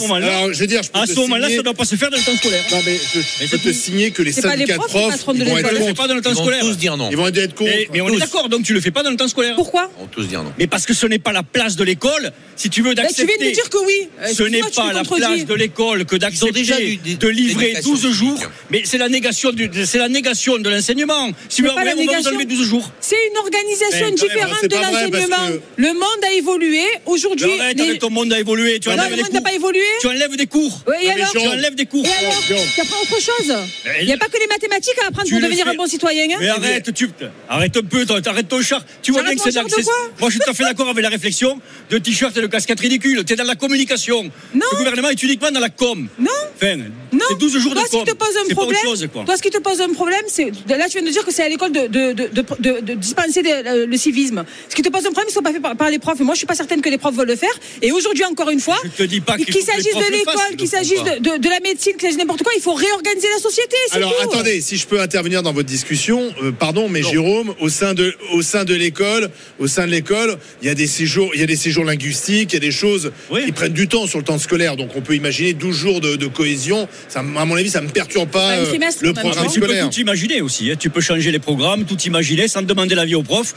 moment-là, 1.19 1.49
ça 1.49 1.55
ne 1.57 1.61
doit 1.61 1.73
pas 1.73 1.85
se 1.85 1.95
faire 1.95 2.09
dans 2.09 2.17
le 2.17 2.23
temps 2.23 2.35
scolaire. 2.37 2.63
Non, 2.71 2.79
mais 2.85 2.97
je, 3.41 3.47
peux 3.51 3.57
te 3.57 3.73
signer 3.73 4.11
que 4.11 4.21
les 4.21 4.31
les 4.31 4.41
syndicats 4.41 4.73
de 4.73 4.79
profs, 4.79 4.93
les 4.93 5.17
profs, 5.17 5.35
ils 5.35 5.43
vont 5.43 5.57
être 5.57 5.93
pas 5.95 6.07
dans 6.07 6.15
le 6.15 6.21
temps 6.21 6.29
Ils 6.31 6.35
vont 6.37 6.41
scolaire. 6.43 6.61
tous 6.61 6.77
dire 6.77 6.97
non. 6.97 7.09
Ils 7.11 7.17
vont 7.17 7.27
être 7.27 7.53
contre. 7.55 7.71
Et- 7.71 7.89
mais 7.91 8.01
on 8.01 8.09
est 8.09 8.17
d'accord, 8.17 8.49
donc 8.49 8.63
tu 8.63 8.73
le 8.73 8.81
fais 8.81 8.91
pas 8.91 9.03
dans 9.03 9.09
le 9.11 9.15
temps 9.17 9.27
scolaire. 9.27 9.55
Pourquoi 9.55 9.89
Ils 9.97 10.01
vont 10.01 10.07
tous 10.07 10.27
dire 10.27 10.43
non. 10.43 10.53
Mais 10.57 10.67
parce 10.67 10.85
que 10.85 10.93
ce 10.93 11.05
n'est 11.07 11.19
pas 11.19 11.31
la 11.33 11.43
place 11.43 11.75
de 11.75 11.83
l'école 11.83 12.31
si 12.55 12.69
tu 12.69 12.81
veux 12.81 12.93
Bah, 12.93 13.01
tu 13.03 13.07
d'accepter. 13.07 13.37
viens 13.39 13.47
de 13.49 13.53
dire 13.53 13.69
que 13.69 13.77
oui. 13.85 14.07
Euh, 14.21 14.27
Ce 14.33 14.43
n'est 14.43 14.61
pas 14.61 14.93
la 14.93 15.03
place 15.03 15.45
de 15.45 15.53
l'école 15.53 16.05
que 16.05 16.15
d'accepter 16.15 16.61
de 16.63 17.27
livrer 17.27 17.67
d'éducation 17.73 17.91
12 17.93 18.11
jours, 18.11 18.39
mais 18.69 18.83
c'est 18.85 18.97
la 18.97 19.09
négation 19.09 19.51
du, 19.51 19.69
c'est 19.85 19.97
la 19.97 20.09
négation 20.09 20.57
de 20.57 20.69
l'enseignement. 20.69 21.29
Si 21.49 21.61
vous 21.61 21.67
pas 21.69 21.83
la 21.83 21.93
vous 21.93 21.99
négation. 22.01 22.31
enlever 22.31 22.45
12 22.45 22.67
jours. 22.67 22.89
C'est 22.99 23.15
une 23.31 23.37
organisation 23.37 24.07
Ben, 24.07 24.15
différente 24.15 24.63
de 24.63 24.75
l'enseignement. 24.75 25.47
que- 25.49 25.61
Le 25.81 25.93
monde 25.93 26.23
a 26.27 26.33
évolué. 26.33 26.83
Aujourd'hui, 27.05 27.59
arrête 27.59 27.77
les- 27.77 27.83
avec 27.89 27.99
ton 27.99 28.09
monde 28.09 28.31
a 28.33 28.39
évolué. 28.39 28.79
Tu 28.79 28.89
non, 28.89 28.95
enlèves 28.95 29.09
le 29.11 29.15
les 29.17 29.23
monde 29.23 29.31
n'a 29.33 29.39
cours. 29.39 29.49
pas 29.49 29.53
évolué. 29.55 29.81
Tu 30.01 30.07
enlèves 30.07 30.35
des 30.35 30.47
cours. 30.47 30.81
Oui, 30.87 30.95
et 31.01 31.09
alors 31.11 31.31
Tu 31.31 31.37
enlèves 31.39 31.75
des 31.75 31.85
cours. 31.85 32.05
Et 32.05 32.25
alors 32.25 32.41
Jean. 32.47 32.55
Tu 32.75 32.81
apprends 32.81 33.01
autre 33.01 33.21
chose. 33.21 33.55
Il 33.99 34.05
n'y 34.05 34.13
a 34.13 34.17
pas 34.17 34.27
que 34.27 34.39
les 34.39 34.47
mathématiques 34.47 34.97
à 35.03 35.07
apprendre 35.07 35.27
Tu 35.27 35.33
pour 35.33 35.41
devenir 35.41 35.67
un 35.67 35.73
bon 35.75 35.87
citoyen. 35.87 36.25
hein. 36.31 36.37
Mais 36.39 36.49
arrête, 36.49 36.93
tu 36.93 37.09
arrête 37.49 37.75
un 37.77 37.81
peu, 37.81 38.05
toi, 38.05 38.19
arrête 38.25 38.47
ton 38.47 38.61
char. 38.61 38.83
Tu 39.01 39.11
vois 39.11 39.23
bien 39.23 39.35
que 39.35 39.41
c'est 39.43 39.53
Moi, 39.53 40.29
je 40.29 40.29
suis 40.31 40.39
tout 40.39 40.49
à 40.49 40.53
fait 40.53 40.63
d'accord 40.63 40.89
avec 40.89 41.03
la 41.03 41.09
réflexion 41.09 41.59
de 41.89 41.97
t-shirt 41.97 42.35
de 42.43 42.51
casquette 42.51 42.79
ridicule. 42.79 43.23
Tu 43.25 43.33
es 43.33 43.35
dans 43.35 43.43
la 43.43 43.55
communication. 43.55 44.23
Non. 44.53 44.65
Le 44.71 44.77
gouvernement 44.77 45.09
est 45.09 45.21
uniquement 45.23 45.51
dans 45.51 45.59
la 45.59 45.69
com. 45.69 46.07
Non. 46.19 46.27
Enfin, 46.55 46.77
Non. 47.11 47.19
c'est 47.29 47.37
12 47.37 47.57
jours 47.59 47.73
Toi, 47.73 47.83
de 47.83 47.87
ce 47.87 47.91
qui 47.91 47.97
com. 47.97 48.05
te 48.05 48.13
pose 48.13 48.27
un 48.29 48.31
C'est 48.47 48.55
pas 48.55 48.61
autre 48.61 48.71
problème, 48.73 48.81
chose, 48.83 49.07
quoi. 49.11 49.23
toi, 49.25 49.37
ce 49.37 49.41
qui 49.41 49.49
te 49.49 49.57
pose 49.59 49.81
un 49.81 49.93
problème, 49.93 50.23
c'est 50.27 50.51
là, 50.69 50.87
tu 50.89 50.97
viens 50.99 51.07
de 51.07 51.11
dire 51.11 51.25
que 51.25 51.31
c'est 51.33 51.43
à 51.43 51.49
l'école 51.49 51.71
de, 51.71 51.87
de, 51.87 52.13
de, 52.13 52.27
de, 52.27 52.43
de- 52.59 52.79
de 52.81 52.93
dispenser 52.93 53.41
des- 53.41 53.61
le, 53.63 53.85
le 53.85 53.97
civisme. 53.97 54.43
Ce 54.69 54.75
qui 54.75 54.81
te 54.81 54.89
pose 54.89 55.01
un 55.05 55.11
problème, 55.11 55.27
ils 55.29 55.33
sont 55.33 55.41
pas 55.41 55.51
faits 55.51 55.61
par, 55.61 55.75
par 55.75 55.89
les 55.89 55.99
profs. 55.99 56.19
Et 56.19 56.23
moi, 56.23 56.33
je 56.35 56.39
suis 56.39 56.47
pas 56.47 56.55
certaine 56.55 56.81
que 56.81 56.89
les 56.89 56.97
profs 56.97 57.15
veulent 57.15 57.27
le 57.27 57.35
faire. 57.35 57.53
Et 57.81 57.91
aujourd'hui, 57.91 58.23
encore 58.25 58.49
une 58.49 58.59
fois, 58.59 58.77
Je 58.83 58.89
te 58.89 59.03
dis 59.03 59.21
pas 59.21 59.37
qu'il 59.37 59.53
les 59.53 59.61
s'agisse 59.61 59.93
de 59.95 59.99
le 59.99 60.17
l'école, 60.17 60.35
qu'il 60.57 60.59
le 60.61 60.65
s'agisse 60.67 61.03
de, 61.03 61.19
de, 61.19 61.37
de 61.37 61.49
la 61.49 61.59
médecine, 61.59 61.93
qu'il 61.93 62.01
s'agisse 62.01 62.17
de 62.17 62.21
n'importe 62.21 62.43
quoi, 62.43 62.51
il 62.55 62.61
faut 62.61 62.73
réorganiser 62.73 63.27
la 63.35 63.41
société. 63.41 63.75
Alors 63.91 64.15
tout. 64.15 64.29
attendez, 64.29 64.61
si 64.61 64.77
je 64.77 64.85
peux 64.87 64.99
intervenir 65.01 65.43
dans 65.43 65.53
votre 65.53 65.67
discussion, 65.69 66.33
euh, 66.41 66.51
pardon, 66.51 66.89
mais 66.89 67.03
Jérôme, 67.03 67.53
au 67.59 67.69
sein 67.69 67.93
de 67.93 68.13
au 68.33 68.41
sein 68.41 68.63
de 68.65 68.73
l'école, 68.73 69.29
au 69.59 69.67
sein 69.67 69.85
de 69.85 69.91
l'école, 69.91 70.37
il 70.61 70.67
y 70.67 70.71
a 70.71 70.75
des 70.75 70.87
séjours, 70.87 71.31
il 71.33 71.39
y 71.39 71.43
a 71.43 71.47
des 71.47 71.55
séjours 71.55 71.83
linguistiques, 71.85 72.13
il 72.41 72.53
y 72.53 72.57
a 72.57 72.59
des 72.59 72.71
choses 72.71 73.11
Oui. 73.29 73.45
qui 73.45 73.51
prennent 73.51 73.73
du 73.73 73.87
temps 73.87 74.07
sur 74.07 74.17
le 74.19 74.25
temps 74.25 74.37
scolaire. 74.39 74.75
Donc 74.75 74.95
on 74.95 75.01
peut 75.01 75.15
imaginer 75.15 75.53
12 75.53 75.75
jours 75.75 76.01
de, 76.01 76.15
de 76.15 76.27
cohésion. 76.27 76.87
Ça, 77.09 77.19
à 77.19 77.45
mon 77.45 77.55
avis, 77.55 77.69
ça 77.69 77.81
me 77.81 77.89
perturbe 77.89 78.29
pas 78.29 78.53
un 78.53 78.57
euh, 78.59 78.65
le 79.01 79.13
programme 79.13 79.45
Mais 79.45 79.51
tu 79.51 79.59
peux 79.59 79.65
scolaire. 79.67 79.89
tout 79.89 79.99
imaginer 79.99 80.41
aussi. 80.41 80.71
hein. 80.71 80.75
Tu 80.79 80.89
peux 80.89 81.01
changer 81.01 81.31
les 81.31 81.39
programmes, 81.39 81.85
tout 81.85 81.99
imaginer 82.01 82.47
sans 82.47 82.61
demander 82.61 82.95
l'avis 82.95 83.15
aux 83.15 83.23
profs. 83.23 83.53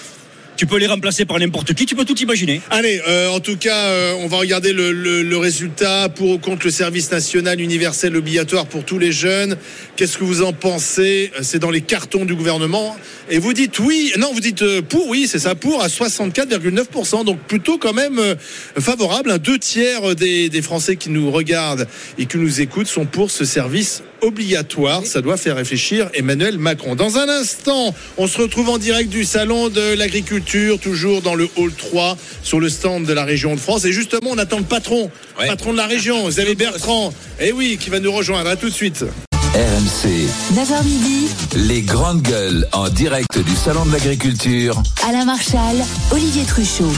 Tu 0.56 0.66
peux 0.66 0.78
les 0.78 0.86
remplacer 0.86 1.26
par 1.26 1.38
n'importe 1.38 1.74
qui. 1.74 1.84
Tu 1.84 1.94
peux 1.94 2.06
tout 2.06 2.18
imaginer. 2.18 2.62
Allez, 2.70 3.02
euh, 3.06 3.28
en 3.28 3.40
tout 3.40 3.58
cas, 3.58 3.76
euh, 3.76 4.14
on 4.20 4.26
va 4.26 4.38
regarder 4.38 4.72
le, 4.72 5.36
résultat 5.36 6.08
pour 6.08 6.30
ou 6.30 6.38
contre 6.38 6.64
le 6.64 6.72
service 6.72 7.10
national 7.10 7.60
universel 7.60 8.16
obligatoire 8.16 8.66
pour 8.66 8.84
tous 8.84 8.98
les 8.98 9.12
jeunes. 9.12 9.56
Qu'est-ce 9.96 10.16
que 10.16 10.24
vous 10.24 10.42
en 10.42 10.54
pensez? 10.54 11.30
C'est 11.42 11.58
dans 11.58 11.70
les 11.70 11.82
cartons 11.82 12.24
du 12.24 12.34
gouvernement. 12.34 12.96
Et 13.28 13.38
vous 13.38 13.52
dites 13.52 13.78
oui, 13.80 14.12
non, 14.18 14.32
vous 14.32 14.40
dites 14.40 14.62
euh, 14.62 14.80
pour, 14.80 15.08
oui, 15.08 15.26
c'est 15.28 15.38
ça, 15.38 15.54
pour 15.54 15.82
à 15.82 15.88
64,9%. 15.88 17.24
Donc 17.24 17.38
plutôt 17.40 17.76
quand 17.76 17.92
même 17.92 18.18
euh, 18.18 18.34
favorable. 18.78 19.38
Deux 19.38 19.58
tiers 19.58 20.14
des 20.16 20.62
Français 20.62 20.96
qui 20.96 21.10
nous 21.10 21.30
regardent 21.30 21.86
et 22.18 22.24
qui 22.24 22.38
nous 22.38 22.62
écoutent 22.62 22.86
sont 22.86 23.04
pour 23.04 23.30
ce 23.30 23.44
service 23.44 24.02
obligatoire. 24.22 25.04
Ça 25.04 25.20
doit 25.20 25.36
faire 25.36 25.56
réfléchir 25.56 26.10
Emmanuel 26.14 26.58
Macron. 26.58 26.94
Dans 26.94 27.18
un 27.18 27.28
instant, 27.28 27.94
on 28.16 28.26
se 28.26 28.38
retrouve 28.38 28.68
en 28.68 28.78
direct 28.78 29.08
du 29.08 29.24
salon 29.24 29.68
de 29.68 29.94
l'agriculture, 29.94 30.45
toujours 30.80 31.22
dans 31.22 31.34
le 31.34 31.48
hall 31.56 31.72
3, 31.72 32.16
sur 32.42 32.60
le 32.60 32.68
stand 32.68 33.04
de 33.04 33.12
la 33.12 33.24
région 33.24 33.54
de 33.54 33.60
France. 33.60 33.84
Et 33.84 33.92
justement, 33.92 34.30
on 34.30 34.38
attend 34.38 34.58
le 34.58 34.64
patron, 34.64 35.10
Ouais. 35.38 35.46
patron 35.48 35.72
de 35.72 35.76
la 35.78 35.86
région, 35.86 36.28
Xavier 36.28 36.54
Bertrand. 36.54 37.12
Et 37.40 37.52
oui, 37.52 37.76
qui 37.80 37.90
va 37.90 38.00
nous 38.00 38.12
rejoindre. 38.12 38.48
À 38.50 38.56
tout 38.56 38.68
de 38.68 38.74
suite. 38.74 39.04
RMC, 39.54 40.28
9h 40.54 40.84
midi, 40.84 41.28
les 41.54 41.80
grandes 41.82 42.22
gueules 42.22 42.66
en 42.72 42.88
direct 42.90 43.38
du 43.38 43.54
Salon 43.56 43.86
de 43.86 43.92
l'Agriculture. 43.92 44.82
Alain 45.08 45.24
Marchal, 45.24 45.76
Olivier 46.10 46.44
Truchot. 46.44 46.92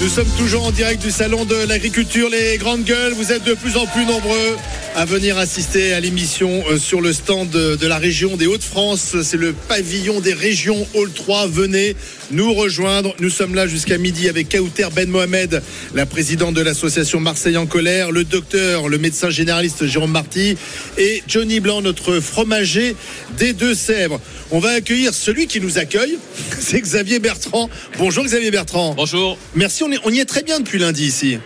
Nous 0.00 0.08
sommes 0.08 0.28
toujours 0.36 0.66
en 0.66 0.70
direct 0.72 1.00
du 1.02 1.12
salon 1.12 1.44
de 1.44 1.54
l'agriculture, 1.68 2.28
les 2.28 2.58
grandes 2.58 2.82
gueules. 2.82 3.12
Vous 3.12 3.30
êtes 3.30 3.44
de 3.44 3.54
plus 3.54 3.76
en 3.76 3.86
plus 3.86 4.04
nombreux 4.04 4.56
à 4.94 5.06
venir 5.06 5.38
assister 5.38 5.94
à 5.94 6.00
l'émission 6.00 6.62
euh, 6.70 6.78
sur 6.78 7.00
le 7.00 7.14
stand 7.14 7.48
de, 7.48 7.76
de 7.76 7.86
la 7.86 7.96
région 7.96 8.36
des 8.36 8.46
Hauts-de-France. 8.46 9.16
C'est 9.22 9.38
le 9.38 9.54
pavillon 9.54 10.20
des 10.20 10.34
régions 10.34 10.86
Hall 10.94 11.10
3. 11.10 11.46
Venez 11.46 11.96
nous 12.30 12.52
rejoindre. 12.52 13.14
Nous 13.18 13.30
sommes 13.30 13.54
là 13.54 13.66
jusqu'à 13.66 13.96
midi 13.96 14.28
avec 14.28 14.50
Kauter 14.50 14.88
Ben 14.94 15.08
Mohamed, 15.08 15.62
la 15.94 16.04
présidente 16.04 16.54
de 16.54 16.60
l'association 16.60 17.20
Marseille 17.20 17.56
en 17.56 17.64
colère, 17.64 18.10
le 18.12 18.24
docteur, 18.24 18.88
le 18.90 18.98
médecin 18.98 19.30
généraliste 19.30 19.86
Jérôme 19.86 20.10
Marty 20.12 20.56
et 20.98 21.22
Johnny 21.26 21.60
Blanc, 21.60 21.80
notre 21.80 22.20
fromager 22.20 22.94
des 23.38 23.54
Deux-Sèvres. 23.54 24.20
On 24.50 24.58
va 24.58 24.72
accueillir 24.72 25.14
celui 25.14 25.46
qui 25.46 25.60
nous 25.62 25.78
accueille, 25.78 26.18
c'est 26.60 26.80
Xavier 26.80 27.18
Bertrand. 27.18 27.70
Bonjour 27.96 28.24
Xavier 28.24 28.50
Bertrand. 28.50 28.92
Bonjour. 28.94 29.38
Merci, 29.54 29.84
on, 29.84 29.90
est- 29.90 30.00
on 30.04 30.10
y 30.10 30.18
est 30.20 30.26
très 30.26 30.42
bien 30.42 30.60
depuis 30.60 30.78
lundi 30.78 31.06
ici. 31.06 31.38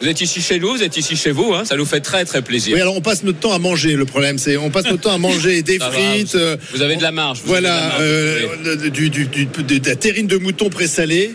Vous 0.00 0.08
êtes 0.08 0.20
ici 0.22 0.40
chez 0.40 0.58
nous, 0.58 0.70
vous 0.70 0.82
êtes 0.82 0.96
ici 0.96 1.14
chez 1.14 1.30
vous, 1.30 1.52
hein, 1.52 1.64
ça 1.66 1.76
nous 1.76 1.84
fait 1.84 2.00
très 2.00 2.24
très 2.24 2.40
plaisir. 2.40 2.74
Oui, 2.74 2.80
alors 2.80 2.96
on 2.96 3.02
passe 3.02 3.22
notre 3.22 3.38
temps 3.38 3.52
à 3.52 3.58
manger. 3.58 3.96
Le 3.96 4.06
problème, 4.06 4.38
c'est 4.38 4.56
on 4.56 4.70
passe 4.70 4.84
notre 4.86 5.02
temps 5.02 5.12
à 5.12 5.18
manger 5.18 5.62
des 5.62 5.78
Ça 5.78 5.90
va, 5.90 5.92
frites. 5.92 6.32
vous- 6.34 6.38
euh, 6.40 6.56
vous 6.72 6.80
avez 6.82 6.96
de 6.96 7.02
la 7.02 7.12
marge, 7.12 7.40
vous 7.44 7.52
avez 7.52 7.60
de 7.60 7.66
la 7.66 7.70
Voilà, 7.76 7.88
marge, 7.88 8.00
euh, 8.00 8.46
oui. 8.82 8.90
du, 8.90 9.10
du- 9.10 9.26
du- 9.26 9.46
de, 9.78 9.88
la 9.88 9.96
terrine 9.96 10.26
de 10.26 10.38
mouton 10.38 10.70
présalée. 10.70 11.32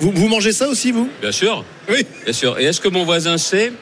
Vous, 0.00 0.10
vous 0.10 0.28
mangez 0.28 0.52
ça 0.52 0.68
aussi, 0.68 0.90
vous? 0.90 1.10
Bien 1.20 1.32
sûr. 1.32 1.64
Oui. 1.90 2.06
Bien 2.24 2.32
sûr. 2.32 2.58
Et 2.58 2.64
est-ce 2.64 2.80
que 2.80 2.88
mon 2.88 3.04
voisin 3.04 3.36
sait 3.36 3.72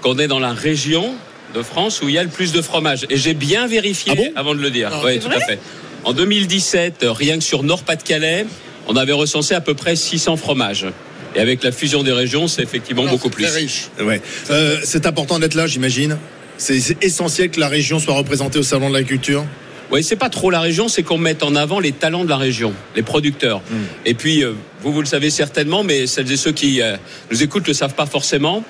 qu'on 0.00 0.18
est 0.18 0.26
dans 0.26 0.40
la 0.40 0.52
région 0.52 1.14
de 1.54 1.62
France 1.62 2.02
où 2.02 2.08
il 2.08 2.16
y 2.16 2.18
a 2.18 2.24
le 2.24 2.28
plus 2.30 2.50
de 2.50 2.60
fromage? 2.60 3.06
Et 3.10 3.16
j'ai 3.16 3.34
bien 3.34 3.68
vérifié 3.68 4.10
Ah 4.12 4.16
bon? 4.16 4.28
avant 4.34 4.54
de 4.56 4.60
le 4.60 4.70
dire. 4.70 4.90
Ah, 4.92 5.02
oui, 5.04 5.20
tout 5.20 5.28
à 5.28 5.38
fait. 5.38 5.60
En 6.02 6.14
2017, 6.14 7.04
euh, 7.04 7.12
rien 7.12 7.38
que 7.38 7.44
sur 7.44 7.62
Nord-Pas-de-Calais, 7.62 8.46
on 8.88 8.96
avait 8.96 9.12
recensé 9.12 9.54
à 9.54 9.60
peu 9.60 9.74
près 9.74 9.94
600 9.94 10.36
fromages. 10.36 10.86
Et 11.34 11.40
avec 11.40 11.62
la 11.62 11.72
fusion 11.72 12.02
des 12.02 12.12
régions, 12.12 12.48
c'est 12.48 12.62
effectivement 12.62 13.04
beaucoup 13.04 13.30
plus. 13.30 13.44
Très 13.44 13.60
riche. 13.60 13.88
Ouais. 14.00 14.20
Euh, 14.50 14.78
c'est 14.84 15.06
important 15.06 15.38
d'être 15.38 15.54
là, 15.54 15.66
j'imagine. 15.66 16.18
C'est 16.56 16.96
essentiel 17.02 17.50
que 17.50 17.60
la 17.60 17.68
région 17.68 17.98
soit 17.98 18.14
représentée 18.14 18.58
au 18.58 18.62
salon 18.62 18.90
de 18.90 18.94
la 18.94 19.02
culture. 19.02 19.44
Oui, 19.90 20.04
c'est 20.04 20.16
pas 20.16 20.28
trop 20.28 20.50
la 20.50 20.60
région, 20.60 20.88
c'est 20.88 21.02
qu'on 21.02 21.18
mette 21.18 21.42
en 21.42 21.56
avant 21.56 21.80
les 21.80 21.92
talents 21.92 22.24
de 22.24 22.28
la 22.28 22.36
région, 22.36 22.72
les 22.94 23.02
producteurs. 23.02 23.60
Et 24.04 24.14
puis, 24.14 24.44
euh, 24.44 24.52
vous, 24.82 24.92
vous 24.92 25.00
le 25.00 25.06
savez 25.06 25.30
certainement, 25.30 25.82
mais 25.82 26.06
celles 26.06 26.30
et 26.30 26.36
ceux 26.36 26.52
qui 26.52 26.80
euh, 26.80 26.96
nous 27.30 27.42
écoutent 27.42 27.66
le 27.66 27.74
savent 27.74 27.94
pas 27.94 28.06
forcément. 28.06 28.62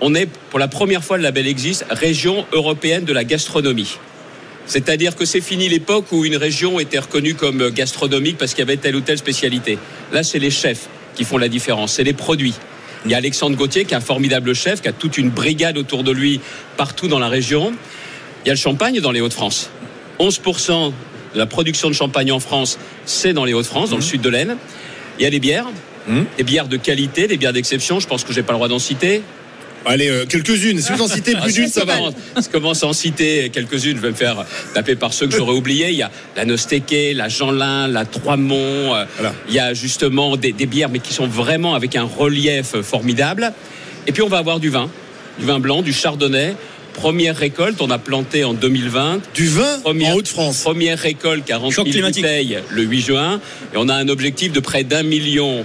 On 0.00 0.14
est, 0.14 0.28
pour 0.50 0.58
la 0.58 0.68
première 0.68 1.02
fois, 1.02 1.16
le 1.16 1.22
label 1.22 1.46
existe, 1.46 1.86
région 1.90 2.44
européenne 2.52 3.04
de 3.04 3.12
la 3.12 3.24
gastronomie. 3.24 3.96
C'est-à-dire 4.66 5.16
que 5.16 5.24
c'est 5.24 5.40
fini 5.40 5.68
l'époque 5.68 6.06
où 6.12 6.24
une 6.24 6.36
région 6.36 6.78
était 6.78 6.98
reconnue 6.98 7.34
comme 7.34 7.70
gastronomique 7.70 8.38
parce 8.38 8.52
qu'il 8.52 8.60
y 8.60 8.62
avait 8.62 8.76
telle 8.76 8.96
ou 8.96 9.00
telle 9.00 9.18
spécialité. 9.18 9.78
Là, 10.12 10.22
c'est 10.22 10.38
les 10.38 10.50
chefs 10.50 10.88
qui 11.14 11.24
font 11.24 11.38
la 11.38 11.48
différence, 11.48 11.92
c'est 11.94 12.04
les 12.04 12.12
produits. 12.12 12.54
Il 13.04 13.10
y 13.10 13.14
a 13.14 13.18
Alexandre 13.18 13.56
Gauthier 13.56 13.84
qui 13.84 13.92
est 13.94 13.96
un 13.96 14.00
formidable 14.00 14.54
chef, 14.54 14.80
qui 14.80 14.88
a 14.88 14.92
toute 14.92 15.18
une 15.18 15.30
brigade 15.30 15.76
autour 15.76 16.04
de 16.04 16.10
lui 16.10 16.40
partout 16.76 17.08
dans 17.08 17.18
la 17.18 17.28
région. 17.28 17.72
Il 18.44 18.48
y 18.48 18.50
a 18.50 18.54
le 18.54 18.58
champagne 18.58 19.00
dans 19.00 19.10
les 19.10 19.20
Hauts-de-France. 19.20 19.70
11% 20.18 20.92
de 21.34 21.38
la 21.38 21.46
production 21.46 21.88
de 21.88 21.94
champagne 21.94 22.32
en 22.32 22.40
France, 22.40 22.78
c'est 23.04 23.32
dans 23.32 23.44
les 23.44 23.52
Hauts-de-France, 23.52 23.90
dans 23.90 23.96
le 23.96 24.02
sud 24.02 24.20
de 24.20 24.28
l'Aisne. 24.28 24.56
Il 25.18 25.22
y 25.22 25.26
a 25.26 25.30
les 25.30 25.40
bières, 25.40 25.66
des 26.08 26.44
bières 26.44 26.68
de 26.68 26.76
qualité, 26.76 27.26
des 27.26 27.36
bières 27.36 27.52
d'exception. 27.52 28.00
Je 28.00 28.06
pense 28.06 28.24
que 28.24 28.32
j'ai 28.32 28.42
pas 28.42 28.52
le 28.52 28.58
droit 28.58 28.68
d'en 28.68 28.78
citer. 28.78 29.22
Allez, 29.86 30.08
euh, 30.08 30.24
quelques-unes. 30.26 30.80
Si 30.80 30.92
vous 30.92 31.02
en 31.02 31.08
citez 31.08 31.34
plus 31.36 31.52
d'une, 31.52 31.68
ça 31.68 31.84
va. 31.84 31.94
Je 32.36 32.48
commence 32.48 32.82
à 32.82 32.86
en 32.86 32.92
citer 32.92 33.50
quelques-unes. 33.50 33.96
Je 33.96 34.02
vais 34.02 34.10
me 34.10 34.14
faire 34.14 34.44
taper 34.72 34.96
par 34.96 35.12
ceux 35.12 35.26
que 35.26 35.36
j'aurais 35.36 35.54
oubliés. 35.54 35.88
Il 35.90 35.96
y 35.96 36.02
a 36.02 36.10
la 36.36 36.44
Nostéqué, 36.44 37.12
la 37.14 37.28
Jeanlin, 37.28 37.88
la 37.88 38.04
Trois-Monts. 38.04 38.94
euh, 38.94 39.04
Voilà. 39.16 39.34
Il 39.48 39.54
y 39.54 39.58
a 39.58 39.74
justement 39.74 40.36
des, 40.36 40.52
des 40.52 40.66
bières, 40.66 40.88
mais 40.88 41.00
qui 41.00 41.12
sont 41.12 41.26
vraiment 41.26 41.74
avec 41.74 41.96
un 41.96 42.04
relief 42.04 42.80
formidable. 42.82 43.52
Et 44.06 44.12
puis 44.12 44.22
on 44.22 44.28
va 44.28 44.38
avoir 44.38 44.60
du 44.60 44.70
vin, 44.70 44.90
du 45.38 45.46
vin 45.46 45.58
blanc, 45.60 45.82
du 45.82 45.92
chardonnay. 45.92 46.54
Première 46.94 47.36
récolte, 47.36 47.80
on 47.80 47.90
a 47.90 47.98
planté 47.98 48.44
en 48.44 48.54
2020. 48.54 49.20
Du 49.34 49.48
vin 49.48 49.80
Première, 49.82 50.12
en 50.12 50.16
Haute-France. 50.16 50.62
Première 50.62 50.96
récolte, 50.98 51.44
40 51.44 51.72
Choc 51.72 51.84
000 51.86 51.92
climatique. 51.92 52.22
bouteilles 52.22 52.58
le 52.70 52.82
8 52.82 53.00
juin. 53.00 53.40
Et 53.74 53.76
on 53.76 53.88
a 53.88 53.94
un 53.94 54.08
objectif 54.08 54.52
de 54.52 54.60
près 54.60 54.84
d'un 54.84 55.02
million 55.02 55.64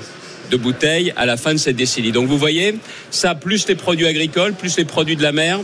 de 0.49 0.57
bouteilles 0.57 1.13
à 1.15 1.25
la 1.25 1.37
fin 1.37 1.53
de 1.53 1.59
cette 1.59 1.75
décennie. 1.75 2.11
Donc 2.11 2.27
vous 2.27 2.37
voyez, 2.37 2.75
ça 3.11 3.35
plus 3.35 3.67
les 3.67 3.75
produits 3.75 4.07
agricoles, 4.07 4.53
plus 4.53 4.77
les 4.77 4.85
produits 4.85 5.15
de 5.15 5.23
la 5.23 5.31
mer, 5.31 5.59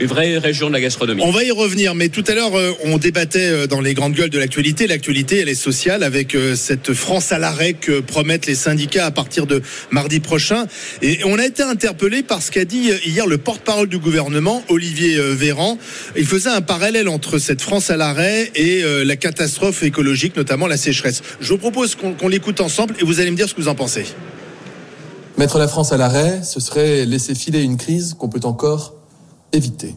une 0.00 0.06
vraie 0.06 0.38
région 0.38 0.68
de 0.68 0.72
la 0.72 0.80
gastronomie. 0.80 1.22
On 1.24 1.30
va 1.30 1.44
y 1.44 1.50
revenir, 1.50 1.94
mais 1.94 2.08
tout 2.08 2.24
à 2.26 2.34
l'heure, 2.34 2.54
euh, 2.56 2.72
on 2.84 2.98
débattait 2.98 3.50
euh, 3.50 3.66
dans 3.66 3.80
les 3.80 3.94
grandes 3.94 4.14
gueules 4.14 4.30
de 4.30 4.38
l'actualité. 4.38 4.86
L'actualité, 4.86 5.40
elle 5.40 5.48
est 5.48 5.54
sociale 5.54 6.02
avec 6.02 6.34
euh, 6.34 6.56
cette 6.56 6.94
France 6.94 7.32
à 7.32 7.38
l'arrêt 7.38 7.74
que 7.74 8.00
promettent 8.00 8.46
les 8.46 8.54
syndicats 8.54 9.06
à 9.06 9.10
partir 9.10 9.46
de 9.46 9.62
mardi 9.90 10.20
prochain. 10.20 10.66
Et 11.02 11.20
on 11.24 11.38
a 11.38 11.44
été 11.44 11.62
interpellé 11.62 12.22
par 12.22 12.42
ce 12.42 12.50
qu'a 12.50 12.64
dit 12.64 12.90
hier 13.04 13.26
le 13.26 13.38
porte-parole 13.38 13.88
du 13.88 13.98
gouvernement, 13.98 14.64
Olivier 14.68 15.18
Véran. 15.18 15.78
Il 16.16 16.26
faisait 16.26 16.50
un 16.50 16.62
parallèle 16.62 17.08
entre 17.08 17.38
cette 17.38 17.60
France 17.60 17.90
à 17.90 17.96
l'arrêt 17.96 18.50
et 18.54 18.82
euh, 18.82 19.04
la 19.04 19.16
catastrophe 19.16 19.82
écologique, 19.82 20.36
notamment 20.36 20.66
la 20.66 20.76
sécheresse. 20.76 21.22
Je 21.40 21.48
vous 21.48 21.58
propose 21.58 21.94
qu'on 21.94 22.14
qu'on 22.14 22.28
l'écoute 22.28 22.60
ensemble 22.60 22.94
et 23.00 23.04
vous 23.04 23.20
allez 23.20 23.30
me 23.30 23.36
dire 23.36 23.48
ce 23.48 23.54
que 23.54 23.60
vous 23.60 23.68
en 23.68 23.74
pensez. 23.74 24.04
Mettre 25.38 25.58
la 25.58 25.68
France 25.68 25.92
à 25.92 25.96
l'arrêt, 25.96 26.42
ce 26.42 26.60
serait 26.60 27.06
laisser 27.06 27.34
filer 27.34 27.62
une 27.62 27.76
crise 27.76 28.14
qu'on 28.18 28.28
peut 28.28 28.40
encore 28.44 28.99
éviter. 29.52 29.96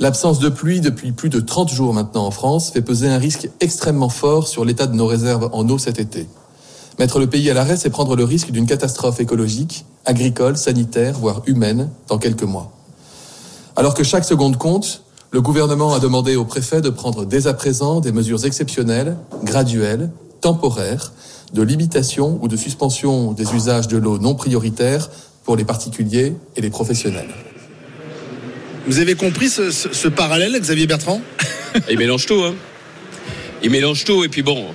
L'absence 0.00 0.38
de 0.38 0.48
pluie 0.48 0.80
depuis 0.80 1.10
plus 1.10 1.28
de 1.28 1.40
30 1.40 1.70
jours 1.70 1.92
maintenant 1.92 2.24
en 2.24 2.30
France 2.30 2.70
fait 2.70 2.82
peser 2.82 3.08
un 3.08 3.18
risque 3.18 3.48
extrêmement 3.60 4.08
fort 4.08 4.46
sur 4.46 4.64
l'état 4.64 4.86
de 4.86 4.94
nos 4.94 5.06
réserves 5.06 5.50
en 5.52 5.68
eau 5.68 5.78
cet 5.78 5.98
été. 5.98 6.28
Mettre 6.98 7.18
le 7.18 7.28
pays 7.28 7.50
à 7.50 7.54
l'arrêt, 7.54 7.76
c'est 7.76 7.90
prendre 7.90 8.16
le 8.16 8.24
risque 8.24 8.50
d'une 8.50 8.66
catastrophe 8.66 9.20
écologique, 9.20 9.84
agricole, 10.04 10.56
sanitaire, 10.56 11.18
voire 11.18 11.42
humaine, 11.46 11.90
dans 12.08 12.18
quelques 12.18 12.44
mois. 12.44 12.72
Alors 13.76 13.94
que 13.94 14.02
chaque 14.02 14.24
seconde 14.24 14.56
compte, 14.56 15.02
le 15.30 15.40
gouvernement 15.40 15.94
a 15.94 16.00
demandé 16.00 16.36
au 16.36 16.44
préfet 16.44 16.80
de 16.80 16.90
prendre 16.90 17.24
dès 17.24 17.46
à 17.46 17.54
présent 17.54 18.00
des 18.00 18.12
mesures 18.12 18.44
exceptionnelles, 18.44 19.16
graduelles, 19.44 20.10
temporaires, 20.40 21.12
de 21.52 21.62
limitation 21.62 22.38
ou 22.40 22.48
de 22.48 22.56
suspension 22.56 23.32
des 23.32 23.52
usages 23.54 23.88
de 23.88 23.96
l'eau 23.96 24.18
non 24.18 24.34
prioritaires 24.34 25.10
pour 25.44 25.56
les 25.56 25.64
particuliers 25.64 26.36
et 26.56 26.60
les 26.60 26.70
professionnels. 26.70 27.28
Vous 28.88 28.98
avez 29.00 29.14
compris 29.14 29.48
ce, 29.48 29.70
ce- 29.70 29.92
ce 29.92 30.08
parallèle, 30.08 30.58
Xavier 30.58 30.86
Bertrand? 30.86 31.20
Il 31.90 31.98
mélange 31.98 32.26
tout, 32.26 32.42
hein. 32.42 32.54
Il 33.62 33.70
mélange 33.70 34.04
tout, 34.04 34.24
et 34.24 34.28
puis 34.28 34.42
bon, 34.42 34.66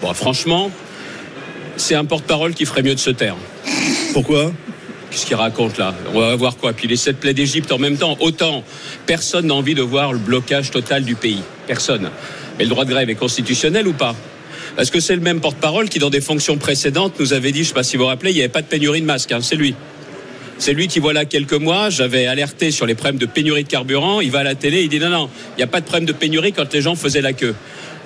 bon 0.00 0.14
franchement, 0.14 0.70
c'est 1.76 1.94
un 1.94 2.04
porte-parole 2.04 2.54
qui 2.54 2.64
ferait 2.66 2.82
mieux 2.82 2.94
de 2.94 3.00
se 3.00 3.10
taire. 3.10 3.36
Pourquoi? 4.12 4.52
Qu'est-ce 5.10 5.26
qu'il 5.26 5.36
raconte 5.36 5.76
là? 5.78 5.94
On 6.14 6.20
va 6.20 6.34
voir 6.36 6.56
quoi 6.56 6.72
Puis 6.72 6.88
les 6.88 6.96
sept 6.96 7.18
plaies 7.20 7.34
d'Égypte 7.34 7.70
en 7.70 7.78
même 7.78 7.96
temps. 7.98 8.16
Autant, 8.20 8.64
personne 9.06 9.46
n'a 9.46 9.54
envie 9.54 9.74
de 9.74 9.82
voir 9.82 10.12
le 10.12 10.18
blocage 10.18 10.70
total 10.70 11.04
du 11.04 11.14
pays. 11.14 11.42
Personne. 11.66 12.10
Mais 12.58 12.64
le 12.64 12.70
droit 12.70 12.84
de 12.84 12.90
grève 12.90 13.10
est 13.10 13.14
constitutionnel 13.14 13.86
ou 13.86 13.92
pas? 13.92 14.16
Parce 14.74 14.90
que 14.90 15.00
c'est 15.00 15.14
le 15.14 15.20
même 15.20 15.40
porte-parole 15.40 15.88
qui, 15.90 15.98
dans 15.98 16.08
des 16.10 16.22
fonctions 16.22 16.56
précédentes, 16.56 17.20
nous 17.20 17.34
avait 17.34 17.52
dit, 17.52 17.58
je 17.58 17.64
ne 17.64 17.68
sais 17.68 17.74
pas 17.74 17.82
si 17.82 17.96
vous 17.98 18.04
vous 18.04 18.08
rappelez, 18.08 18.30
il 18.30 18.34
n'y 18.36 18.40
avait 18.40 18.48
pas 18.48 18.62
de 18.62 18.66
pénurie 18.66 19.02
de 19.02 19.06
masques. 19.06 19.30
hein, 19.32 19.40
c'est 19.42 19.56
lui. 19.56 19.74
C'est 20.62 20.74
lui 20.74 20.86
qui, 20.86 21.00
voilà 21.00 21.24
quelques 21.24 21.54
mois, 21.54 21.90
j'avais 21.90 22.28
alerté 22.28 22.70
sur 22.70 22.86
les 22.86 22.94
problèmes 22.94 23.18
de 23.18 23.26
pénurie 23.26 23.64
de 23.64 23.68
carburant. 23.68 24.20
Il 24.20 24.30
va 24.30 24.38
à 24.38 24.42
la 24.44 24.54
télé, 24.54 24.82
il 24.82 24.88
dit 24.88 25.00
non, 25.00 25.08
non, 25.08 25.28
il 25.54 25.56
n'y 25.56 25.64
a 25.64 25.66
pas 25.66 25.80
de 25.80 25.84
problème 25.84 26.04
de 26.04 26.12
pénurie 26.12 26.52
quand 26.52 26.72
les 26.72 26.80
gens 26.80 26.94
faisaient 26.94 27.20
la 27.20 27.32
queue. 27.32 27.56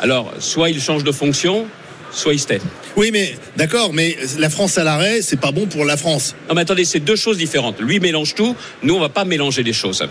Alors, 0.01 0.33
soit 0.39 0.71
il 0.71 0.81
change 0.81 1.05
de 1.05 1.13
fonction, 1.13 1.67
soit 2.13 2.33
il 2.33 2.39
se 2.39 2.47
tait. 2.47 2.63
Oui, 2.97 3.11
mais 3.13 3.35
d'accord, 3.59 3.93
mais 3.93 4.17
la 4.39 4.49
France 4.49 4.79
à 4.79 4.85
l'arrêt, 4.85 5.21
c'est 5.21 5.39
pas 5.39 5.53
bon 5.53 5.67
pour 5.67 5.85
la 5.85 5.99
France. 5.99 6.35
Non, 6.49 6.55
mais 6.55 6.63
attendez, 6.63 6.87
c'est 6.87 7.01
deux 7.01 7.15
choses 7.15 7.37
différentes. 7.37 7.79
Lui 7.79 8.01
mélange 8.01 8.35
tout, 8.35 8.57
nous, 8.83 8.95
on 8.95 9.01
va 9.01 9.11
pas 9.11 9.27
mélanger 9.27 9.63
les 9.63 9.75
choses. 9.75 10.03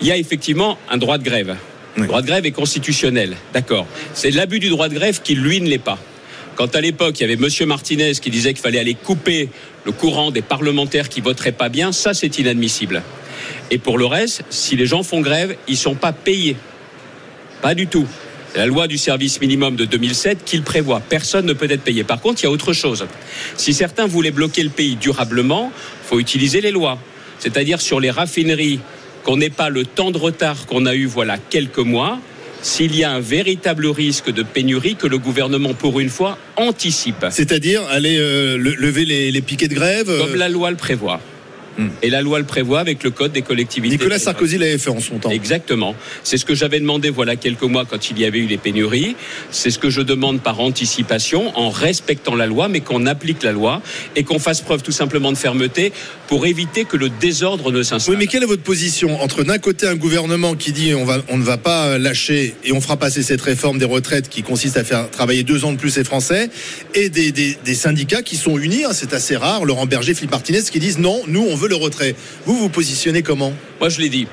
Il 0.00 0.08
y 0.08 0.10
a 0.10 0.16
effectivement 0.16 0.76
un 0.90 0.96
droit 0.96 1.18
de 1.18 1.22
grève. 1.22 1.54
Le 1.96 2.08
droit 2.08 2.20
de 2.20 2.26
grève 2.26 2.44
est 2.46 2.50
constitutionnel, 2.50 3.36
d'accord. 3.52 3.86
C'est 4.12 4.32
l'abus 4.32 4.58
du 4.58 4.70
droit 4.70 4.88
de 4.88 4.94
grève 4.94 5.20
qui, 5.22 5.36
lui, 5.36 5.60
ne 5.60 5.68
l'est 5.68 5.78
pas. 5.78 6.00
Quand 6.56 6.76
à 6.76 6.80
l'époque, 6.80 7.18
il 7.20 7.28
y 7.28 7.32
avait 7.32 7.42
M. 7.42 7.66
Martinez 7.66 8.12
qui 8.12 8.30
disait 8.30 8.52
qu'il 8.52 8.62
fallait 8.62 8.78
aller 8.78 8.94
couper 8.94 9.48
le 9.84 9.92
courant 9.92 10.30
des 10.30 10.42
parlementaires 10.42 11.08
qui 11.08 11.20
voteraient 11.20 11.52
pas 11.52 11.68
bien, 11.68 11.92
ça, 11.92 12.14
c'est 12.14 12.38
inadmissible. 12.38 13.02
Et 13.70 13.78
pour 13.78 13.98
le 13.98 14.06
reste, 14.06 14.44
si 14.50 14.76
les 14.76 14.86
gens 14.86 15.02
font 15.02 15.20
grève, 15.20 15.56
ils 15.68 15.76
sont 15.76 15.94
pas 15.94 16.12
payés. 16.12 16.56
Pas 17.60 17.74
du 17.74 17.86
tout. 17.86 18.06
La 18.54 18.66
loi 18.66 18.86
du 18.86 18.98
service 18.98 19.40
minimum 19.40 19.74
de 19.74 19.84
2007 19.84 20.44
qui 20.44 20.56
le 20.56 20.62
prévoit. 20.62 21.00
Personne 21.00 21.44
ne 21.44 21.54
peut 21.54 21.70
être 21.70 21.82
payé. 21.82 22.04
Par 22.04 22.20
contre, 22.20 22.42
il 22.42 22.44
y 22.44 22.46
a 22.46 22.52
autre 22.52 22.72
chose. 22.72 23.06
Si 23.56 23.74
certains 23.74 24.06
voulaient 24.06 24.30
bloquer 24.30 24.62
le 24.62 24.70
pays 24.70 24.94
durablement, 24.94 25.72
faut 26.04 26.20
utiliser 26.20 26.60
les 26.60 26.70
lois. 26.70 26.98
C'est-à-dire 27.40 27.80
sur 27.80 27.98
les 27.98 28.12
raffineries, 28.12 28.78
qu'on 29.24 29.38
n'ait 29.38 29.50
pas 29.50 29.70
le 29.70 29.84
temps 29.84 30.10
de 30.10 30.18
retard 30.18 30.66
qu'on 30.66 30.86
a 30.86 30.94
eu 30.94 31.06
voilà 31.06 31.38
quelques 31.38 31.78
mois. 31.78 32.20
S'il 32.64 32.96
y 32.96 33.04
a 33.04 33.10
un 33.10 33.20
véritable 33.20 33.86
risque 33.88 34.30
de 34.32 34.42
pénurie 34.42 34.96
que 34.96 35.06
le 35.06 35.18
gouvernement, 35.18 35.74
pour 35.74 36.00
une 36.00 36.08
fois, 36.08 36.38
anticipe. 36.56 37.26
C'est-à-dire 37.30 37.82
aller 37.90 38.16
euh, 38.18 38.56
le- 38.56 38.74
lever 38.74 39.04
les, 39.04 39.30
les 39.30 39.42
piquets 39.42 39.68
de 39.68 39.74
grève. 39.74 40.08
euh, 40.08 40.18
Comme 40.20 40.34
la 40.36 40.48
loi 40.48 40.70
le 40.70 40.76
prévoit. 40.78 41.20
Et 42.02 42.10
la 42.10 42.22
loi 42.22 42.38
le 42.38 42.44
prévoit 42.44 42.80
avec 42.80 43.02
le 43.02 43.10
code 43.10 43.32
des 43.32 43.42
collectivités. 43.42 43.96
Nicolas 43.96 44.18
Sarkozy 44.18 44.58
l'avait 44.58 44.78
fait 44.78 44.90
en 44.90 45.00
son 45.00 45.18
temps. 45.18 45.30
Exactement. 45.30 45.94
C'est 46.22 46.36
ce 46.36 46.44
que 46.44 46.54
j'avais 46.54 46.78
demandé 46.80 47.10
voilà 47.10 47.36
quelques 47.36 47.62
mois 47.62 47.84
quand 47.84 48.10
il 48.10 48.18
y 48.18 48.24
avait 48.24 48.38
eu 48.38 48.46
les 48.46 48.58
pénuries. 48.58 49.16
C'est 49.50 49.70
ce 49.70 49.78
que 49.78 49.90
je 49.90 50.00
demande 50.00 50.40
par 50.40 50.60
anticipation, 50.60 51.56
en 51.58 51.70
respectant 51.70 52.34
la 52.34 52.46
loi, 52.46 52.68
mais 52.68 52.80
qu'on 52.80 53.06
applique 53.06 53.42
la 53.42 53.52
loi 53.52 53.82
et 54.16 54.22
qu'on 54.24 54.38
fasse 54.38 54.60
preuve 54.60 54.82
tout 54.82 54.92
simplement 54.92 55.32
de 55.32 55.36
fermeté 55.36 55.92
pour 56.28 56.46
éviter 56.46 56.84
que 56.84 56.96
le 56.96 57.08
désordre 57.08 57.72
ne 57.72 57.82
s'installe. 57.82 58.14
Oui, 58.14 58.18
mais 58.18 58.26
quelle 58.26 58.42
est 58.42 58.46
votre 58.46 58.62
position 58.62 59.20
entre 59.22 59.42
d'un 59.44 59.58
côté 59.58 59.86
un 59.86 59.96
gouvernement 59.96 60.54
qui 60.54 60.72
dit 60.72 60.94
on, 60.94 61.04
va, 61.04 61.18
on 61.28 61.38
ne 61.38 61.44
va 61.44 61.56
pas 61.58 61.98
lâcher 61.98 62.54
et 62.64 62.72
on 62.72 62.80
fera 62.80 62.96
passer 62.96 63.22
cette 63.22 63.40
réforme 63.40 63.78
des 63.78 63.84
retraites 63.84 64.28
qui 64.28 64.42
consiste 64.42 64.76
à 64.76 64.84
faire 64.84 65.10
travailler 65.10 65.42
deux 65.42 65.64
ans 65.64 65.72
de 65.72 65.76
plus 65.78 65.96
les 65.96 66.04
Français 66.04 66.50
et 66.94 67.08
des, 67.08 67.32
des- 67.32 67.56
des 67.64 67.74
syndicats 67.74 68.22
qui 68.22 68.36
sont 68.36 68.58
unis, 68.58 68.84
hein, 68.84 68.90
c'est 68.92 69.12
assez 69.14 69.36
rare, 69.36 69.64
Laurent 69.64 69.86
Berger, 69.86 70.14
Philippe 70.14 70.30
Martinez, 70.32 70.60
qui 70.70 70.78
disent 70.78 70.98
non, 70.98 71.22
nous 71.26 71.44
on 71.48 71.54
veut 71.56 71.63
le 71.68 71.76
retrait. 71.76 72.14
Vous 72.46 72.56
vous 72.56 72.68
positionnez 72.68 73.22
comment 73.22 73.52
Moi, 73.80 73.88
je 73.88 74.00
l'ai 74.00 74.08
dit. 74.08 74.26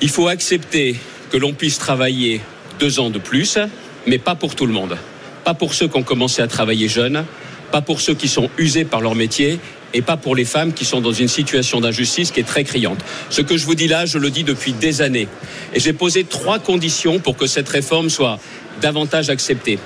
Il 0.00 0.10
faut 0.10 0.28
accepter 0.28 0.96
que 1.30 1.36
l'on 1.36 1.52
puisse 1.52 1.78
travailler 1.78 2.40
deux 2.78 3.00
ans 3.00 3.10
de 3.10 3.18
plus, 3.18 3.58
mais 4.06 4.18
pas 4.18 4.34
pour 4.34 4.54
tout 4.54 4.66
le 4.66 4.72
monde. 4.72 4.96
Pas 5.44 5.54
pour 5.54 5.74
ceux 5.74 5.88
qui 5.88 5.96
ont 5.96 6.02
commencé 6.02 6.42
à 6.42 6.46
travailler 6.46 6.88
jeunes, 6.88 7.24
pas 7.70 7.80
pour 7.80 8.00
ceux 8.00 8.14
qui 8.14 8.28
sont 8.28 8.50
usés 8.58 8.84
par 8.84 9.00
leur 9.00 9.14
métier 9.14 9.58
et 9.94 10.02
pas 10.02 10.16
pour 10.16 10.34
les 10.36 10.44
femmes 10.44 10.72
qui 10.72 10.84
sont 10.84 11.00
dans 11.00 11.12
une 11.12 11.28
situation 11.28 11.80
d'injustice 11.80 12.30
qui 12.30 12.40
est 12.40 12.44
très 12.44 12.64
criante. 12.64 12.98
Ce 13.30 13.40
que 13.40 13.56
je 13.56 13.64
vous 13.64 13.74
dis 13.74 13.88
là, 13.88 14.04
je 14.06 14.18
le 14.18 14.30
dis 14.30 14.44
depuis 14.44 14.72
des 14.72 15.00
années. 15.00 15.28
Et 15.74 15.80
j'ai 15.80 15.92
posé 15.92 16.24
trois 16.24 16.58
conditions 16.58 17.18
pour 17.18 17.36
que 17.36 17.46
cette 17.46 17.68
réforme 17.68 18.10
soit 18.10 18.38
davantage 18.82 19.30
acceptée. 19.30 19.78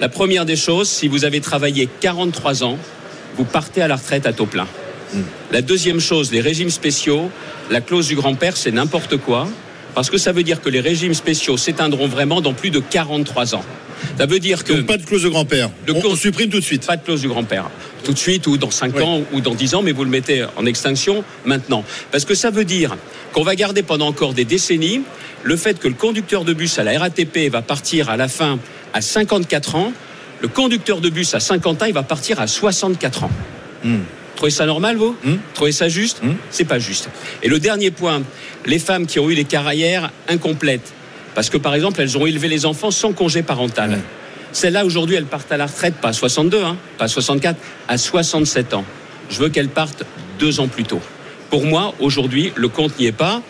La 0.00 0.08
première 0.08 0.44
des 0.44 0.56
choses, 0.56 0.88
si 0.88 1.06
vous 1.06 1.24
avez 1.24 1.40
travaillé 1.40 1.88
43 2.00 2.64
ans, 2.64 2.78
vous 3.36 3.44
partez 3.44 3.82
à 3.82 3.88
la 3.88 3.96
retraite 3.96 4.26
à 4.26 4.32
taux 4.32 4.46
plein. 4.46 4.66
La 5.52 5.62
deuxième 5.62 6.00
chose, 6.00 6.32
les 6.32 6.40
régimes 6.40 6.70
spéciaux, 6.70 7.30
la 7.70 7.80
clause 7.80 8.08
du 8.08 8.16
grand-père, 8.16 8.56
c'est 8.56 8.70
n'importe 8.70 9.16
quoi, 9.16 9.48
parce 9.94 10.10
que 10.10 10.18
ça 10.18 10.32
veut 10.32 10.42
dire 10.42 10.60
que 10.60 10.68
les 10.68 10.80
régimes 10.80 11.14
spéciaux 11.14 11.56
s'éteindront 11.56 12.06
vraiment 12.06 12.40
dans 12.40 12.54
plus 12.54 12.70
de 12.70 12.80
43 12.80 13.54
ans. 13.54 13.64
Ça 14.18 14.26
veut 14.26 14.40
dire 14.40 14.64
que... 14.64 14.72
Donc 14.72 14.86
pas 14.86 14.96
de 14.96 15.04
clause 15.04 15.22
de 15.22 15.28
grand-père. 15.28 15.70
On, 15.88 16.16
supprime 16.16 16.50
tout 16.50 16.58
de 16.58 16.64
suite. 16.64 16.86
Pas 16.86 16.96
de 16.96 17.04
clause 17.04 17.20
du 17.20 17.28
grand-père. 17.28 17.70
Tout 18.04 18.12
de 18.12 18.18
suite, 18.18 18.46
ou 18.46 18.56
dans 18.56 18.70
5 18.70 18.94
Oui. 18.96 19.02
ans, 19.02 19.20
ou 19.32 19.40
dans 19.40 19.54
10 19.54 19.76
ans, 19.76 19.82
mais 19.82 19.92
vous 19.92 20.04
le 20.04 20.10
mettez 20.10 20.44
en 20.56 20.66
extinction 20.66 21.24
maintenant. 21.44 21.84
Parce 22.10 22.24
que 22.24 22.34
ça 22.34 22.50
veut 22.50 22.64
dire 22.64 22.96
qu'on 23.32 23.44
va 23.44 23.54
garder 23.54 23.82
pendant 23.82 24.08
encore 24.08 24.34
des 24.34 24.44
décennies 24.44 25.02
le 25.44 25.56
fait 25.56 25.78
que 25.78 25.88
le 25.88 25.94
conducteur 25.94 26.44
de 26.44 26.52
bus 26.52 26.78
à 26.78 26.84
la 26.84 26.98
RATP 26.98 27.50
va 27.50 27.62
partir 27.62 28.10
à 28.10 28.16
la 28.16 28.28
fin 28.28 28.58
à 28.92 29.00
54 29.00 29.74
ans, 29.76 29.92
le 30.40 30.48
conducteur 30.48 31.00
de 31.00 31.08
bus 31.08 31.34
à 31.34 31.40
50 31.40 31.82
ans, 31.82 31.86
il 31.86 31.94
va 31.94 32.02
partir 32.02 32.40
à 32.40 32.46
64 32.46 33.24
ans. 33.24 33.30
Trouvez 34.36 34.50
ça 34.50 34.66
normal, 34.66 34.96
vous 34.96 35.14
Trouvez 35.54 35.72
ça 35.72 35.88
juste 35.88 36.20
C'est 36.50 36.64
pas 36.64 36.78
juste. 36.78 37.08
Et 37.42 37.48
le 37.48 37.58
dernier 37.58 37.90
point, 37.90 38.22
les 38.66 38.78
femmes 38.78 39.06
qui 39.06 39.18
ont 39.18 39.30
eu 39.30 39.34
des 39.34 39.44
carrières 39.44 40.10
incomplètes, 40.28 40.92
parce 41.34 41.50
que 41.50 41.56
par 41.56 41.74
exemple, 41.74 42.00
elles 42.00 42.18
ont 42.18 42.26
élevé 42.26 42.48
les 42.48 42.66
enfants 42.66 42.90
sans 42.90 43.12
congé 43.12 43.42
parental. 43.42 43.98
Celles-là, 44.52 44.84
aujourd'hui, 44.84 45.16
elles 45.16 45.24
partent 45.24 45.50
à 45.50 45.56
la 45.56 45.66
retraite, 45.66 45.94
pas 45.94 46.08
à 46.08 46.12
62, 46.12 46.62
hein, 46.62 46.76
pas 46.98 47.04
à 47.04 47.08
64, 47.08 47.56
à 47.88 47.96
67 47.96 48.74
ans. 48.74 48.84
Je 49.30 49.38
veux 49.38 49.48
qu'elles 49.48 49.68
partent 49.68 50.04
deux 50.38 50.60
ans 50.60 50.68
plus 50.68 50.84
tôt. 50.84 51.00
Pour 51.48 51.64
moi, 51.64 51.94
aujourd'hui, 52.00 52.52
le 52.56 52.68
compte 52.68 52.98
n'y 52.98 53.06
est 53.06 53.12
pas. 53.12 53.42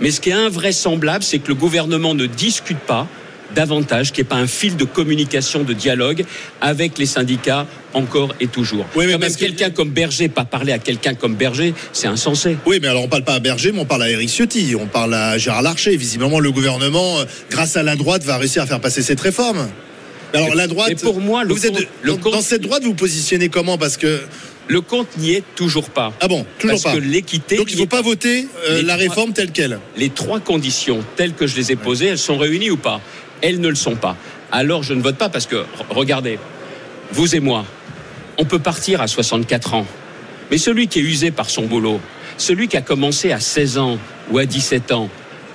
Mais 0.00 0.10
ce 0.10 0.20
qui 0.20 0.30
est 0.30 0.34
invraisemblable, 0.34 1.24
c'est 1.24 1.38
que 1.38 1.48
le 1.48 1.54
gouvernement 1.54 2.14
ne 2.14 2.26
discute 2.26 2.78
pas 2.78 3.06
davantage, 3.54 4.12
qu'il 4.12 4.22
n'y 4.22 4.26
ait 4.26 4.30
pas 4.30 4.36
un 4.36 4.46
fil 4.46 4.76
de 4.76 4.84
communication, 4.84 5.62
de 5.64 5.72
dialogue 5.72 6.24
avec 6.60 6.98
les 6.98 7.06
syndicats 7.06 7.66
encore 7.94 8.34
et 8.40 8.46
toujours. 8.46 8.86
Oui, 8.94 9.06
mais 9.06 9.12
Quand 9.14 9.18
même 9.20 9.32
que- 9.32 9.38
quelqu'un 9.38 9.70
comme 9.70 9.90
Berger, 9.90 10.28
pas 10.28 10.44
parler 10.44 10.72
à 10.72 10.78
quelqu'un 10.78 11.14
comme 11.14 11.34
Berger, 11.34 11.74
c'est 11.92 12.06
insensé. 12.08 12.56
Oui, 12.66 12.78
mais 12.82 12.88
alors 12.88 13.04
on 13.04 13.08
parle 13.08 13.24
pas 13.24 13.34
à 13.34 13.40
Berger, 13.40 13.72
mais 13.72 13.80
on 13.80 13.84
parle 13.86 14.02
à 14.02 14.10
Éric 14.10 14.28
Ciotti, 14.28 14.74
on 14.78 14.86
parle 14.86 15.14
à 15.14 15.38
Gérard 15.38 15.62
Larcher. 15.62 15.96
Visiblement, 15.96 16.40
le 16.40 16.50
gouvernement, 16.52 17.18
euh, 17.20 17.24
grâce 17.50 17.76
à 17.76 17.82
la 17.82 17.96
droite, 17.96 18.22
va 18.24 18.36
réussir 18.36 18.62
à 18.62 18.66
faire 18.66 18.80
passer 18.80 19.02
cette 19.02 19.20
réforme. 19.20 19.68
Mais 20.34 20.40
Alors 20.40 20.54
la 20.54 20.66
droite. 20.66 20.88
Mais 20.90 20.94
pour 20.94 21.20
moi, 21.22 21.42
le 21.42 21.54
vous 21.54 21.64
êtes 21.64 21.72
compte- 21.72 21.86
le 22.02 22.12
dans, 22.12 22.18
compte- 22.18 22.32
dans 22.34 22.42
cette 22.42 22.60
droite, 22.60 22.82
vous 22.82 22.90
vous 22.90 22.94
positionnez 22.94 23.48
comment? 23.48 23.78
Parce 23.78 23.96
que 23.96 24.20
Le 24.68 24.80
compte 24.82 25.16
n'y 25.16 25.32
est 25.32 25.42
toujours 25.54 25.88
pas. 25.90 26.12
ah 26.20 26.28
bon, 26.28 26.44
toujours 26.58 26.80
Parce 26.82 26.94
pas. 26.94 27.00
que 27.00 27.04
l'équité. 27.04 27.56
Donc 27.56 27.70
il 27.70 27.76
n'y 27.76 27.82
faut 27.82 27.86
pas 27.88 28.02
voter 28.02 28.46
euh, 28.68 28.82
la 28.82 28.94
trois- 28.94 28.96
réforme 28.96 29.32
telle 29.32 29.50
quelle. 29.50 29.80
les 29.96 30.10
trois 30.10 30.40
conditions 30.40 31.00
telles 31.16 31.32
que 31.32 31.46
je 31.46 31.56
les 31.56 31.72
ai 31.72 31.76
posées, 31.76 32.06
elles 32.06 32.18
sont 32.18 32.36
réunies 32.38 32.70
ou 32.70 32.76
pas 32.76 33.00
Elles 33.40 33.60
ne 33.60 33.68
le 33.68 33.74
sont 33.74 33.96
pas. 33.96 34.16
Alors 34.52 34.82
je 34.82 34.92
ne 34.94 35.00
vote 35.02 35.16
pas 35.16 35.28
parce 35.30 35.46
que, 35.46 35.64
regardez, 35.90 36.38
vous 37.12 37.34
et 37.34 37.40
moi, 37.40 37.64
on 38.36 38.44
peut 38.44 38.58
partir 38.58 39.00
à 39.00 39.06
64 39.06 39.74
ans. 39.74 39.86
Mais 40.50 40.58
celui 40.58 40.86
qui 40.88 40.98
est 40.98 41.02
usé 41.02 41.30
par 41.30 41.48
son 41.50 41.62
boulot, 41.66 42.00
celui 42.36 42.68
qui 42.68 42.76
a 42.76 42.82
commencé 42.82 43.32
à 43.32 43.40
16 43.40 43.78
ans 43.78 43.98
ou 44.30 44.38
à 44.38 44.44
17 44.46 44.92
ans, 44.92 45.08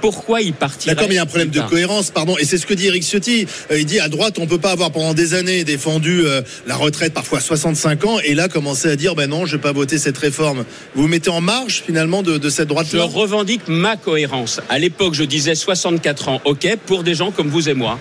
pourquoi 0.04 0.42
il 0.42 0.52
partirait 0.52 0.96
D'accord, 0.96 1.08
mais 1.08 1.14
il 1.14 1.16
y 1.16 1.20
a 1.20 1.24
un 1.24 1.26
problème 1.26 1.50
de 1.50 1.62
cohérence, 1.62 2.12
pardon. 2.12 2.38
Et 2.38 2.44
c'est 2.44 2.58
ce 2.58 2.66
que 2.66 2.74
dit 2.74 2.88
Eric 2.88 3.04
Ciotti. 3.04 3.48
Euh, 3.72 3.80
il 3.80 3.86
dit 3.86 4.02
à 4.02 4.10
droite, 4.10 4.38
on 4.38 4.48
peut 4.48 4.58
pas 4.58 4.72
avoir 4.72 4.92
pendant 4.92 5.14
des 5.14 5.34
années 5.34 5.64
défendu 5.64 6.24
euh, 6.26 6.42
la 6.68 6.76
retraite, 6.76 7.14
parfois 7.14 7.38
à 7.38 7.42
65 7.42 8.04
ans, 8.04 8.20
et 8.20 8.34
là 8.34 8.50
commencer 8.50 8.90
à 8.90 8.98
dire, 8.98 9.16
ben 9.16 9.30
non, 9.30 9.46
je 9.46 9.56
vais 9.56 9.62
pas 9.62 9.72
voter 9.72 9.98
cette 9.98 10.18
réforme. 10.18 10.66
Vous 10.94 11.04
vous 11.04 11.08
mettez 11.08 11.30
en 11.30 11.40
marge 11.40 11.84
finalement 11.86 12.22
de, 12.22 12.38
de 12.38 12.50
cette 12.50 12.68
Je 12.68 12.74
droite-là. 12.74 13.04
revendique 13.06 13.62
ma 13.70 13.96
cohérence. 13.96 14.60
À 14.68 14.78
l'époque, 14.78 15.14
je 15.14 15.24
disais 15.24 15.56
64 15.56 16.28
ans, 16.28 16.42
ok, 16.44 16.76
pour 16.86 17.04
des 17.04 17.16
gens 17.16 17.32
comme 17.32 17.48
vous 17.48 17.70
et 17.70 17.74
moi. 17.74 17.98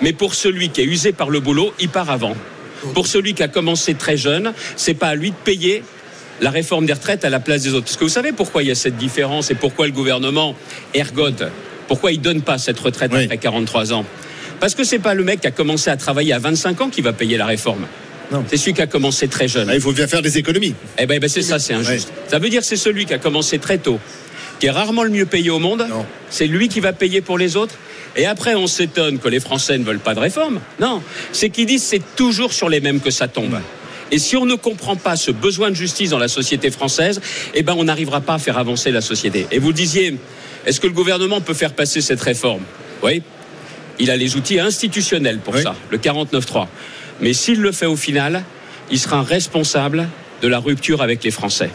Mais 0.00 0.12
pour 0.12 0.36
celui 0.36 0.68
qui 0.68 0.82
est 0.82 0.84
usé 0.84 1.10
par 1.10 1.28
le 1.28 1.40
boulot, 1.40 1.74
il 1.80 1.88
part 1.88 2.10
avant. 2.10 2.36
Pour 2.94 3.08
celui 3.08 3.34
qui 3.34 3.42
a 3.42 3.48
commencé 3.48 3.94
très 3.94 4.16
jeune, 4.16 4.52
c'est 4.76 4.94
pas 4.94 5.08
à 5.08 5.14
lui 5.16 5.30
de 5.30 5.36
payer 5.42 5.82
la 6.42 6.50
réforme 6.50 6.84
des 6.84 6.92
retraites 6.92 7.24
à 7.24 7.30
la 7.30 7.40
place 7.40 7.62
des 7.62 7.72
autres. 7.72 7.84
Parce 7.84 7.96
que 7.96 8.04
vous 8.04 8.10
savez 8.10 8.32
pourquoi 8.32 8.62
il 8.62 8.68
y 8.68 8.72
a 8.72 8.74
cette 8.74 8.96
différence 8.96 9.50
et 9.50 9.54
pourquoi 9.54 9.86
le 9.86 9.92
gouvernement 9.92 10.54
ergote 10.92 11.44
Pourquoi 11.88 12.12
il 12.12 12.20
donne 12.20 12.42
pas 12.42 12.58
cette 12.58 12.78
retraite 12.78 13.12
Oui. 13.14 13.24
après 13.24 13.38
43 13.38 13.92
ans? 13.92 14.04
Parce 14.60 14.74
que 14.74 14.84
c'est 14.84 14.98
pas 14.98 15.14
le 15.14 15.24
mec 15.24 15.40
qui 15.40 15.46
a 15.46 15.52
commencé 15.52 15.88
à 15.88 15.96
travailler 15.96 16.32
à 16.32 16.38
25 16.38 16.80
ans 16.82 16.88
qui 16.90 17.00
va 17.00 17.12
payer 17.12 17.36
la 17.36 17.46
réforme. 17.46 17.86
C'est 18.48 18.56
celui 18.56 18.72
qui 18.72 18.80
a 18.82 18.86
commencé 18.86 19.28
très 19.28 19.46
jeune. 19.46 19.68
Ah, 19.68 19.74
il 19.74 19.80
faut 19.80 19.92
bien 19.92 20.06
faire 20.06 20.22
des 20.22 20.38
économies. 20.38 20.74
Eh 20.98 21.06
ben, 21.06 21.18
ben, 21.20 21.28
c'est 21.28 21.42
ça, 21.42 21.58
c'est 21.58 21.74
injuste. 21.74 22.10
Ça 22.28 22.38
veut 22.38 22.48
dire 22.48 22.60
que 22.60 22.66
c'est 22.66 22.76
celui 22.76 23.04
qui 23.04 23.12
a 23.12 23.18
commencé 23.18 23.58
très 23.58 23.76
tôt, 23.78 24.00
qui 24.58 24.66
est 24.66 24.70
rarement 24.70 25.02
le 25.04 25.10
mieux 25.10 25.26
payé 25.26 25.50
au 25.50 25.58
monde. 25.58 25.86
C'est 26.30 26.46
lui 26.46 26.68
qui 26.68 26.80
va 26.80 26.92
payer 26.92 27.20
pour 27.20 27.36
les 27.36 27.56
autres. 27.56 27.74
Et 28.16 28.26
après, 28.26 28.54
on 28.54 28.66
s'étonne 28.66 29.18
que 29.18 29.28
les 29.28 29.40
Français 29.40 29.76
ne 29.78 29.84
veulent 29.84 29.98
pas 29.98 30.14
de 30.14 30.20
réforme. 30.20 30.60
Non, 30.80 31.02
c'est 31.32 31.50
qu'ils 31.50 31.66
disent 31.66 31.82
c'est 31.82 32.02
toujours 32.16 32.52
sur 32.52 32.68
les 32.68 32.80
mêmes 32.80 33.00
que 33.00 33.10
ça 33.10 33.28
tombe. 33.28 33.58
Et 34.12 34.18
si 34.18 34.36
on 34.36 34.44
ne 34.44 34.54
comprend 34.54 34.94
pas 34.94 35.16
ce 35.16 35.30
besoin 35.30 35.70
de 35.70 35.74
justice 35.74 36.10
dans 36.10 36.18
la 36.18 36.28
société 36.28 36.70
française, 36.70 37.20
eh 37.54 37.62
ben 37.62 37.74
on 37.76 37.84
n'arrivera 37.84 38.20
pas 38.20 38.34
à 38.34 38.38
faire 38.38 38.58
avancer 38.58 38.92
la 38.92 39.00
société. 39.00 39.46
Et 39.50 39.58
vous 39.58 39.72
disiez, 39.72 40.18
est-ce 40.66 40.80
que 40.80 40.86
le 40.86 40.92
gouvernement 40.92 41.40
peut 41.40 41.54
faire 41.54 41.72
passer 41.72 42.02
cette 42.02 42.20
réforme? 42.20 42.62
Oui, 43.02 43.22
il 43.98 44.10
a 44.10 44.16
les 44.16 44.36
outils 44.36 44.60
institutionnels 44.60 45.38
pour 45.38 45.56
ça, 45.56 45.74
le 45.90 45.96
49.3. 45.96 46.66
Mais 47.22 47.32
s'il 47.32 47.60
le 47.60 47.72
fait 47.72 47.86
au 47.86 47.96
final, 47.96 48.44
il 48.90 48.98
sera 48.98 49.22
responsable 49.22 50.06
de 50.42 50.48
la 50.48 50.58
rupture 50.58 51.00
avec 51.00 51.24
les 51.24 51.30
Français. 51.30 51.70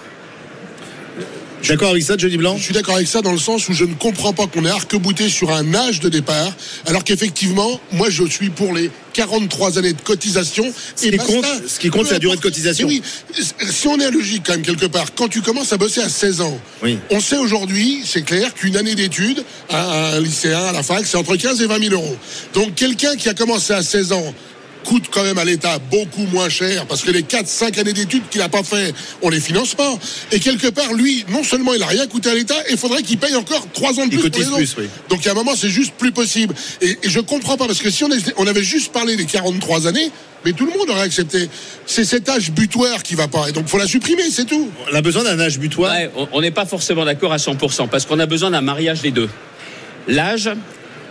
D'accord 1.68 1.90
avec 1.90 2.04
ça, 2.04 2.16
Johnny 2.18 2.38
Blanc 2.38 2.58
Je 2.58 2.64
suis 2.64 2.74
d'accord 2.74 2.96
avec 2.96 3.08
ça 3.08 3.22
dans 3.22 3.32
le 3.32 3.38
sens 3.38 3.68
où 3.68 3.74
je 3.74 3.84
ne 3.84 3.94
comprends 3.94 4.34
pas 4.34 4.48
qu'on 4.48 4.66
ait 4.66 4.70
arc-bouté 4.70 5.30
sur 5.30 5.52
un 5.52 5.74
âge 5.74 6.00
de 6.00 6.10
départ, 6.10 6.56
alors 6.86 7.04
qu'effectivement, 7.04 7.80
moi 7.92 8.10
je 8.10 8.24
suis 8.26 8.50
pour 8.50 8.74
les 8.74 8.92
43 9.14 9.80
années 9.80 9.94
de 9.94 10.02
cotisation. 10.02 10.72
Ce 10.96 11.08
qui 11.08 11.18
compte, 11.18 11.46
ce 11.68 11.80
qui 11.80 11.90
compte, 11.90 12.06
c'est 12.06 12.14
la 12.14 12.20
durée 12.20 12.36
de 12.36 12.42
cotisation. 12.42 12.88
Oui, 12.88 13.02
si 13.70 13.88
on 13.88 14.00
est 14.00 14.06
à 14.06 14.12
logique 14.12 14.44
quand 14.46 14.54
même 14.54 14.62
quelque 14.62 14.86
part, 14.86 15.14
quand 15.16 15.28
tu 15.28 15.42
commences 15.42 15.74
à 15.74 15.78
bosser 15.78 16.02
à 16.02 16.10
16 16.10 16.42
ans, 16.42 16.60
on 17.10 17.20
sait 17.20 17.38
aujourd'hui, 17.38 18.02
c'est 18.06 18.22
clair, 18.22 18.54
qu'une 18.54 18.78
année 18.78 18.96
d'études 18.96 19.44
à 19.70 20.14
un 20.16 20.20
lycéen, 20.20 20.60
à 20.60 20.72
la 20.72 20.84
fac, 20.84 21.06
c'est 21.06 21.18
entre 21.18 21.36
15 21.36 21.62
et 21.62 21.68
20 21.68 21.90
000 21.90 21.94
euros. 21.94 22.16
Donc 22.54 22.76
quelqu'un 22.76 23.16
qui 23.16 23.28
a 23.28 23.34
commencé 23.34 23.74
à 23.74 23.82
16 23.82 24.12
ans 24.12 24.34
coûte 24.88 25.08
quand 25.12 25.24
même 25.24 25.38
à 25.38 25.44
l'État 25.44 25.80
beaucoup 25.92 26.26
moins 26.32 26.48
cher 26.48 26.86
parce 26.86 27.02
que 27.02 27.12
les 27.12 27.24
4-5 27.24 27.78
années 27.80 27.92
d'études 27.92 28.24
qu'il 28.30 28.40
n'a 28.40 28.48
pas 28.48 28.64
fait, 28.64 28.94
on 29.22 29.30
les 29.30 29.42
finance 29.42 29.76
pas. 29.76 29.94
Et 30.32 30.40
quelque 30.40 30.68
part, 30.68 30.94
lui, 30.94 31.26
non 31.30 31.44
seulement 31.44 31.74
il 31.74 31.82
n'a 31.82 31.88
rien 31.88 32.08
coûté 32.08 32.30
à 32.30 32.36
l'État, 32.36 32.56
il 32.72 32.78
faudrait 32.78 33.04
qu'il 33.04 33.18
paye 33.18 33.36
encore 33.36 33.68
3 33.74 34.00
ans 34.00 34.08
de 34.08 34.18
plus. 34.18 34.30
Pour 34.30 34.60
les. 34.60 34.90
Donc 35.10 35.28
à 35.28 35.32
un 35.32 35.34
moment, 35.34 35.56
c'est 35.58 35.70
juste 35.70 35.94
plus 35.98 36.14
possible. 36.14 36.56
Et, 36.82 36.98
et 37.04 37.10
je 37.10 37.20
comprends 37.20 37.58
pas 37.58 37.68
parce 37.68 37.82
que 37.82 37.90
si 37.90 38.06
on, 38.06 38.12
est, 38.12 38.34
on 38.38 38.48
avait 38.48 38.64
juste 38.64 38.94
parlé 38.94 39.18
des 39.18 39.26
43 39.26 39.88
années, 39.88 40.10
mais 40.46 40.54
tout 40.54 40.66
le 40.66 40.72
monde 40.72 40.90
aurait 40.90 41.02
accepté. 41.02 41.50
C'est 41.86 42.06
cet 42.06 42.30
âge 42.30 42.52
butoir 42.52 43.04
qui 43.04 43.16
va 43.16 43.28
pas. 43.28 43.50
Et 43.50 43.52
donc, 43.52 43.68
faut 43.68 43.78
la 43.78 43.88
supprimer, 43.88 44.30
c'est 44.32 44.46
tout. 44.46 44.70
On 44.90 44.96
a 44.96 45.02
besoin 45.02 45.24
d'un 45.24 45.40
âge 45.40 45.60
butoir. 45.60 45.94
Ouais, 45.94 46.10
on 46.32 46.40
n'est 46.40 46.52
pas 46.52 46.66
forcément 46.66 47.04
d'accord 47.04 47.34
à 47.34 47.38
100% 47.38 47.90
parce 47.90 48.06
qu'on 48.06 48.20
a 48.20 48.26
besoin 48.26 48.52
d'un 48.52 48.62
mariage 48.62 49.02
des 49.02 49.12
deux. 49.12 49.30
L'âge, 50.08 50.50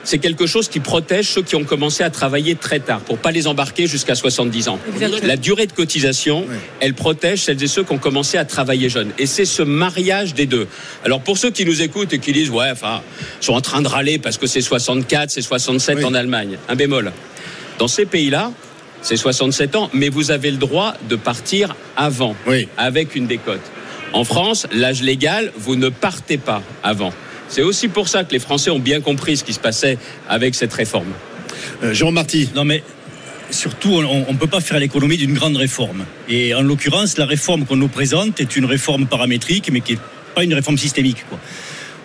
c'est 0.07 0.19
quelque 0.19 0.47
chose 0.47 0.69
qui 0.69 0.81
protège 0.81 1.29
ceux 1.29 1.43
qui 1.43 1.57
ont 1.57 1.65
commencé 1.65 2.05
à 2.05 2.11
travailler 2.11 2.55
très 2.55 2.79
tard 2.79 3.01
pour 3.01 3.19
pas 3.19 3.33
les 3.33 3.49
embarquer 3.49 3.87
jusqu'à 3.87 4.15
70 4.15 4.69
ans. 4.69 4.79
Exactement. 4.95 5.27
La 5.27 5.37
durée 5.37 5.67
de 5.67 5.73
cotisation, 5.73 6.47
elle 6.81 6.95
protège 6.95 7.43
celles 7.43 7.63
et 7.63 7.67
ceux 7.67 7.83
qui 7.83 7.93
ont 7.93 7.99
commencé 7.99 8.39
à 8.39 8.45
travailler 8.45 8.89
jeunes. 8.89 9.11
Et 9.19 9.27
c'est 9.27 9.45
ce 9.45 9.63
mariage 9.63 10.33
des 10.33 10.47
deux. 10.47 10.69
Alors 11.05 11.21
pour 11.21 11.37
ceux 11.37 11.51
qui 11.51 11.65
nous 11.65 11.83
écoutent 11.83 12.13
et 12.13 12.21
qui 12.21 12.33
disent 12.33 12.51
ouais, 12.51 12.71
enfin, 12.71 13.03
sont 13.41 13.55
en 13.55 13.61
train 13.61 13.83
de 13.83 13.89
râler 13.89 14.19
parce 14.19 14.39
que 14.39 14.47
c'est 14.47 14.61
64, 14.61 15.31
c'est 15.31 15.43
67 15.43 16.05
en 16.05 16.15
Allemagne. 16.15 16.57
Un 16.69 16.77
bémol. 16.77 17.13
Dans 17.79 17.89
ces 17.89 18.07
pays-là, 18.07 18.53
c'est 19.03 19.17
67 19.17 19.75
ans, 19.75 19.91
mais 19.93 20.09
vous 20.09 20.31
avez 20.31 20.51
le 20.53 20.57
droit 20.57 20.95
de 21.09 21.17
partir 21.17 21.75
avant, 21.97 22.37
avec 22.77 23.17
une 23.17 23.27
décote. 23.27 23.61
En 24.13 24.25
France, 24.25 24.67
l'âge 24.73 25.03
légal, 25.03 25.53
vous 25.57 25.77
ne 25.77 25.89
partez 25.89 26.39
pas 26.39 26.63
avant. 26.83 27.13
C'est 27.49 27.63
aussi 27.63 27.89
pour 27.89 28.09
ça 28.09 28.25
que 28.25 28.33
les 28.33 28.39
Français 28.39 28.71
ont 28.71 28.79
bien 28.79 29.01
compris 29.01 29.37
ce 29.37 29.45
qui 29.45 29.53
se 29.53 29.61
passait 29.61 29.99
avec 30.29 30.55
cette 30.55 30.73
réforme. 30.73 31.13
Euh, 31.83 31.93
Jérôme 31.95 32.15
Marty. 32.15 32.51
Non 32.55 32.65
mais 32.65 32.83
surtout, 33.51 33.91
on 33.91 34.33
ne 34.33 34.39
peut 34.39 34.49
pas 34.49 34.61
faire 34.61 34.79
l'économie 34.79 35.17
d'une 35.17 35.35
grande 35.35 35.57
réforme. 35.57 36.05
Et 36.29 36.55
en 36.55 36.63
l'occurrence, 36.63 37.17
la 37.17 37.27
réforme 37.27 37.65
qu'on 37.65 37.77
nous 37.77 37.89
présente 37.89 38.41
est 38.41 38.57
une 38.57 38.65
réforme 38.65 39.07
paramétrique, 39.07 39.71
mais 39.73 39.81
qui 39.81 39.93
n'est 39.93 39.99
pas 40.35 40.45
une 40.45 40.55
réforme 40.55 40.79
systémique. 40.79 41.25
Quoi. 41.29 41.39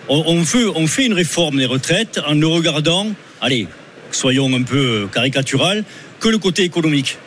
On, 0.08 0.22
on, 0.26 0.42
veut, 0.42 0.70
on 0.76 0.86
fait 0.86 1.06
une 1.06 1.14
réforme 1.14 1.58
des 1.58 1.66
retraites 1.66 2.20
en 2.26 2.34
ne 2.34 2.46
regardant, 2.46 3.08
allez, 3.40 3.66
soyons 4.12 4.52
un 4.54 4.62
peu 4.62 5.08
caricatural, 5.12 5.84
que 6.20 6.28
le 6.28 6.38
côté 6.38 6.62
économique. 6.62 7.18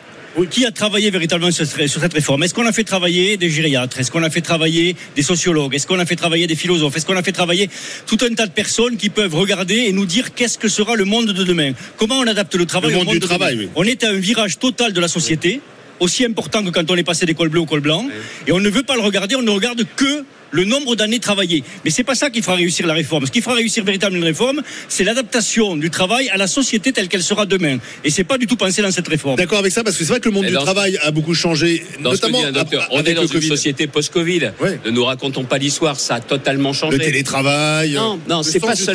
Qui 0.44 0.66
a 0.66 0.70
travaillé 0.70 1.10
véritablement 1.10 1.50
sur, 1.50 1.66
sur 1.66 2.00
cette 2.00 2.12
réforme? 2.12 2.42
Est-ce 2.42 2.52
qu'on 2.52 2.66
a 2.66 2.72
fait 2.72 2.84
travailler 2.84 3.38
des 3.38 3.48
gériatres? 3.48 3.98
Est-ce 3.98 4.10
qu'on 4.10 4.22
a 4.22 4.28
fait 4.28 4.42
travailler 4.42 4.94
des 5.14 5.22
sociologues? 5.22 5.74
Est-ce 5.74 5.86
qu'on 5.86 5.98
a 5.98 6.04
fait 6.04 6.14
travailler 6.14 6.46
des 6.46 6.56
philosophes? 6.56 6.94
Est-ce 6.94 7.06
qu'on 7.06 7.16
a 7.16 7.22
fait 7.22 7.32
travailler 7.32 7.70
tout 8.06 8.18
un 8.20 8.34
tas 8.34 8.46
de 8.46 8.52
personnes 8.52 8.98
qui 8.98 9.08
peuvent 9.08 9.34
regarder 9.34 9.76
et 9.76 9.92
nous 9.92 10.04
dire 10.04 10.34
qu'est-ce 10.34 10.58
que 10.58 10.68
sera 10.68 10.94
le 10.94 11.06
monde 11.06 11.32
de 11.32 11.42
demain? 11.42 11.72
Comment 11.96 12.16
on 12.18 12.26
adapte 12.26 12.54
le 12.54 12.66
travail 12.66 12.90
Le 12.90 12.96
au 12.96 12.98
monde 12.98 13.06
monde 13.06 13.14
du 13.14 13.20
de 13.20 13.26
travail, 13.26 13.54
demain? 13.56 13.64
oui. 13.64 13.70
On 13.76 13.84
est 13.84 14.04
à 14.04 14.10
un 14.10 14.18
virage 14.18 14.58
total 14.58 14.92
de 14.92 15.00
la 15.00 15.08
société, 15.08 15.62
aussi 16.00 16.22
important 16.26 16.62
que 16.62 16.68
quand 16.70 16.90
on 16.90 16.96
est 16.96 17.02
passé 17.02 17.24
des 17.24 17.32
cols 17.34 17.48
bleus 17.48 17.60
au 17.60 17.66
col 17.66 17.80
blanc, 17.80 18.06
et 18.46 18.52
on 18.52 18.60
ne 18.60 18.68
veut 18.68 18.82
pas 18.82 18.94
le 18.96 19.00
regarder, 19.02 19.36
on 19.36 19.42
ne 19.42 19.50
regarde 19.50 19.86
que 19.96 20.24
le 20.52 20.64
nombre 20.64 20.96
d'années 20.96 21.18
travaillées. 21.18 21.62
Mais 21.84 21.90
c'est 21.90 22.04
pas 22.04 22.14
ça 22.14 22.30
qui 22.30 22.40
fera 22.42 22.54
réussir 22.56 22.86
la 22.86 22.94
réforme. 22.94 23.26
Ce 23.26 23.32
qui 23.32 23.40
fera 23.42 23.54
réussir 23.54 23.84
véritablement 23.84 24.18
une 24.22 24.28
réforme, 24.28 24.62
c'est 24.88 25.04
l'adaptation 25.04 25.76
du 25.76 25.90
travail 25.90 26.28
à 26.30 26.36
la 26.36 26.46
société 26.46 26.92
telle 26.92 27.08
qu'elle 27.08 27.22
sera 27.22 27.46
demain. 27.46 27.78
Et 28.04 28.10
c'est 28.10 28.24
pas 28.24 28.38
du 28.38 28.46
tout 28.46 28.56
pensé 28.56 28.82
dans 28.82 28.90
cette 28.90 29.08
réforme. 29.08 29.36
D'accord 29.36 29.58
avec 29.58 29.72
ça 29.72 29.82
parce 29.84 29.96
que 29.96 30.04
c'est 30.04 30.10
vrai 30.10 30.20
que 30.20 30.28
le 30.28 30.34
monde 30.34 30.44
Et 30.44 30.48
du 30.48 30.54
dans- 30.54 30.62
travail 30.64 30.98
a 31.02 31.10
beaucoup 31.10 31.34
changé, 31.34 31.84
Dans 32.02 32.12
ce 32.12 32.16
que 32.20 32.26
notamment 32.26 32.38
dit 32.40 32.44
un 32.46 32.52
docteur, 32.52 32.82
ap- 32.84 32.88
on 32.92 33.02
est 33.04 33.14
dans 33.14 33.22
le 33.22 33.26
une 33.26 33.32
Covid. 33.32 33.48
société 33.48 33.86
post-Covid. 33.86 34.52
Ne 34.84 34.90
nous 34.90 35.04
racontons 35.04 35.44
pas 35.44 35.58
l'histoire, 35.58 35.98
ça 35.98 36.16
a 36.16 36.20
totalement 36.20 36.72
changé. 36.72 36.96
Le 36.98 37.04
télétravail, 37.04 37.92
Non, 37.94 38.18
non, 38.28 38.38
le 38.38 38.42
c'est 38.44 38.60
pas, 38.60 38.76
seul- 38.76 38.94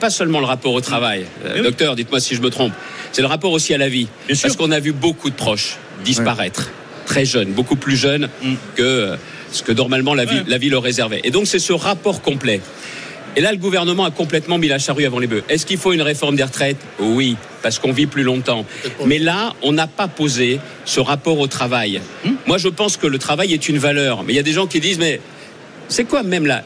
pas 0.00 0.10
seulement 0.10 0.40
le 0.40 0.46
rapport 0.46 0.72
au 0.72 0.80
travail. 0.80 1.24
Euh, 1.44 1.52
Eh 1.54 1.58
oui. 1.60 1.64
Docteur, 1.66 1.94
dites-moi 1.96 2.20
si 2.20 2.34
je 2.34 2.40
me 2.40 2.50
trompe. 2.50 2.72
C'est 3.12 3.22
le 3.22 3.28
rapport 3.28 3.52
aussi 3.52 3.72
à 3.74 3.78
la 3.78 3.88
vie. 3.88 4.08
Parce 4.42 4.56
qu'on 4.56 4.70
a 4.70 4.80
vu 4.80 4.92
beaucoup 4.92 5.30
de 5.30 5.34
proches 5.36 5.76
disparaître, 6.04 6.70
très 7.06 7.24
jeunes, 7.24 7.52
beaucoup 7.52 7.76
plus 7.76 7.96
jeunes 7.96 8.28
Mm. 8.42 8.54
que 8.76 8.82
euh, 8.82 9.16
ce 9.52 9.62
que 9.62 9.72
normalement 9.72 10.14
la 10.14 10.24
vie 10.24 10.68
leur 10.68 10.82
réservait. 10.82 11.20
Et 11.24 11.30
donc 11.30 11.46
c'est 11.46 11.58
ce 11.58 11.72
rapport 11.72 12.22
complet. 12.22 12.60
Et 13.38 13.42
là, 13.42 13.52
le 13.52 13.58
gouvernement 13.58 14.06
a 14.06 14.10
complètement 14.10 14.56
mis 14.56 14.66
la 14.66 14.78
charrue 14.78 15.04
avant 15.04 15.18
les 15.18 15.26
bœufs. 15.26 15.44
Est-ce 15.50 15.66
qu'il 15.66 15.76
faut 15.76 15.92
une 15.92 16.00
réforme 16.00 16.36
des 16.36 16.42
retraites? 16.42 16.78
Oui, 16.98 17.36
parce 17.62 17.78
qu'on 17.78 17.92
vit 17.92 18.06
plus 18.06 18.22
longtemps. 18.22 18.64
Mais 19.04 19.18
là, 19.18 19.52
on 19.62 19.72
n'a 19.72 19.86
pas 19.86 20.08
posé 20.08 20.58
ce 20.86 21.00
rapport 21.00 21.38
au 21.38 21.46
travail. 21.46 22.00
Hmm? 22.24 22.32
Moi, 22.46 22.56
je 22.56 22.68
pense 22.68 22.96
que 22.96 23.06
le 23.06 23.18
travail 23.18 23.52
est 23.52 23.68
une 23.68 23.76
valeur. 23.76 24.22
Mais 24.22 24.32
il 24.32 24.36
y 24.36 24.38
a 24.38 24.42
des 24.42 24.54
gens 24.54 24.66
qui 24.66 24.80
disent, 24.80 24.98
mais 24.98 25.20
c'est 25.88 26.04
quoi 26.04 26.22
même 26.22 26.46
là? 26.46 26.64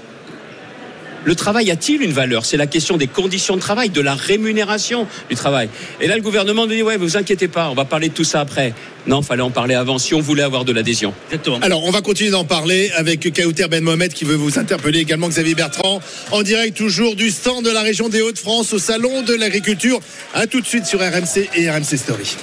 Le 1.24 1.34
travail 1.34 1.70
a-t-il 1.70 2.02
une 2.02 2.12
valeur? 2.12 2.44
C'est 2.44 2.56
la 2.56 2.66
question 2.66 2.96
des 2.96 3.06
conditions 3.06 3.56
de 3.56 3.60
travail, 3.60 3.90
de 3.90 4.00
la 4.00 4.14
rémunération 4.14 5.06
du 5.28 5.36
travail. 5.36 5.68
Et 6.00 6.06
là, 6.06 6.16
le 6.16 6.22
gouvernement 6.22 6.66
nous 6.66 6.74
dit, 6.74 6.82
ouais, 6.82 6.96
vous 6.96 7.16
inquiétez 7.16 7.48
pas, 7.48 7.70
on 7.70 7.74
va 7.74 7.84
parler 7.84 8.08
de 8.08 8.14
tout 8.14 8.24
ça 8.24 8.40
après. 8.40 8.74
Non, 9.06 9.22
fallait 9.22 9.42
en 9.42 9.50
parler 9.50 9.74
avant 9.74 9.98
si 9.98 10.14
on 10.14 10.20
voulait 10.20 10.42
avoir 10.42 10.64
de 10.64 10.72
l'adhésion. 10.72 11.14
Alors, 11.62 11.84
on 11.84 11.90
va 11.90 12.02
continuer 12.02 12.30
d'en 12.30 12.44
parler 12.44 12.90
avec 12.96 13.32
Kauter 13.34 13.66
Ben 13.68 13.82
Mohamed 13.82 14.12
qui 14.12 14.24
veut 14.24 14.34
vous 14.34 14.58
interpeller 14.58 15.00
également 15.00 15.28
Xavier 15.28 15.54
Bertrand 15.54 16.00
en 16.30 16.42
direct 16.42 16.76
toujours 16.76 17.16
du 17.16 17.30
stand 17.30 17.64
de 17.64 17.70
la 17.70 17.82
région 17.82 18.08
des 18.08 18.20
Hauts-de-France 18.20 18.72
au 18.72 18.78
salon 18.78 19.22
de 19.22 19.34
l'agriculture. 19.34 20.00
À 20.34 20.46
tout 20.46 20.60
de 20.60 20.66
suite 20.66 20.86
sur 20.86 21.00
RMC 21.00 21.48
et 21.54 21.70
RMC 21.70 21.96
Story. 21.96 22.36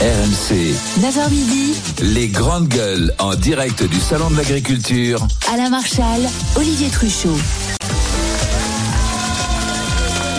RMC, 0.00 0.74
9h 1.00 1.30
midi, 1.30 1.74
les 2.00 2.28
grandes 2.28 2.68
gueules 2.68 3.12
en 3.18 3.34
direct 3.34 3.82
du 3.82 4.00
Salon 4.00 4.30
de 4.30 4.36
l'Agriculture. 4.38 5.26
Alain 5.52 5.68
Marchal, 5.68 6.22
Olivier 6.56 6.88
Truchot. 6.88 7.36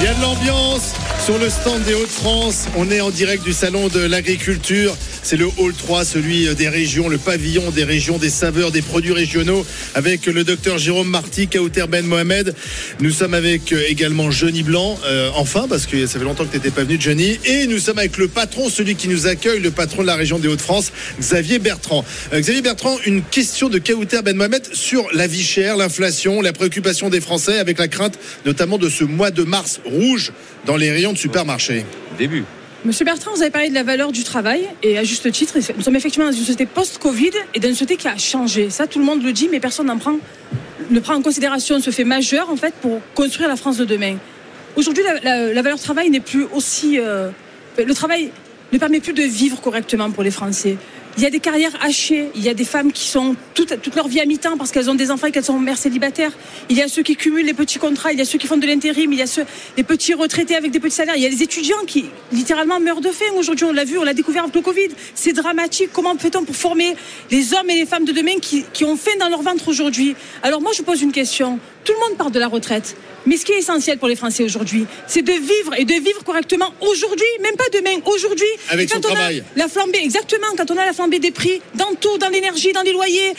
Il 0.01 0.05
y 0.05 0.07
a 0.07 0.15
de 0.15 0.21
l'ambiance 0.21 0.95
sur 1.23 1.37
le 1.37 1.47
stand 1.47 1.83
des 1.83 1.93
Hauts-de-France. 1.93 2.67
On 2.75 2.89
est 2.89 3.01
en 3.01 3.11
direct 3.11 3.43
du 3.43 3.53
salon 3.53 3.87
de 3.87 3.99
l'agriculture. 3.99 4.97
C'est 5.23 5.37
le 5.37 5.47
hall 5.57 5.73
3, 5.73 6.03
celui 6.03 6.53
des 6.55 6.67
régions, 6.67 7.07
le 7.07 7.17
pavillon 7.17 7.69
des 7.71 7.83
régions, 7.83 8.17
des 8.17 8.29
saveurs, 8.29 8.71
des 8.71 8.81
produits 8.81 9.13
régionaux, 9.13 9.65
avec 9.93 10.25
le 10.25 10.43
docteur 10.43 10.77
Jérôme 10.77 11.09
Marty, 11.09 11.47
Kauter 11.47 11.85
Ben 11.87 12.05
Mohamed. 12.05 12.55
Nous 12.99 13.11
sommes 13.11 13.33
avec 13.33 13.71
euh, 13.71 13.83
également 13.87 14.31
Johnny 14.31 14.63
Blanc, 14.63 14.99
euh, 15.05 15.29
enfin, 15.35 15.67
parce 15.69 15.85
que 15.85 16.07
ça 16.07 16.17
fait 16.19 16.25
longtemps 16.25 16.45
que 16.45 16.51
tu 16.51 16.57
n'étais 16.57 16.71
pas 16.71 16.83
venu, 16.83 16.97
Johnny. 16.99 17.39
Et 17.45 17.67
nous 17.67 17.77
sommes 17.77 17.99
avec 17.99 18.17
le 18.17 18.27
patron, 18.27 18.69
celui 18.69 18.95
qui 18.95 19.07
nous 19.07 19.27
accueille, 19.27 19.59
le 19.59 19.71
patron 19.71 20.01
de 20.01 20.07
la 20.07 20.15
région 20.15 20.39
des 20.39 20.47
Hauts-de-France, 20.47 20.91
Xavier 21.19 21.59
Bertrand. 21.59 22.03
Euh, 22.33 22.39
Xavier 22.39 22.61
Bertrand, 22.61 22.97
une 23.05 23.21
question 23.21 23.69
de 23.69 23.77
Kauter 23.77 24.21
Ben 24.23 24.35
Mohamed 24.35 24.63
sur 24.73 25.07
la 25.13 25.27
vie 25.27 25.43
chère, 25.43 25.77
l'inflation, 25.77 26.41
la 26.41 26.53
préoccupation 26.53 27.09
des 27.09 27.21
Français, 27.21 27.59
avec 27.59 27.77
la 27.77 27.87
crainte 27.87 28.17
notamment 28.45 28.77
de 28.77 28.89
ce 28.89 29.03
mois 29.03 29.31
de 29.31 29.43
mars 29.43 29.81
rouge 29.85 30.31
dans 30.65 30.77
les 30.77 30.91
rayons 30.91 31.13
de 31.13 31.17
supermarché. 31.17 31.85
Début. 32.17 32.43
Monsieur 32.83 33.05
Bertrand, 33.05 33.31
vous 33.35 33.41
avez 33.43 33.51
parlé 33.51 33.69
de 33.69 33.75
la 33.75 33.83
valeur 33.83 34.11
du 34.11 34.23
travail, 34.23 34.67
et 34.81 34.97
à 34.97 35.03
juste 35.03 35.31
titre, 35.31 35.53
nous 35.77 35.83
sommes 35.83 35.95
effectivement 35.95 36.25
dans 36.25 36.31
une 36.31 36.39
société 36.39 36.65
post-Covid 36.65 37.29
et 37.53 37.59
dans 37.59 37.67
une 37.67 37.75
société 37.75 37.95
qui 37.95 38.07
a 38.07 38.17
changé. 38.17 38.71
Ça, 38.71 38.87
tout 38.87 38.97
le 38.97 39.05
monde 39.05 39.21
le 39.23 39.31
dit, 39.33 39.49
mais 39.51 39.59
personne 39.59 39.85
n'en 39.85 39.99
prend, 39.99 40.15
ne 40.89 40.99
prend 40.99 41.13
en 41.13 41.21
considération 41.21 41.79
ce 41.79 41.91
fait 41.91 42.03
majeur, 42.05 42.49
en 42.49 42.55
fait, 42.55 42.73
pour 42.81 42.99
construire 43.13 43.49
la 43.49 43.55
France 43.55 43.77
de 43.77 43.85
demain. 43.85 44.15
Aujourd'hui, 44.75 45.03
la, 45.03 45.19
la- 45.19 45.53
la 45.53 45.61
valeur 45.61 45.79
travail 45.79 46.09
n'est 46.09 46.21
plus 46.21 46.45
aussi. 46.53 46.97
euh, 46.99 47.29
le 47.77 47.93
travail 47.93 48.31
ne 48.73 48.77
permet 48.79 48.99
plus 48.99 49.13
de 49.13 49.23
vivre 49.23 49.61
correctement 49.61 50.09
pour 50.09 50.23
les 50.23 50.31
Français. 50.31 50.77
Il 51.17 51.23
y 51.23 51.25
a 51.25 51.29
des 51.29 51.39
carrières 51.39 51.73
hachées. 51.81 52.29
Il 52.35 52.43
y 52.43 52.49
a 52.49 52.53
des 52.53 52.63
femmes 52.63 52.91
qui 52.91 53.07
sont 53.07 53.35
toute, 53.53 53.73
leur 53.95 54.07
vie 54.07 54.19
à 54.19 54.25
mi-temps 54.25 54.57
parce 54.57 54.71
qu'elles 54.71 54.89
ont 54.89 54.95
des 54.95 55.11
enfants 55.11 55.27
et 55.27 55.31
qu'elles 55.31 55.43
sont 55.43 55.59
mères 55.59 55.77
célibataires. 55.77 56.31
Il 56.69 56.77
y 56.77 56.81
a 56.81 56.87
ceux 56.87 57.03
qui 57.03 57.15
cumulent 57.15 57.45
les 57.45 57.53
petits 57.53 57.79
contrats. 57.79 58.13
Il 58.13 58.19
y 58.19 58.21
a 58.21 58.25
ceux 58.25 58.37
qui 58.37 58.47
font 58.47 58.57
de 58.57 58.65
l'intérim. 58.65 59.11
Il 59.11 59.19
y 59.19 59.21
a 59.21 59.27
ceux, 59.27 59.45
les 59.77 59.83
petits 59.83 60.13
retraités 60.13 60.55
avec 60.55 60.71
des 60.71 60.79
petits 60.79 60.95
salaires. 60.95 61.15
Il 61.17 61.23
y 61.23 61.25
a 61.25 61.29
les 61.29 61.43
étudiants 61.43 61.83
qui 61.85 62.05
littéralement 62.31 62.79
meurent 62.79 63.01
de 63.01 63.09
faim. 63.09 63.25
Aujourd'hui, 63.35 63.65
on 63.65 63.73
l'a 63.73 63.83
vu, 63.83 63.97
on 63.97 64.03
l'a 64.03 64.13
découvert 64.13 64.43
avec 64.43 64.55
le 64.55 64.61
Covid. 64.61 64.89
C'est 65.13 65.33
dramatique. 65.33 65.89
Comment 65.91 66.17
fait-on 66.17 66.43
pour 66.43 66.55
former 66.55 66.95
les 67.29 67.53
hommes 67.53 67.69
et 67.69 67.75
les 67.75 67.85
femmes 67.85 68.05
de 68.05 68.13
demain 68.13 68.39
qui, 68.41 68.63
qui 68.71 68.85
ont 68.85 68.95
faim 68.95 69.11
dans 69.19 69.29
leur 69.29 69.41
ventre 69.41 69.67
aujourd'hui? 69.67 70.15
Alors 70.43 70.61
moi, 70.61 70.71
je 70.73 70.81
pose 70.81 71.01
une 71.01 71.11
question. 71.11 71.59
Tout 71.83 71.93
le 71.93 72.09
monde 72.09 72.17
parle 72.17 72.31
de 72.31 72.39
la 72.39 72.47
retraite. 72.47 72.95
Mais 73.25 73.37
ce 73.37 73.45
qui 73.45 73.51
est 73.51 73.59
essentiel 73.59 73.99
pour 73.99 74.07
les 74.07 74.15
Français 74.15 74.43
aujourd'hui, 74.43 74.85
c'est 75.05 75.21
de 75.21 75.31
vivre 75.31 75.75
et 75.77 75.85
de 75.85 75.93
vivre 75.93 76.23
correctement 76.23 76.73
aujourd'hui, 76.81 77.27
même 77.41 77.55
pas 77.55 77.69
demain, 77.71 78.01
aujourd'hui. 78.05 78.47
Avec 78.69 78.89
son 78.89 78.99
quand 78.99 79.09
on 79.09 79.11
a 79.11 79.15
travail. 79.15 79.43
La 79.55 79.67
flambée, 79.67 79.99
exactement. 80.01 80.47
Quand 80.57 80.71
on 80.71 80.77
a 80.77 80.85
la 80.85 80.93
flambée 80.93 81.19
des 81.19 81.31
prix, 81.31 81.61
dans 81.75 81.93
tout, 81.99 82.17
dans 82.17 82.29
l'énergie, 82.29 82.73
dans 82.73 82.81
les 82.81 82.93
loyers, 82.93 83.33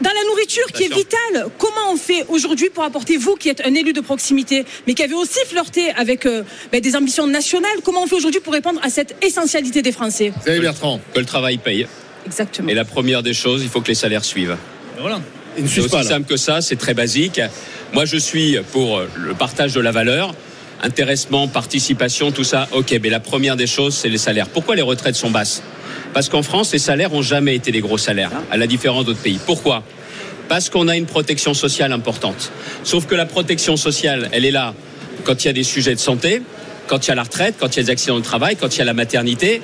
dans 0.00 0.10
la 0.10 0.24
nourriture 0.28 0.66
qui 0.74 0.84
est 0.84 0.94
vitale. 0.94 1.46
Comment 1.58 1.92
on 1.92 1.96
fait 1.96 2.26
aujourd'hui 2.28 2.68
pour 2.68 2.84
apporter, 2.84 3.16
vous 3.16 3.36
qui 3.36 3.48
êtes 3.48 3.62
un 3.64 3.74
élu 3.74 3.92
de 3.92 4.00
proximité, 4.00 4.64
mais 4.86 4.94
qui 4.94 5.02
avez 5.02 5.14
aussi 5.14 5.40
flirté 5.46 5.90
avec 5.92 6.26
euh, 6.26 6.42
ben, 6.70 6.80
des 6.80 6.94
ambitions 6.94 7.26
nationales, 7.26 7.78
comment 7.82 8.02
on 8.02 8.06
fait 8.06 8.16
aujourd'hui 8.16 8.40
pour 8.40 8.52
répondre 8.52 8.80
à 8.82 8.90
cette 8.90 9.16
essentialité 9.24 9.80
des 9.80 9.92
Français? 9.92 10.32
Xavier 10.40 10.60
Bertrand. 10.60 11.00
Que 11.14 11.20
le 11.20 11.26
travail 11.26 11.56
paye. 11.58 11.86
Exactement. 12.26 12.68
Et 12.68 12.74
la 12.74 12.84
première 12.84 13.22
des 13.22 13.34
choses, 13.34 13.62
il 13.62 13.68
faut 13.68 13.80
que 13.80 13.88
les 13.88 13.94
salaires 13.94 14.24
suivent. 14.24 14.56
Voilà. 15.00 15.20
Ne 15.58 15.66
C'est 15.66 15.80
aussi 15.80 15.90
pas, 15.90 16.02
simple 16.02 16.26
que 16.26 16.36
ça, 16.36 16.60
c'est 16.60 16.76
très 16.76 16.94
basique. 16.94 17.40
Moi, 17.92 18.04
je 18.04 18.16
suis 18.16 18.56
pour 18.72 18.98
euh, 18.98 19.08
le 19.16 19.34
partage 19.34 19.74
de 19.74 19.80
la 19.80 19.90
valeur, 19.90 20.34
intéressement, 20.82 21.48
participation, 21.48 22.32
tout 22.32 22.44
ça. 22.44 22.68
Ok, 22.72 22.98
mais 23.02 23.10
la 23.10 23.20
première 23.20 23.56
des 23.56 23.66
choses, 23.66 23.94
c'est 23.94 24.08
les 24.08 24.18
salaires. 24.18 24.48
Pourquoi 24.48 24.76
les 24.76 24.82
retraites 24.82 25.16
sont 25.16 25.30
basses? 25.30 25.62
Parce 26.14 26.28
qu'en 26.28 26.42
France, 26.42 26.72
les 26.72 26.78
salaires 26.78 27.12
ont 27.12 27.22
jamais 27.22 27.54
été 27.54 27.70
des 27.70 27.80
gros 27.80 27.98
salaires, 27.98 28.30
à 28.50 28.56
la 28.56 28.66
différence 28.66 29.04
d'autres 29.04 29.20
pays. 29.20 29.38
Pourquoi? 29.44 29.82
Parce 30.48 30.70
qu'on 30.70 30.88
a 30.88 30.96
une 30.96 31.06
protection 31.06 31.54
sociale 31.54 31.92
importante. 31.92 32.50
Sauf 32.84 33.06
que 33.06 33.14
la 33.14 33.26
protection 33.26 33.76
sociale, 33.76 34.28
elle 34.32 34.44
est 34.44 34.50
là 34.50 34.74
quand 35.24 35.44
il 35.44 35.46
y 35.46 35.50
a 35.50 35.54
des 35.54 35.62
sujets 35.62 35.94
de 35.94 36.00
santé, 36.00 36.42
quand 36.86 37.06
il 37.06 37.08
y 37.08 37.12
a 37.12 37.14
la 37.14 37.22
retraite, 37.22 37.54
quand 37.58 37.68
il 37.74 37.76
y 37.76 37.80
a 37.80 37.84
des 37.84 37.90
accidents 37.90 38.18
de 38.18 38.24
travail, 38.24 38.56
quand 38.56 38.74
il 38.74 38.78
y 38.78 38.82
a 38.82 38.84
la 38.84 38.94
maternité, 38.94 39.62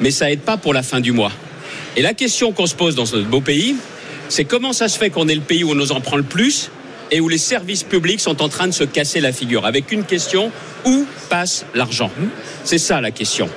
mais 0.00 0.10
ça 0.10 0.30
aide 0.30 0.40
pas 0.40 0.56
pour 0.56 0.74
la 0.74 0.82
fin 0.82 1.00
du 1.00 1.12
mois. 1.12 1.32
Et 1.96 2.02
la 2.02 2.12
question 2.12 2.52
qu'on 2.52 2.66
se 2.66 2.74
pose 2.74 2.94
dans 2.94 3.06
ce 3.06 3.16
beau 3.16 3.40
pays, 3.40 3.76
c'est 4.28 4.44
comment 4.44 4.72
ça 4.72 4.88
se 4.88 4.98
fait 4.98 5.10
qu'on 5.10 5.28
est 5.28 5.34
le 5.34 5.40
pays 5.40 5.64
où 5.64 5.70
on 5.70 5.74
nous 5.74 5.92
en 5.92 6.00
prend 6.00 6.16
le 6.16 6.22
plus 6.22 6.70
et 7.10 7.20
où 7.20 7.28
les 7.28 7.38
services 7.38 7.84
publics 7.84 8.20
sont 8.20 8.42
en 8.42 8.48
train 8.48 8.66
de 8.66 8.72
se 8.72 8.84
casser 8.84 9.20
la 9.20 9.32
figure 9.32 9.64
avec 9.64 9.92
une 9.92 10.04
question 10.04 10.50
où 10.84 11.06
passe 11.28 11.64
l'argent? 11.74 12.10
C'est 12.64 12.78
ça 12.78 13.00
la 13.00 13.10
question. 13.10 13.48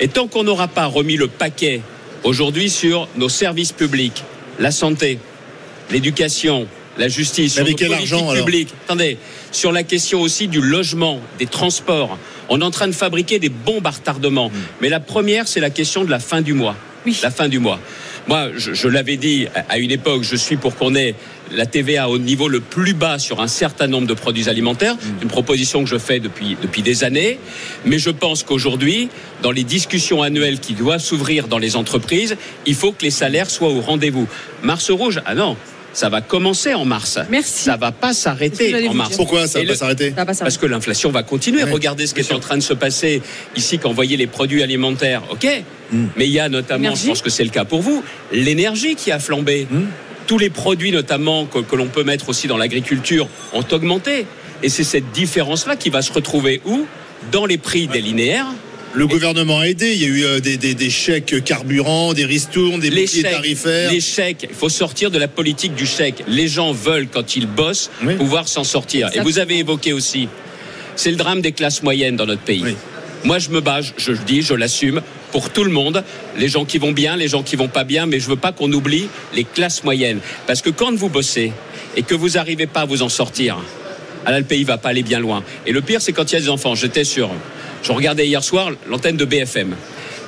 Et 0.00 0.08
tant 0.08 0.28
qu'on 0.28 0.44
n'aura 0.44 0.68
pas 0.68 0.86
remis 0.86 1.16
le 1.16 1.28
paquet 1.28 1.80
aujourd'hui 2.24 2.70
sur 2.70 3.08
nos 3.16 3.28
services 3.28 3.72
publics, 3.72 4.22
la 4.58 4.70
santé, 4.70 5.18
l'éducation, 5.90 6.68
la 6.98 7.08
justice, 7.08 7.58
Mais 7.58 7.66
sur 7.66 7.76
quel 7.76 7.94
argent, 7.94 8.28
attendez, 8.84 9.16
sur 9.50 9.72
la 9.72 9.82
question 9.82 10.20
aussi 10.20 10.46
du 10.46 10.60
logement, 10.60 11.20
des 11.38 11.46
transports, 11.46 12.18
on 12.48 12.60
est 12.60 12.64
en 12.64 12.70
train 12.70 12.86
de 12.86 12.92
fabriquer 12.92 13.38
des 13.38 13.48
bombes 13.48 13.86
à 13.86 13.90
retardement. 13.90 14.48
Hmm. 14.48 14.60
Mais 14.80 14.88
la 14.88 15.00
première, 15.00 15.48
c'est 15.48 15.60
la 15.60 15.70
question 15.70 16.04
de 16.04 16.10
la 16.10 16.18
fin 16.18 16.42
du 16.42 16.52
mois. 16.52 16.76
La 17.22 17.30
fin 17.30 17.48
du 17.48 17.58
mois. 17.58 17.80
Moi, 18.28 18.50
je, 18.56 18.72
je 18.72 18.88
l'avais 18.88 19.16
dit 19.16 19.46
à- 19.68 19.78
une 19.78 19.90
époque, 19.90 20.22
je 20.22 20.36
suis 20.36 20.56
pour 20.56 20.76
qu'on 20.76 20.94
ait 20.94 21.14
la 21.54 21.66
TVA 21.66 22.08
au 22.08 22.18
niveau 22.18 22.48
le 22.48 22.60
plus 22.60 22.94
bas 22.94 23.18
sur 23.18 23.40
un 23.40 23.48
certain 23.48 23.86
nombre 23.88 24.06
de 24.06 24.14
produits 24.14 24.48
alimentaires. 24.48 24.96
Une 25.22 25.28
proposition 25.28 25.82
que 25.84 25.90
je 25.90 25.98
fais 25.98 26.20
depuis, 26.20 26.56
depuis 26.62 26.82
des 26.82 27.04
années. 27.04 27.38
Mais 27.84 27.98
je 27.98 28.10
pense 28.10 28.42
qu'aujourd'hui, 28.42 29.08
dans 29.42 29.50
les 29.50 29.64
discussions 29.64 30.22
annuelles 30.22 30.60
qui 30.60 30.74
doivent 30.74 31.00
s'ouvrir 31.02 31.48
dans 31.48 31.58
les 31.58 31.76
entreprises, 31.76 32.36
il 32.64 32.74
faut 32.74 32.92
que 32.92 33.02
les 33.02 33.10
salaires 33.10 33.50
soient 33.50 33.68
au 33.70 33.80
rendez-vous. 33.80 34.26
Mars 34.62 34.90
rouge, 34.90 35.20
ah 35.26 35.34
non. 35.34 35.56
Ça 35.94 36.08
va 36.08 36.22
commencer 36.22 36.72
en 36.72 36.86
mars. 36.86 37.18
Merci. 37.28 37.64
Ça 37.64 37.76
va 37.76 37.92
pas 37.92 38.14
s'arrêter 38.14 38.88
en 38.88 38.94
mars. 38.94 39.14
Pourquoi 39.14 39.46
ça 39.46 39.60
Et 39.60 39.64
va 39.64 39.66
pas 39.66 39.72
le- 39.72 39.78
s'arrêter 39.78 40.08
Ça 40.10 40.24
va 40.24 40.24
pas 40.24 40.34
parce 40.38 40.56
que 40.56 40.64
l'inflation 40.64 41.10
va 41.10 41.22
continuer. 41.22 41.64
Ouais, 41.64 41.70
Regardez 41.70 42.06
ce 42.06 42.14
qui 42.14 42.20
est 42.20 42.32
en 42.32 42.40
train 42.40 42.56
de 42.56 42.62
se 42.62 42.72
passer 42.72 43.20
ici 43.56 43.78
quand 43.78 43.90
vous 43.90 43.94
voyez 43.94 44.16
les 44.16 44.26
produits 44.26 44.62
alimentaires. 44.62 45.22
OK 45.30 45.46
Mm. 45.92 46.06
Mais 46.16 46.26
il 46.26 46.32
y 46.32 46.40
a 46.40 46.48
notamment, 46.48 46.94
je 46.94 47.06
pense 47.08 47.22
que 47.22 47.30
c'est 47.30 47.44
le 47.44 47.50
cas 47.50 47.64
pour 47.64 47.82
vous, 47.82 48.02
l'énergie 48.32 48.94
qui 48.96 49.10
a 49.12 49.18
flambé. 49.18 49.66
Mm. 49.70 49.82
Tous 50.26 50.38
les 50.38 50.50
produits 50.50 50.92
notamment 50.92 51.46
que, 51.46 51.58
que 51.58 51.76
l'on 51.76 51.88
peut 51.88 52.04
mettre 52.04 52.28
aussi 52.28 52.46
dans 52.46 52.56
l'agriculture 52.56 53.28
ont 53.52 53.64
augmenté. 53.72 54.26
Et 54.62 54.68
c'est 54.68 54.84
cette 54.84 55.10
différence-là 55.12 55.76
qui 55.76 55.90
va 55.90 56.02
se 56.02 56.12
retrouver 56.12 56.60
où? 56.64 56.86
Dans 57.30 57.44
les 57.46 57.58
prix 57.58 57.86
des 57.88 58.00
linéaires. 58.00 58.46
Le 58.94 59.06
gouvernement 59.06 59.60
a 59.60 59.64
aidé. 59.68 59.92
Il 59.94 60.02
y 60.02 60.04
a 60.04 60.08
eu 60.08 60.24
euh, 60.24 60.40
des, 60.40 60.56
des- 60.56 60.74
des 60.74 60.90
chèques 60.90 61.42
carburant, 61.44 62.12
des 62.12 62.24
ristournes, 62.26 62.78
des 62.78 62.90
Les 62.90 63.02
boucliers 63.04 63.22
chèques, 63.22 63.30
tarifaires. 63.32 63.90
les 63.90 64.00
chèques, 64.00 64.46
il 64.50 64.54
faut 64.54 64.68
sortir 64.68 65.10
de 65.10 65.18
la 65.18 65.28
politique 65.28 65.74
du 65.74 65.86
chèque. 65.86 66.22
Les 66.28 66.46
gens 66.46 66.72
veulent, 66.72 67.08
quand 67.08 67.34
ils 67.34 67.46
bossent, 67.46 67.90
Oui. 68.04 68.14
pouvoir 68.16 68.48
s'en 68.48 68.64
sortir. 68.64 69.08
Et 69.14 69.20
vous 69.20 69.38
avez 69.38 69.58
évoqué 69.58 69.92
aussi, 69.92 70.28
c'est 70.94 71.10
le 71.10 71.16
drame 71.16 71.40
des 71.40 71.52
classes 71.52 71.82
moyennes 71.82 72.16
dans 72.16 72.26
notre 72.26 72.42
pays. 72.42 72.62
Oui. 72.64 72.74
Moi, 73.24 73.38
je 73.38 73.50
me 73.50 73.60
bats, 73.60 73.80
je, 73.80 73.92
je 73.96 74.12
le 74.12 74.18
dis, 74.18 74.42
je 74.42 74.54
l'assume, 74.54 75.00
pour 75.30 75.50
tout 75.50 75.64
le 75.64 75.70
monde, 75.70 76.04
les 76.36 76.48
gens 76.48 76.64
qui 76.64 76.78
vont 76.78 76.92
bien, 76.92 77.16
les 77.16 77.28
gens 77.28 77.42
qui 77.42 77.56
vont 77.56 77.68
pas 77.68 77.84
bien, 77.84 78.06
mais 78.06 78.20
je 78.20 78.28
veux 78.28 78.36
pas 78.36 78.52
qu'on 78.52 78.70
oublie 78.72 79.08
les 79.34 79.44
classes 79.44 79.84
moyennes. 79.84 80.20
Parce 80.46 80.60
que 80.60 80.70
quand 80.70 80.94
vous 80.94 81.08
bossez 81.08 81.52
et 81.96 82.02
que 82.02 82.14
vous 82.14 82.30
n'arrivez 82.30 82.66
pas 82.66 82.80
à 82.80 82.84
vous 82.84 83.02
en 83.02 83.08
sortir, 83.08 83.58
ah 84.24 84.30
là, 84.30 84.38
le 84.38 84.44
pays 84.44 84.64
va 84.64 84.78
pas 84.78 84.90
aller 84.90 85.02
bien 85.02 85.20
loin. 85.20 85.42
Et 85.66 85.72
le 85.72 85.80
pire, 85.80 86.00
c'est 86.00 86.12
quand 86.12 86.30
il 86.30 86.34
y 86.34 86.38
a 86.38 86.40
des 86.40 86.48
enfants. 86.48 86.74
J'étais 86.74 87.04
sur, 87.04 87.30
je 87.82 87.92
regardais 87.92 88.26
hier 88.26 88.42
soir 88.44 88.70
l'antenne 88.88 89.16
de 89.16 89.24
BFM. 89.24 89.74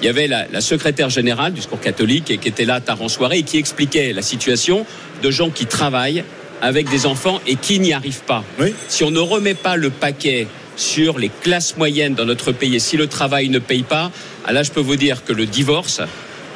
Il 0.02 0.06
y 0.06 0.08
avait 0.08 0.26
la, 0.26 0.46
la 0.52 0.60
secrétaire 0.60 1.10
générale 1.10 1.52
du 1.52 1.62
secours 1.62 1.80
catholique 1.80 2.30
et 2.30 2.38
qui 2.38 2.48
était 2.48 2.64
là 2.64 2.80
tard 2.80 3.00
en 3.02 3.08
soirée 3.08 3.38
et 3.38 3.42
qui 3.42 3.58
expliquait 3.58 4.12
la 4.12 4.22
situation 4.22 4.86
de 5.22 5.30
gens 5.30 5.50
qui 5.50 5.66
travaillent 5.66 6.24
avec 6.60 6.88
des 6.88 7.06
enfants 7.06 7.40
et 7.46 7.56
qui 7.56 7.78
n'y 7.78 7.92
arrivent 7.92 8.24
pas. 8.24 8.44
Oui. 8.58 8.74
Si 8.88 9.04
on 9.04 9.10
ne 9.10 9.20
remet 9.20 9.54
pas 9.54 9.76
le 9.76 9.90
paquet 9.90 10.46
sur 10.76 11.18
les 11.18 11.30
classes 11.42 11.76
moyennes 11.76 12.14
dans 12.14 12.24
notre 12.24 12.52
pays. 12.52 12.76
Et 12.76 12.80
si 12.80 12.96
le 12.96 13.06
travail 13.06 13.48
ne 13.48 13.58
paye 13.58 13.82
pas, 13.82 14.10
ah 14.44 14.52
là 14.52 14.62
je 14.62 14.70
peux 14.70 14.80
vous 14.80 14.96
dire 14.96 15.24
que 15.24 15.32
le 15.32 15.46
divorce, 15.46 16.00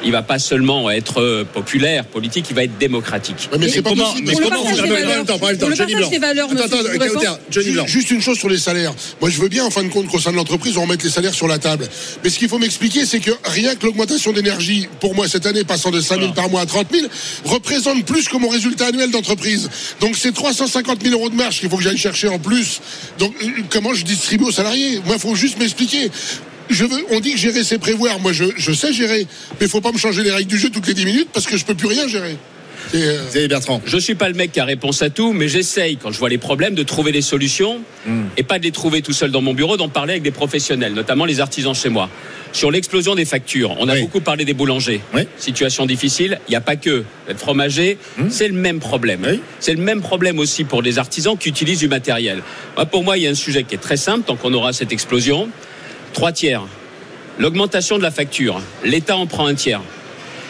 il 0.03 0.11
va 0.11 0.21
pas 0.21 0.39
seulement 0.39 0.89
être 0.89 1.21
euh, 1.21 1.43
populaire, 1.43 2.05
politique, 2.05 2.45
il 2.49 2.55
va 2.55 2.63
être 2.63 2.77
démocratique. 2.77 3.49
Mais 3.59 3.69
c'est 3.69 3.81
pas 3.81 3.91
possible. 3.91 4.27
mais 4.27 4.33
comment 4.33 4.63
Blanc. 5.95 7.37
Johnny 7.49 7.71
Blanc. 7.71 7.87
Juste 7.87 8.11
une 8.11 8.21
chose 8.21 8.37
sur 8.37 8.49
les 8.49 8.57
salaires. 8.57 8.93
Moi, 9.21 9.29
je 9.29 9.39
veux 9.39 9.49
bien, 9.49 9.65
en 9.65 9.69
fin 9.69 9.83
de 9.83 9.89
compte, 9.89 10.07
qu'au 10.07 10.19
sein 10.19 10.31
de 10.31 10.35
l'entreprise, 10.35 10.77
on 10.77 10.83
remette 10.83 11.03
les 11.03 11.09
salaires 11.09 11.33
sur 11.33 11.47
la 11.47 11.59
table. 11.59 11.87
Mais 12.23 12.29
ce 12.29 12.39
qu'il 12.39 12.49
faut 12.49 12.59
m'expliquer, 12.59 13.05
c'est 13.05 13.19
que 13.19 13.31
rien 13.45 13.75
que 13.75 13.85
l'augmentation 13.85 14.31
d'énergie, 14.31 14.87
pour 14.99 15.15
moi, 15.15 15.27
cette 15.27 15.45
année, 15.45 15.63
passant 15.63 15.91
de 15.91 16.01
5 16.01 16.19
000 16.19 16.33
par 16.33 16.49
mois 16.49 16.61
à 16.61 16.65
30 16.65 16.87
000, 16.91 17.07
représente 17.45 18.05
plus 18.05 18.27
que 18.27 18.37
mon 18.37 18.49
résultat 18.49 18.87
annuel 18.87 19.11
d'entreprise. 19.11 19.69
Donc, 19.99 20.15
c'est 20.15 20.33
350 20.33 21.03
000 21.03 21.13
euros 21.13 21.29
de 21.29 21.35
marge 21.35 21.59
qu'il 21.59 21.69
faut 21.69 21.77
que 21.77 21.83
j'aille 21.83 21.97
chercher 21.97 22.27
en 22.27 22.39
plus. 22.39 22.81
Donc, 23.17 23.33
euh, 23.43 23.47
comment 23.69 23.93
je 23.93 24.05
distribue 24.05 24.45
aux 24.45 24.51
salariés? 24.51 25.01
Moi, 25.05 25.15
il 25.15 25.21
faut 25.21 25.35
juste 25.35 25.59
m'expliquer. 25.59 26.09
Je 26.69 26.85
veux, 26.85 27.03
on 27.11 27.19
dit 27.19 27.33
que 27.33 27.37
gérer, 27.39 27.63
c'est 27.63 27.77
prévoir. 27.79 28.19
Moi, 28.19 28.31
je, 28.31 28.45
je 28.55 28.71
sais 28.71 28.93
gérer. 28.93 29.25
Mais 29.59 29.65
il 29.65 29.69
faut 29.69 29.81
pas 29.81 29.91
me 29.91 29.97
changer 29.97 30.23
les 30.23 30.31
règles 30.31 30.49
du 30.49 30.57
jeu 30.57 30.69
toutes 30.69 30.87
les 30.87 30.93
10 30.93 31.05
minutes 31.05 31.29
parce 31.33 31.45
que 31.47 31.57
je 31.57 31.65
peux 31.65 31.75
plus 31.75 31.87
rien 31.87 32.07
gérer. 32.07 32.37
C'est, 32.91 33.03
euh, 33.03 33.23
Xavier 33.27 33.47
Bertrand. 33.49 33.81
Je 33.85 33.97
suis 33.97 34.15
pas 34.15 34.29
le 34.29 34.35
mec 34.35 34.51
qui 34.51 34.59
a 34.59 34.65
réponse 34.65 35.01
à 35.01 35.09
tout, 35.09 35.33
mais 35.33 35.47
j'essaye, 35.49 35.97
quand 35.97 36.11
je 36.11 36.17
vois 36.17 36.29
les 36.29 36.37
problèmes, 36.37 36.75
de 36.75 36.83
trouver 36.83 37.11
des 37.11 37.21
solutions 37.21 37.81
et 38.37 38.43
pas 38.43 38.57
de 38.57 38.63
les 38.63 38.71
trouver 38.71 39.01
tout 39.01 39.13
seul 39.13 39.31
dans 39.31 39.41
mon 39.41 39.53
bureau, 39.53 39.77
d'en 39.77 39.89
parler 39.89 40.13
avec 40.13 40.23
des 40.23 40.31
professionnels, 40.31 40.93
notamment 40.93 41.25
les 41.25 41.39
artisans 41.41 41.75
chez 41.75 41.89
moi. 41.89 42.09
Sur 42.51 42.71
l'explosion 42.71 43.13
des 43.15 43.25
factures, 43.25 43.75
on 43.79 43.87
a 43.89 43.93
Oui. 43.95 44.01
beaucoup 44.01 44.21
parlé 44.21 44.43
des 44.45 44.53
boulangers. 44.55 45.01
Oui. 45.13 45.23
Situation 45.37 45.85
difficile, 45.85 46.39
il 46.47 46.51
n'y 46.51 46.55
a 46.55 46.61
pas 46.61 46.77
que 46.77 47.03
le 47.27 47.35
fromager, 47.35 47.97
c'est 48.29 48.47
le 48.47 48.55
même 48.55 48.79
problème. 48.79 49.21
Oui. 49.27 49.39
C'est 49.59 49.73
le 49.73 49.81
même 49.83 50.01
problème 50.01 50.39
aussi 50.39 50.63
pour 50.63 50.81
les 50.81 50.97
artisans 50.97 51.37
qui 51.37 51.49
utilisent 51.49 51.79
du 51.79 51.89
matériel. 51.89 52.41
Moi, 52.75 52.85
pour 52.87 53.03
moi, 53.03 53.17
il 53.17 53.23
y 53.23 53.27
a 53.27 53.29
un 53.29 53.35
sujet 53.35 53.63
qui 53.63 53.75
est 53.75 53.79
très 53.79 53.97
simple, 53.97 54.23
tant 54.25 54.35
qu'on 54.35 54.53
aura 54.53 54.73
cette 54.73 54.91
explosion. 54.91 55.49
Trois 56.13 56.31
tiers. 56.31 56.63
L'augmentation 57.37 57.97
de 57.97 58.03
la 58.03 58.11
facture, 58.11 58.61
l'État 58.83 59.15
en 59.15 59.27
prend 59.27 59.47
un 59.47 59.55
tiers. 59.55 59.81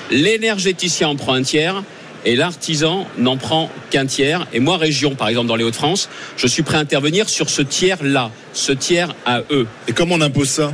L'énergéticien 0.09 1.09
en 1.09 1.15
prend 1.15 1.33
un 1.33 1.43
tiers 1.43 1.83
et 2.25 2.35
l'artisan 2.35 3.05
n'en 3.17 3.37
prend 3.37 3.69
qu'un 3.91 4.05
tiers. 4.05 4.47
Et 4.53 4.59
moi, 4.59 4.77
région, 4.77 5.15
par 5.15 5.27
exemple, 5.27 5.47
dans 5.47 5.55
les 5.55 5.63
Hauts-de-France, 5.63 6.09
je 6.35 6.47
suis 6.47 6.63
prêt 6.63 6.77
à 6.77 6.79
intervenir 6.79 7.29
sur 7.29 7.49
ce 7.49 7.61
tiers-là, 7.61 8.31
ce 8.53 8.71
tiers 8.71 9.13
à 9.25 9.41
eux. 9.51 9.67
Et 9.87 9.93
comment 9.93 10.15
on 10.15 10.21
impose 10.21 10.49
ça? 10.49 10.73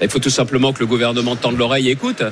Il 0.00 0.08
faut 0.08 0.18
tout 0.18 0.30
simplement 0.30 0.72
que 0.72 0.80
le 0.80 0.86
gouvernement 0.86 1.36
tende 1.36 1.58
l'oreille 1.58 1.88
et 1.88 1.92
écoute. 1.92 2.22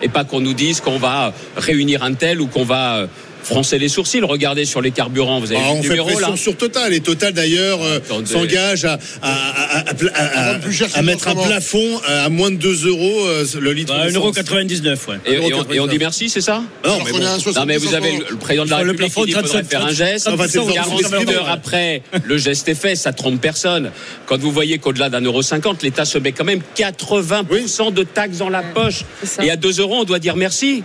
Et 0.00 0.08
pas 0.08 0.24
qu'on 0.24 0.40
nous 0.40 0.54
dise 0.54 0.80
qu'on 0.80 0.98
va 0.98 1.32
réunir 1.56 2.02
un 2.02 2.14
tel 2.14 2.40
ou 2.40 2.46
qu'on 2.46 2.64
va 2.64 3.06
froncez 3.48 3.78
les 3.78 3.88
sourcils, 3.88 4.20
regardez 4.20 4.64
sur 4.64 4.80
les 4.80 4.90
carburants, 4.90 5.40
vous 5.40 5.50
avez 5.52 5.60
Ah, 5.60 5.64
vu 5.64 5.70
on 5.72 5.76
le 5.76 5.82
fait 5.82 5.88
numéro 5.88 6.08
pression 6.08 6.30
là 6.30 6.36
sur 6.36 6.56
Total 6.56 6.92
et 6.92 7.00
Total 7.00 7.32
d'ailleurs 7.32 7.80
euh, 7.82 7.98
s'engage 8.24 8.84
à, 8.84 8.98
à, 9.22 9.30
à- 9.30 9.78
à- 9.78 9.92
à- 10.14 10.50
à- 10.50 10.58
plus 10.58 10.72
cher 10.72 10.88
à 10.94 11.02
mettre 11.02 11.28
un 11.28 11.34
plafond 11.34 12.00
euh, 12.08 12.26
à 12.26 12.28
moins 12.28 12.50
de 12.50 12.56
2 12.56 12.86
euros 12.88 13.26
euh, 13.26 13.44
le 13.60 13.72
litre. 13.72 13.94
Bah, 13.94 14.06
d'essence. 14.06 14.36
1,99€, 14.36 15.08
ouais. 15.08 15.16
Et, 15.26 15.32
et 15.34 15.54
on, 15.54 15.72
et 15.72 15.80
on 15.80 15.86
dit 15.86 15.98
merci, 15.98 16.28
c'est 16.28 16.40
ça? 16.40 16.62
Non, 16.84 16.98
mais 17.04 17.10
qu'on 17.10 17.18
est 17.18 17.20
bon. 17.22 17.26
à 17.26 17.30
un 17.30 17.38
70 17.38 17.58
Non 17.60 17.66
mais 17.66 17.76
vous 17.78 17.94
avez 17.94 18.12
le, 18.28 18.36
président 18.36 18.64
de 18.66 18.70
la 18.70 18.76
République 18.78 18.98
plafond, 19.12 19.20
qui 19.22 19.26
dit 19.28 19.32
qu'il 19.34 19.42
faudrait 19.46 19.62
37, 19.64 19.70
faire 19.70 19.86
un 19.86 19.92
geste. 19.92 20.28
Enfin, 20.28 20.44
c'est 20.48 20.58
le 20.58 20.72
48 20.72 20.98
exprimé. 21.00 21.34
heures 21.34 21.48
après, 21.50 22.02
le 22.24 22.36
geste 22.38 22.68
est 22.68 22.74
fait, 22.74 22.96
ça 22.96 23.12
trompe 23.12 23.40
personne. 23.40 23.90
Quand 24.26 24.38
vous 24.38 24.52
voyez 24.52 24.78
qu'au-delà 24.78 25.08
d'un 25.10 25.20
euro 25.22 25.42
cinquante, 25.42 25.82
l'État 25.82 26.04
se 26.04 26.18
met 26.18 26.32
quand 26.32 26.44
même 26.44 26.60
80% 26.76 27.92
de 27.92 28.02
taxes 28.02 28.38
dans 28.38 28.50
la 28.50 28.62
poche. 28.62 29.04
Et 29.42 29.50
à 29.50 29.56
2 29.56 29.80
euros, 29.80 29.96
on 30.00 30.04
doit 30.04 30.18
dire 30.18 30.36
merci. 30.36 30.82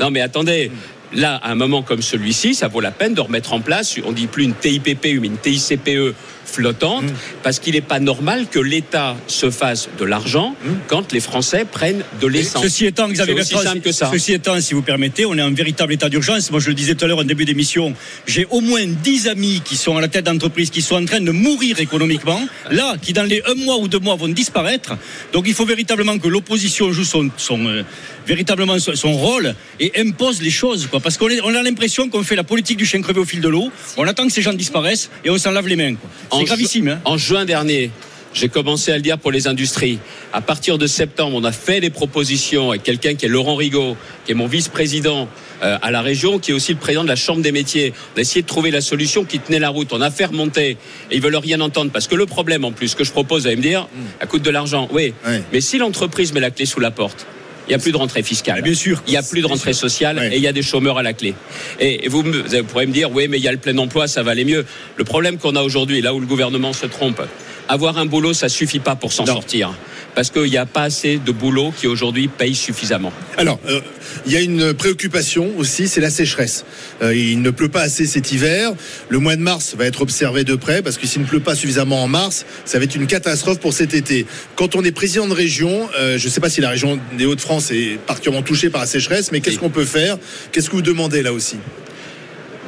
Non 0.00 0.10
mais 0.10 0.20
attendez. 0.20 0.70
Là, 1.14 1.36
à 1.36 1.50
un 1.50 1.54
moment 1.54 1.82
comme 1.82 2.02
celui-ci, 2.02 2.54
ça 2.54 2.68
vaut 2.68 2.80
la 2.80 2.90
peine 2.90 3.14
de 3.14 3.20
remettre 3.20 3.52
en 3.52 3.60
place, 3.60 3.96
on 4.04 4.12
dit 4.12 4.26
plus 4.26 4.44
une 4.44 4.54
TIPP, 4.54 5.20
mais 5.20 5.26
une 5.28 5.38
TICPE 5.38 6.14
flottante, 6.44 7.04
parce 7.42 7.58
qu'il 7.58 7.74
n'est 7.74 7.80
pas 7.80 8.00
normal 8.00 8.46
que 8.50 8.58
l'État 8.58 9.16
se 9.26 9.50
fasse 9.50 9.88
de 9.98 10.04
l'argent 10.04 10.54
quand 10.86 11.12
les 11.12 11.20
Français 11.20 11.64
prennent 11.64 12.04
de 12.20 12.26
l'essence. 12.26 12.62
Ceci 12.62 12.86
étant, 12.86 13.08
Xavier 13.08 13.34
Bertrand, 13.34 13.62
simple 13.62 13.80
que 13.80 13.92
ça. 13.92 14.10
ceci 14.12 14.32
étant, 14.32 14.60
si 14.60 14.74
vous 14.74 14.82
permettez, 14.82 15.24
on 15.24 15.34
est 15.34 15.42
en 15.42 15.52
véritable 15.52 15.92
état 15.92 16.08
d'urgence. 16.08 16.50
Moi, 16.50 16.60
je 16.60 16.68
le 16.68 16.74
disais 16.74 16.94
tout 16.94 17.04
à 17.04 17.08
l'heure 17.08 17.18
en 17.18 17.24
début 17.24 17.44
d'émission, 17.44 17.94
j'ai 18.26 18.46
au 18.50 18.60
moins 18.60 18.84
10 18.86 19.28
amis 19.28 19.62
qui 19.64 19.76
sont 19.76 19.96
à 19.96 20.00
la 20.00 20.08
tête 20.08 20.26
d'entreprise, 20.26 20.70
qui 20.70 20.82
sont 20.82 20.96
en 20.96 21.04
train 21.04 21.20
de 21.20 21.30
mourir 21.30 21.80
économiquement, 21.80 22.40
là, 22.70 22.96
qui 23.00 23.12
dans 23.12 23.24
les 23.24 23.42
un 23.46 23.54
mois 23.54 23.78
ou 23.78 23.88
deux 23.88 23.98
mois 23.98 24.16
vont 24.16 24.28
disparaître. 24.28 24.96
Donc, 25.32 25.44
il 25.46 25.54
faut 25.54 25.66
véritablement 25.66 26.18
que 26.18 26.28
l'opposition 26.28 26.92
joue 26.92 27.04
son, 27.04 27.30
son, 27.36 27.66
euh, 27.66 27.82
véritablement 28.26 28.78
son, 28.78 28.94
son 28.94 29.12
rôle 29.12 29.54
et 29.80 29.92
impose 29.98 30.42
les 30.42 30.50
choses, 30.50 30.86
quoi. 30.86 31.00
Parce 31.02 31.16
qu'on 31.16 31.28
on 31.44 31.54
a 31.54 31.62
l'impression 31.62 32.08
qu'on 32.08 32.22
fait 32.22 32.36
la 32.36 32.44
politique 32.44 32.76
du 32.76 32.86
chien 32.86 33.02
crevé 33.02 33.20
au 33.20 33.24
fil 33.24 33.40
de 33.40 33.48
l'eau. 33.48 33.70
On 33.96 34.06
attend 34.06 34.26
que 34.26 34.32
ces 34.32 34.42
gens 34.42 34.52
disparaissent 34.52 35.10
et 35.24 35.30
on 35.30 35.38
s'en 35.38 35.50
lave 35.50 35.68
les 35.68 35.76
mains, 35.76 35.94
C'est 36.32 36.44
gravissime, 36.44 36.88
hein. 36.88 37.00
En 37.04 37.16
juin 37.16 37.44
dernier, 37.44 37.90
j'ai 38.34 38.48
commencé 38.48 38.92
à 38.92 38.96
le 38.96 39.02
dire 39.02 39.18
pour 39.18 39.30
les 39.30 39.46
industries. 39.46 39.98
À 40.32 40.40
partir 40.40 40.78
de 40.78 40.86
septembre, 40.86 41.36
on 41.36 41.44
a 41.44 41.52
fait 41.52 41.80
des 41.80 41.90
propositions 41.90 42.70
avec 42.70 42.82
quelqu'un 42.82 43.14
qui 43.14 43.26
est 43.26 43.28
Laurent 43.28 43.56
Rigaud, 43.56 43.96
qui 44.24 44.32
est 44.32 44.34
mon 44.34 44.46
vice-président 44.46 45.28
euh, 45.62 45.78
à 45.82 45.90
la 45.90 46.02
région, 46.02 46.38
qui 46.38 46.52
est 46.52 46.54
aussi 46.54 46.72
le 46.72 46.78
président 46.78 47.02
de 47.02 47.08
la 47.08 47.16
Chambre 47.16 47.42
des 47.42 47.52
métiers. 47.52 47.92
On 48.14 48.18
a 48.18 48.20
essayé 48.22 48.42
de 48.42 48.46
trouver 48.46 48.70
la 48.70 48.80
solution 48.80 49.24
qui 49.24 49.38
tenait 49.38 49.58
la 49.58 49.68
route. 49.68 49.92
On 49.92 50.00
a 50.00 50.10
fait 50.10 50.26
remonter. 50.26 50.70
Et 51.10 51.16
ils 51.16 51.20
veulent 51.20 51.36
rien 51.36 51.60
entendre. 51.60 51.90
Parce 51.92 52.06
que 52.06 52.14
le 52.14 52.26
problème, 52.26 52.64
en 52.64 52.72
plus, 52.72 52.94
que 52.94 53.04
je 53.04 53.12
propose, 53.12 53.42
vous 53.42 53.46
allez 53.48 53.56
me 53.56 53.62
dire, 53.62 53.86
ça 54.20 54.26
coûte 54.26 54.42
de 54.42 54.50
l'argent. 54.50 54.88
Oui. 54.92 55.12
Mais 55.52 55.60
si 55.60 55.78
l'entreprise 55.78 56.32
met 56.32 56.40
la 56.40 56.50
clé 56.50 56.64
sous 56.64 56.80
la 56.80 56.90
porte, 56.90 57.26
il 57.72 57.76
n'y 57.76 57.80
a 57.80 57.82
plus 57.82 57.92
de 57.92 57.96
rentrée 57.96 58.22
fiscale. 58.22 58.60
bien 58.62 58.74
sûr. 58.74 59.02
Il 59.06 59.12
n'y 59.12 59.16
a 59.16 59.22
plus 59.22 59.40
de 59.40 59.46
rentrée 59.46 59.72
sociale 59.72 60.18
Ouais. 60.18 60.34
et 60.34 60.36
il 60.36 60.42
y 60.42 60.46
a 60.46 60.52
des 60.52 60.62
chômeurs 60.62 60.98
à 60.98 61.02
la 61.02 61.14
clé. 61.14 61.34
Et 61.80 62.06
vous, 62.08 62.22
vous 62.22 62.64
pourrez 62.64 62.86
me 62.86 62.92
dire, 62.92 63.10
oui, 63.10 63.28
mais 63.28 63.38
il 63.38 63.42
y 63.42 63.48
a 63.48 63.52
le 63.52 63.56
plein 63.58 63.76
emploi, 63.78 64.06
ça 64.06 64.22
va 64.22 64.32
aller 64.32 64.44
mieux. 64.44 64.66
Le 64.96 65.04
problème 65.04 65.38
qu'on 65.38 65.56
a 65.56 65.62
aujourd'hui, 65.62 66.02
là 66.02 66.12
où 66.12 66.20
le 66.20 66.26
gouvernement 66.26 66.74
se 66.74 66.84
trompe, 66.84 67.22
avoir 67.68 67.98
un 67.98 68.06
boulot, 68.06 68.32
ça 68.34 68.48
suffit 68.48 68.78
pas 68.78 68.96
pour 68.96 69.12
s'en 69.12 69.26
sortir. 69.26 69.72
Parce 70.14 70.30
qu'il 70.30 70.50
n'y 70.50 70.58
a 70.58 70.66
pas 70.66 70.82
assez 70.82 71.16
de 71.16 71.32
boulot 71.32 71.72
qui 71.74 71.86
aujourd'hui 71.86 72.28
paye 72.28 72.54
suffisamment. 72.54 73.12
Alors, 73.38 73.58
euh, 73.66 73.80
il 74.26 74.32
y 74.32 74.36
a 74.36 74.40
une 74.40 74.74
préoccupation 74.74 75.50
aussi, 75.56 75.88
c'est 75.88 76.02
la 76.02 76.10
sécheresse. 76.10 76.66
Euh, 77.00 77.14
il 77.14 77.40
ne 77.40 77.50
pleut 77.50 77.70
pas 77.70 77.80
assez 77.80 78.04
cet 78.04 78.30
hiver. 78.30 78.72
Le 79.08 79.18
mois 79.18 79.36
de 79.36 79.40
mars 79.40 79.74
va 79.76 79.86
être 79.86 80.02
observé 80.02 80.44
de 80.44 80.54
près 80.54 80.82
parce 80.82 80.98
que 80.98 81.06
s'il 81.06 81.22
ne 81.22 81.26
pleut 81.26 81.40
pas 81.40 81.54
suffisamment 81.54 82.02
en 82.02 82.08
mars, 82.08 82.44
ça 82.66 82.78
va 82.78 82.84
être 82.84 82.94
une 82.94 83.06
catastrophe 83.06 83.58
pour 83.58 83.72
cet 83.72 83.94
été. 83.94 84.26
Quand 84.54 84.76
on 84.76 84.84
est 84.84 84.92
président 84.92 85.26
de 85.26 85.34
région, 85.34 85.88
euh, 85.98 86.18
je 86.18 86.26
ne 86.26 86.30
sais 86.30 86.40
pas 86.40 86.50
si 86.50 86.60
la 86.60 86.68
région 86.68 86.98
des 87.16 87.24
Hauts-de-France 87.24 87.70
est 87.70 87.98
particulièrement 88.06 88.44
touchée 88.44 88.68
par 88.68 88.82
la 88.82 88.86
sécheresse, 88.86 89.32
mais 89.32 89.40
qu'est-ce 89.40 89.58
qu'on 89.58 89.70
peut 89.70 89.86
faire? 89.86 90.18
Qu'est-ce 90.52 90.68
que 90.68 90.76
vous 90.76 90.82
demandez 90.82 91.22
là 91.22 91.32
aussi? 91.32 91.56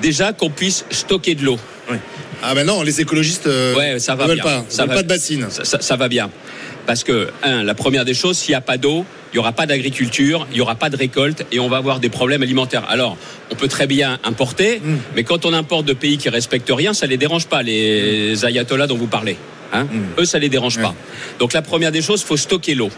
Déjà 0.05 0.32
qu'on 0.32 0.50
puisse 0.50 0.84
stocker 0.90 1.34
de 1.34 1.44
l'eau. 1.44 1.59
Ah 2.42 2.55
ben 2.55 2.66
non, 2.66 2.82
les 2.82 3.00
écologistes 3.00 3.46
euh, 3.46 3.74
Ouais, 3.74 3.98
ça 3.98 4.14
va 4.14 4.24
ne 4.24 4.28
veulent 4.30 4.40
bien. 4.42 4.44
pas, 4.61 4.64
Ça 4.68 4.84
va- 4.84 4.94
pas 4.96 5.02
de 5.02 5.09
bassine. 5.09 5.46
Ça, 5.48 5.64
ça- 5.64 5.80
ça 5.80 5.96
va 5.96 6.09
bien. 6.09 6.30
Parce 6.86 7.02
que, 7.02 7.30
un, 7.42 7.62
la 7.62 7.74
première 7.74 8.05
des 8.05 8.12
choses, 8.12 8.36
s'il 8.36 8.50
n'y 8.50 8.57
a 8.57 8.61
pas 8.61 8.76
d'eau, 8.76 9.07
il 9.32 9.36
n'y 9.36 9.38
aura 9.40 9.52
pas 9.52 9.64
d'agriculture, 9.64 10.46
il 10.50 10.57
n'y 10.57 10.61
aura 10.61 10.74
pas 10.74 10.90
de 10.90 10.96
récolte 10.98 11.46
et 11.52 11.59
on 11.59 11.68
va 11.68 11.78
avoir 11.78 12.00
des 12.00 12.11
problèmes 12.11 12.42
alimentaires. 12.42 12.84
Alors, 12.90 13.16
on 13.50 13.55
peut 13.55 13.68
très 13.68 13.86
bien 13.86 14.18
importer, 14.24 14.80
Mm. 14.84 14.96
mais 15.16 15.24
quand 15.24 15.46
on 15.46 15.55
importe 15.55 15.86
de 15.86 15.94
pays 15.94 16.18
qui 16.18 16.28
respectent 16.28 16.70
rien, 16.70 16.92
ça 16.92 17.07
les 17.07 17.16
dérange 17.16 17.46
pas, 17.46 17.62
les 17.62 18.44
ayatollahs 18.44 18.86
dont 18.86 18.98
vous 18.98 19.07
parlez. 19.07 19.38
Hein 19.75 19.87
Eux, 20.18 20.25
ça 20.25 20.39
les 20.39 20.49
dérange 20.49 20.81
pas. 20.81 20.95
Donc, 21.39 21.53
la 21.53 21.62
première 21.62 21.93
des 21.93 22.01
choses, 22.01 22.22
faut 22.22 22.37
stocker 22.37 22.75
l'eau. 22.75 22.91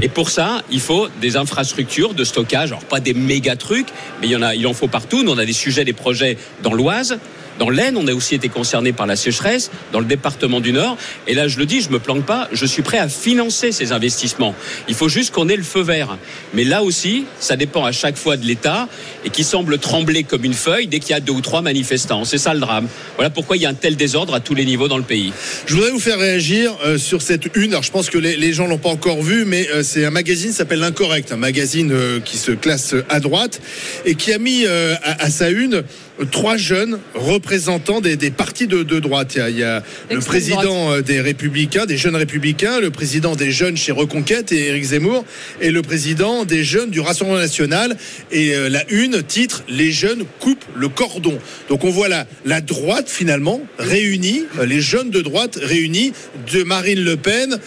Et 0.00 0.08
pour 0.08 0.30
ça, 0.30 0.62
il 0.70 0.80
faut 0.80 1.08
des 1.20 1.36
infrastructures 1.36 2.14
de 2.14 2.24
stockage. 2.24 2.70
Alors 2.70 2.84
pas 2.84 3.00
des 3.00 3.14
méga 3.14 3.56
trucs, 3.56 3.88
mais 4.20 4.26
il 4.28 4.30
y 4.30 4.36
en 4.36 4.42
a, 4.42 4.54
il 4.54 4.66
en 4.66 4.74
faut 4.74 4.88
partout. 4.88 5.22
Nous, 5.22 5.30
on 5.30 5.38
a 5.38 5.44
des 5.44 5.52
sujets, 5.52 5.84
des 5.84 5.92
projets 5.92 6.38
dans 6.62 6.72
l'Oise. 6.72 7.18
Dans 7.62 7.70
l'Aisne, 7.70 7.96
on 7.96 8.08
a 8.08 8.12
aussi 8.12 8.34
été 8.34 8.48
concerné 8.48 8.92
par 8.92 9.06
la 9.06 9.14
sécheresse, 9.14 9.70
dans 9.92 10.00
le 10.00 10.04
département 10.04 10.58
du 10.58 10.72
Nord. 10.72 10.96
Et 11.28 11.34
là, 11.34 11.46
je 11.46 11.60
le 11.60 11.64
dis, 11.64 11.80
je 11.80 11.90
me 11.90 12.00
planque 12.00 12.26
pas, 12.26 12.48
je 12.50 12.66
suis 12.66 12.82
prêt 12.82 12.98
à 12.98 13.08
financer 13.08 13.70
ces 13.70 13.92
investissements. 13.92 14.52
Il 14.88 14.96
faut 14.96 15.08
juste 15.08 15.32
qu'on 15.32 15.48
ait 15.48 15.54
le 15.54 15.62
feu 15.62 15.80
vert. 15.80 16.18
Mais 16.54 16.64
là 16.64 16.82
aussi, 16.82 17.24
ça 17.38 17.54
dépend 17.54 17.84
à 17.84 17.92
chaque 17.92 18.16
fois 18.16 18.36
de 18.36 18.44
l'État 18.44 18.88
et 19.24 19.30
qui 19.30 19.44
semble 19.44 19.78
trembler 19.78 20.24
comme 20.24 20.44
une 20.44 20.54
feuille 20.54 20.88
dès 20.88 20.98
qu'il 20.98 21.10
y 21.10 21.14
a 21.14 21.20
deux 21.20 21.34
ou 21.34 21.40
trois 21.40 21.62
manifestants. 21.62 22.24
C'est 22.24 22.36
ça 22.36 22.52
le 22.52 22.58
drame. 22.58 22.88
Voilà 23.14 23.30
pourquoi 23.30 23.56
il 23.56 23.62
y 23.62 23.66
a 23.66 23.68
un 23.68 23.74
tel 23.74 23.94
désordre 23.94 24.34
à 24.34 24.40
tous 24.40 24.56
les 24.56 24.64
niveaux 24.64 24.88
dans 24.88 24.98
le 24.98 25.04
pays. 25.04 25.32
Je 25.66 25.76
voudrais 25.76 25.92
vous 25.92 26.00
faire 26.00 26.18
réagir 26.18 26.76
euh, 26.84 26.98
sur 26.98 27.22
cette 27.22 27.54
une. 27.54 27.70
Alors, 27.70 27.84
je 27.84 27.92
pense 27.92 28.10
que 28.10 28.18
les, 28.18 28.36
les 28.36 28.52
gens 28.52 28.66
l'ont 28.66 28.78
pas 28.78 28.88
encore 28.88 29.22
vu, 29.22 29.44
mais 29.44 29.68
euh, 29.72 29.84
c'est 29.84 30.04
un 30.04 30.10
magazine 30.10 30.50
qui 30.50 30.56
s'appelle 30.56 30.80
L'Incorrect, 30.80 31.30
un 31.30 31.36
magazine 31.36 31.92
euh, 31.92 32.18
qui 32.18 32.38
se 32.38 32.50
classe 32.50 32.96
à 33.08 33.20
droite 33.20 33.60
et 34.04 34.16
qui 34.16 34.32
a 34.32 34.38
mis 34.38 34.66
à, 34.66 35.30
sa 35.30 35.50
une 35.50 35.84
trois 36.24 36.56
jeunes 36.56 36.98
représentants 37.14 38.00
des, 38.00 38.16
des 38.16 38.30
partis 38.30 38.66
de, 38.66 38.82
de 38.82 39.00
droite. 39.00 39.34
Il 39.34 39.38
y 39.38 39.40
a, 39.40 39.48
il 39.50 39.58
y 39.58 39.62
a 39.64 39.82
le 40.10 40.20
président 40.20 40.92
euh, 40.92 41.00
des 41.00 41.20
Républicains, 41.20 41.86
des 41.86 41.96
jeunes 41.96 42.16
Républicains, 42.16 42.80
le 42.80 42.90
président 42.90 43.34
des 43.36 43.50
jeunes 43.50 43.76
chez 43.76 43.92
Reconquête 43.92 44.52
et 44.52 44.68
Éric 44.68 44.84
Zemmour, 44.84 45.24
et 45.60 45.70
le 45.70 45.82
président 45.82 46.44
des 46.44 46.64
jeunes 46.64 46.90
du 46.90 47.00
Rassemblement 47.00 47.38
National. 47.38 47.96
Et 48.30 48.54
euh, 48.54 48.68
la 48.68 48.84
une 48.90 49.22
titre 49.22 49.64
Les 49.68 49.92
jeunes 49.92 50.24
coupent 50.40 50.64
le 50.74 50.88
cordon. 50.88 51.38
Donc 51.68 51.84
on 51.84 51.90
voit 51.90 52.08
la, 52.08 52.26
la 52.44 52.60
droite 52.60 53.08
finalement 53.08 53.60
réunie, 53.78 54.44
euh, 54.58 54.66
les 54.66 54.80
jeunes 54.80 55.10
de 55.10 55.20
droite 55.20 55.58
réunis, 55.60 56.12
de 56.52 56.62
Marine 56.62 57.02
Le 57.02 57.16
Pen 57.16 57.58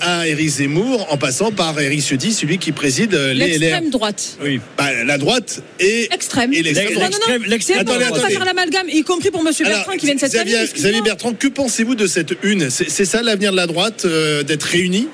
à 0.00 0.26
Éric 0.26 0.48
Zemmour, 0.48 1.06
en 1.12 1.16
passant 1.16 1.50
par 1.52 1.78
Éric 1.80 2.00
Ciotti, 2.02 2.32
celui 2.32 2.58
qui 2.58 2.72
préside 2.72 3.14
les. 3.14 3.58
L'extrême 3.58 3.90
droite. 3.90 4.38
Oui. 4.42 4.60
Bah, 4.76 5.04
la 5.04 5.18
droite 5.18 5.62
et 5.80 6.08
Extrême. 6.12 6.52
Et 6.52 6.62
l'extrême 6.62 6.94
Non, 6.94 7.00
non, 7.00 7.18
non. 7.28 7.84
droite. 7.84 7.95
On 8.10 8.16
va 8.16 8.28
faire 8.28 8.44
l'amalgame, 8.44 8.88
y 8.88 9.02
compris 9.02 9.30
pour 9.30 9.42
Monsieur 9.42 9.66
Alors, 9.66 9.78
Bertrand 9.78 9.96
qui 9.96 10.06
vient 10.06 10.14
de 10.14 10.20
cette 10.20 10.32
Xavier, 10.32 10.56
famille. 10.66 10.72
Xavier. 10.72 11.02
Bertrand, 11.02 11.32
que 11.34 11.48
pensez-vous 11.48 11.94
de 11.94 12.06
cette 12.06 12.34
une? 12.42 12.70
C'est 12.70 13.04
ça 13.04 13.22
l'avenir 13.22 13.52
de 13.52 13.56
la 13.56 13.66
droite, 13.66 14.04
euh, 14.04 14.42
d'être 14.42 14.64
réunis? 14.64 15.08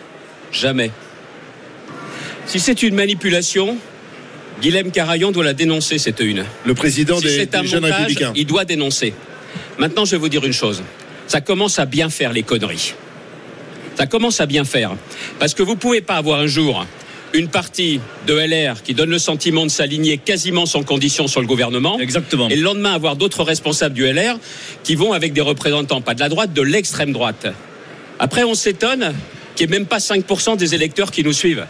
Jamais. 0.53 0.91
Si 2.47 2.61
c'est 2.61 2.83
une 2.83 2.95
manipulation, 2.95 3.77
Guilhem 4.61 4.91
Carayon 4.91 5.33
doit 5.33 5.45
la 5.45 5.55
dénoncer, 5.55 5.99
cette 5.99 6.21
une. 6.21 6.45
Le 6.67 6.75
président 6.75 7.17
Si 7.19 7.25
des, 7.25 7.37
c'est 7.37 7.55
un 7.55 7.63
des 7.63 7.69
jeunes 7.69 7.83
montage, 7.83 7.99
républicains. 8.01 8.33
il 8.37 8.47
doit 8.47 8.65
dénoncer. 8.65 9.15
Maintenant, 9.79 10.05
je 10.05 10.13
vais 10.13 10.17
vous 10.19 10.29
dire 10.29 10.45
une 10.45 10.53
chose. 10.53 10.83
Ça 11.27 11.41
commence 11.41 11.79
à 11.79 11.87
bien 11.87 12.11
faire 12.11 12.33
les 12.33 12.43
conneries. 12.43 12.95
Ça 13.97 14.07
commence 14.07 14.41
à 14.41 14.47
bien 14.47 14.65
faire. 14.65 14.97
Parce 15.39 15.55
que 15.55 15.63
vous 15.63 15.77
pouvez 15.77 16.01
pas 16.01 16.15
avoir 16.17 16.41
un 16.41 16.47
jour 16.47 16.87
une 17.35 17.49
partie 17.49 18.01
de 18.27 18.35
LR 18.35 18.83
qui 18.83 18.95
donne 18.95 19.11
le 19.11 19.19
sentiment 19.19 19.65
de 19.65 19.71
s'aligner 19.71 20.19
quasiment 20.19 20.67
sans 20.67 20.83
condition 20.83 21.27
sur 21.27 21.41
le 21.41 21.47
gouvernement. 21.47 21.99
Exactement. 21.99 22.49
Et 22.49 22.57
le 22.57 22.63
lendemain, 22.63 22.93
avoir 22.93 23.17
d'autres 23.17 23.43
responsables 23.43 23.95
du 23.95 24.05
LR 24.05 24.39
qui 24.85 24.95
vont 24.95 25.13
avec 25.13 25.33
des 25.33 25.41
représentants, 25.41 26.01
pas 26.01 26.15
de 26.15 26.21
la 26.21 26.29
droite, 26.29 26.53
de 26.53 26.63
l'extrême 26.63 27.13
droite. 27.13 27.47
Après, 28.19 28.45
on 28.45 28.55
s'étonne 28.55 29.15
qu'il 29.57 29.69
n'y 29.69 29.75
ait 29.75 29.79
même 29.79 29.87
pas 29.87 29.99
5% 29.99 30.57
des 30.57 30.75
électeurs 30.75 31.11
qui 31.11 31.25
nous 31.25 31.33
suivent. 31.33 31.67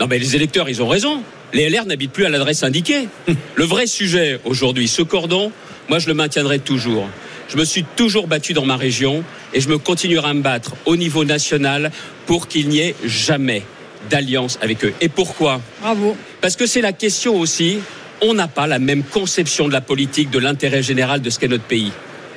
Non, 0.00 0.06
mais 0.08 0.18
les 0.18 0.36
électeurs, 0.36 0.68
ils 0.68 0.82
ont 0.82 0.88
raison. 0.88 1.22
Les 1.52 1.68
LR 1.68 1.86
n'habitent 1.86 2.12
plus 2.12 2.24
à 2.24 2.28
l'adresse 2.28 2.62
indiquée. 2.62 3.08
Le 3.54 3.64
vrai 3.64 3.86
sujet 3.86 4.40
aujourd'hui, 4.44 4.88
ce 4.88 5.02
cordon, 5.02 5.52
moi, 5.88 5.98
je 5.98 6.08
le 6.08 6.14
maintiendrai 6.14 6.58
toujours. 6.58 7.06
Je 7.48 7.56
me 7.56 7.64
suis 7.64 7.84
toujours 7.96 8.26
battu 8.26 8.54
dans 8.54 8.64
ma 8.64 8.76
région 8.76 9.24
et 9.52 9.60
je 9.60 9.68
me 9.68 9.76
continuerai 9.76 10.30
à 10.30 10.34
me 10.34 10.42
battre 10.42 10.72
au 10.86 10.96
niveau 10.96 11.24
national 11.24 11.90
pour 12.26 12.48
qu'il 12.48 12.68
n'y 12.68 12.80
ait 12.80 12.94
jamais 13.04 13.62
d'alliance 14.10 14.58
avec 14.62 14.84
eux. 14.84 14.94
Et 15.00 15.08
pourquoi? 15.08 15.60
Bravo. 15.80 16.16
Parce 16.40 16.56
que 16.56 16.66
c'est 16.66 16.80
la 16.80 16.92
question 16.92 17.38
aussi, 17.38 17.78
on 18.20 18.34
n'a 18.34 18.48
pas 18.48 18.66
la 18.66 18.78
même 18.78 19.02
conception 19.02 19.68
de 19.68 19.72
la 19.72 19.80
politique, 19.80 20.30
de 20.30 20.38
l'intérêt 20.38 20.82
général 20.82 21.20
de 21.20 21.30
ce 21.30 21.38
qu'est 21.38 21.48
notre 21.48 21.64
pays. 21.64 21.92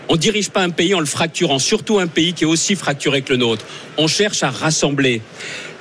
On 0.07 0.13
ne 0.13 0.19
dirige 0.19 0.49
pas 0.49 0.61
un 0.61 0.69
pays 0.69 0.93
en 0.93 0.99
le 0.99 1.05
fracturant, 1.05 1.57
surtout 1.57 1.99
un 1.99 2.07
pays 2.07 2.33
qui 2.33 2.43
est 2.43 2.47
aussi 2.47 2.75
fracturé 2.75 3.23
que 3.23 3.33
le 3.33 3.37
nôtre. 3.37 3.65
On 3.97 4.07
cherche 4.07 4.43
à 4.43 4.51
rassembler. 4.51 5.21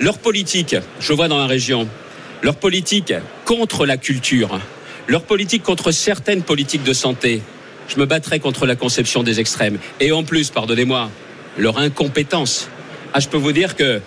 Leur 0.01 0.18
politique, 0.18 0.76
je 0.99 1.12
vois 1.12 1.28
dans 1.28 1.39
la 1.39 1.47
région, 1.47 1.89
leur 2.43 2.57
politique 2.57 3.12
contre 3.45 3.87
la 3.87 3.97
culture, 3.97 4.61
leur 5.09 5.22
politique 5.22 5.62
contre 5.62 5.93
certaines 5.93 6.43
politiques 6.43 6.85
de 6.85 6.95
santé, 6.95 7.43
je 7.89 7.99
me 7.99 8.07
battrai 8.07 8.41
contre 8.41 8.66
la 8.66 8.76
conception 8.76 9.22
des 9.22 9.41
extrêmes. 9.41 9.78
Et 10.01 10.12
en 10.12 10.24
plus, 10.24 10.51
pardonnez-moi, 10.51 11.11
leur 11.59 11.78
incompétence. 11.78 12.68
Ah, 13.12 13.20
je 13.20 13.28
peux 13.28 13.37
vous 13.37 13.53
dire 13.53 13.76
que 13.76 14.01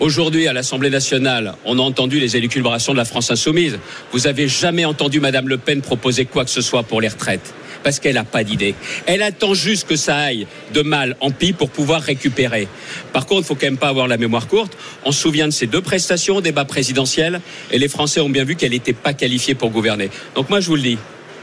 Aujourd'hui, 0.00 0.46
à 0.46 0.52
l'Assemblée 0.52 0.90
nationale, 0.90 1.54
on 1.64 1.76
a 1.78 1.82
entendu 1.82 2.20
les 2.20 2.36
élucubrations 2.36 2.92
de 2.92 2.98
la 2.98 3.04
France 3.04 3.32
insoumise. 3.32 3.80
Vous 4.12 4.28
avez 4.28 4.46
jamais 4.46 4.84
entendu 4.84 5.18
Madame 5.18 5.48
Le 5.48 5.58
Pen 5.58 5.82
proposer 5.82 6.24
quoi 6.24 6.44
que 6.44 6.50
ce 6.50 6.60
soit 6.60 6.84
pour 6.84 7.00
les 7.00 7.08
retraites 7.08 7.52
parce 7.82 8.00
qu'elle 8.00 8.14
n'a 8.14 8.24
pas 8.24 8.44
d'idée. 8.44 8.74
Elle 9.06 9.22
attend 9.22 9.54
juste 9.54 9.88
que 9.88 9.96
ça 9.96 10.16
aille 10.16 10.46
de 10.74 10.82
mal 10.82 11.16
en 11.20 11.30
pis 11.30 11.52
pour 11.52 11.70
pouvoir 11.70 12.02
récupérer. 12.02 12.66
Par 13.12 13.26
contre, 13.26 13.42
il 13.42 13.46
faut 13.46 13.54
quand 13.54 13.66
même 13.66 13.76
pas 13.76 13.88
avoir 13.88 14.08
la 14.08 14.16
mémoire 14.16 14.48
courte. 14.48 14.76
On 15.04 15.12
se 15.12 15.20
souvient 15.20 15.46
de 15.46 15.52
ces 15.52 15.66
deux 15.66 15.80
prestations 15.80 16.36
au 16.36 16.40
débat 16.40 16.64
présidentiel 16.64 17.40
et 17.70 17.78
les 17.78 17.88
Français 17.88 18.20
ont 18.20 18.30
bien 18.30 18.44
vu 18.44 18.56
qu'elle 18.56 18.72
n'était 18.72 18.92
pas 18.92 19.14
qualifiée 19.14 19.54
pour 19.54 19.70
gouverner. 19.70 20.10
Donc 20.34 20.50
moi, 20.50 20.60
je 20.60 20.66
vous 20.66 20.76
le 20.76 20.82
dis 20.82 20.98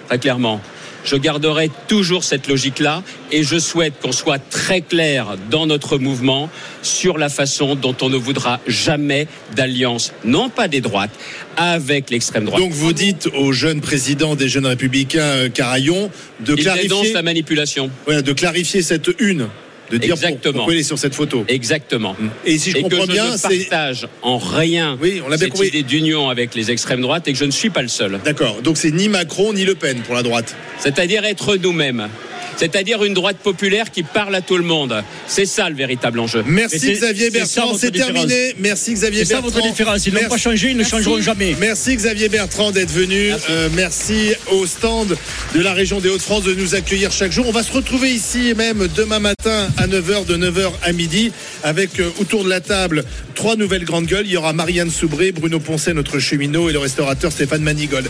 très 0.08 0.20
clairement. 0.20 0.62
Je 1.06 1.16
garderai 1.16 1.70
toujours 1.88 2.24
cette 2.24 2.48
logique-là 2.48 3.04
et 3.32 3.44
je 3.44 3.60
souhaite 3.60 3.94
qu'on 4.02 4.12
soit 4.12 4.40
très 4.40 4.82
clair 4.82 5.36
dans 5.52 5.68
notre 5.68 5.98
mouvement 5.98 6.50
sur 6.82 7.18
la 7.18 7.30
façon 7.30 7.76
dont 7.76 7.96
on 8.02 8.10
ne 8.10 8.18
voudra 8.18 8.60
jamais 8.68 9.28
d'alliance, 9.56 10.14
non 10.24 10.50
pas 10.50 10.68
des 10.68 10.82
droites, 10.82 11.12
avec 11.58 12.10
l'extrême 12.10 12.46
droite. 12.46 12.62
Donc 12.62 12.72
vous 12.72 12.94
dites 12.94 13.30
au 13.38 13.52
jeune 13.52 13.82
président 13.82 14.36
des 14.36 14.50
jeunes 14.50 14.66
républicains 14.66 15.22
euh, 15.22 15.50
Carayon 15.50 16.10
de 16.40 16.56
Il 16.58 16.64
clarifier, 16.64 17.14
la 17.14 17.22
manipulation. 17.22 17.90
Ouais, 18.08 18.22
de 18.22 18.34
clarifier 18.34 18.82
cette 18.82 19.10
une, 19.20 19.48
de 19.92 19.98
dire 19.98 20.14
Exactement. 20.14 20.54
pourquoi 20.54 20.74
il 20.74 20.80
est 20.80 20.84
sur 20.84 20.98
cette 20.98 21.16
photo. 21.16 21.46
Exactement. 21.48 22.16
Et 22.46 22.58
si 22.58 22.72
je 22.72 22.78
comprends 22.80 23.06
que 23.06 23.12
bien, 23.12 23.32
je 23.34 23.38
c'est 23.38 23.50
ne 23.58 23.60
partage 23.64 24.08
en 24.22 24.38
rien 24.38 24.98
Oui, 25.02 25.22
on 25.26 25.30
l'a 25.30 25.38
bien 25.38 25.46
cette 25.46 25.52
compris. 25.54 25.68
idée 25.70 25.84
d'union 25.84 26.30
avec 26.30 26.56
les 26.56 26.72
extrêmes 26.72 27.02
droites 27.02 27.28
et 27.28 27.34
que 27.34 27.40
je 27.40 27.46
ne 27.46 27.52
suis 27.52 27.70
pas 27.70 27.82
le 27.82 27.88
seul. 27.88 28.20
D'accord. 28.24 28.62
Donc 28.62 28.78
c'est 28.78 28.92
ni 28.92 29.10
Macron 29.10 29.54
ni 29.54 29.64
Le 29.66 29.76
Pen 29.76 30.00
pour 30.02 30.16
la 30.16 30.24
droite. 30.24 30.56
C'est-à-dire 30.80 31.24
être 31.26 31.56
nous-mêmes. 31.58 32.10
C'est-à-dire 32.58 33.04
une 33.04 33.14
droite 33.14 33.38
populaire 33.38 33.92
qui 33.92 34.04
parle 34.04 34.34
à 34.36 34.42
tout 34.42 34.58
le 34.58 34.64
monde. 34.64 35.04
C'est 35.28 35.46
ça 35.46 35.70
le 35.70 35.76
véritable 35.76 36.20
enjeu. 36.20 36.44
Merci 36.48 36.92
Xavier 36.94 37.30
Bertrand, 37.30 37.78
c'est 37.78 37.92
terminé. 37.92 38.56
Merci 38.60 38.94
Xavier 38.94 39.20
C'est 39.26 39.34
ça 39.34 39.42
Bertrand. 39.42 39.52
votre 39.60 39.68
différence. 39.68 40.06
Ils 40.06 40.14
n'ont 40.14 40.20
Merci. 40.22 40.30
pas 40.30 40.38
changé, 40.38 40.70
ils 40.72 40.78
ne 40.78 40.84
changeront 40.84 41.22
jamais. 41.22 41.56
Merci 41.60 41.96
Xavier 41.96 42.30
Bertrand 42.30 42.72
d'être 42.72 42.92
venu. 42.92 43.32
Euh, 43.50 43.70
merci 43.76 44.32
au 44.52 44.66
stand 44.66 45.16
de 45.54 45.62
la 45.62 45.74
région 45.74 46.00
des 46.00 46.10
Hauts-de-France 46.10 46.44
de 46.44 46.54
nous 46.54 46.76
accueillir 46.76 47.12
chaque 47.12 47.32
jour. 47.32 47.46
On 47.48 47.52
va 47.52 47.64
se 47.64 47.72
retrouver 47.72 48.12
ici 48.12 48.54
même 48.56 48.88
demain 48.96 49.20
matin 49.20 49.68
à 49.78 49.88
9h, 49.88 50.26
de 50.26 50.38
9h 50.38 50.72
à 50.84 50.92
midi, 50.94 51.32
avec 51.64 52.00
euh, 52.00 52.10
autour 52.20 52.44
de 52.44 52.50
la 52.50 52.62
table 52.62 53.04
trois 53.36 53.56
nouvelles 53.56 53.84
grandes 53.86 54.06
gueules. 54.06 54.26
Il 54.26 54.32
y 54.32 54.38
aura 54.38 54.54
Marianne 54.54 54.90
Soubré, 54.90 55.32
Bruno 55.32 55.60
Poncet, 55.60 55.94
notre 55.94 56.20
cheminot, 56.20 56.70
et 56.70 56.74
le 56.74 56.80
restaurateur 56.80 57.32
Stéphane 57.32 57.62
Manigold. 57.62 58.10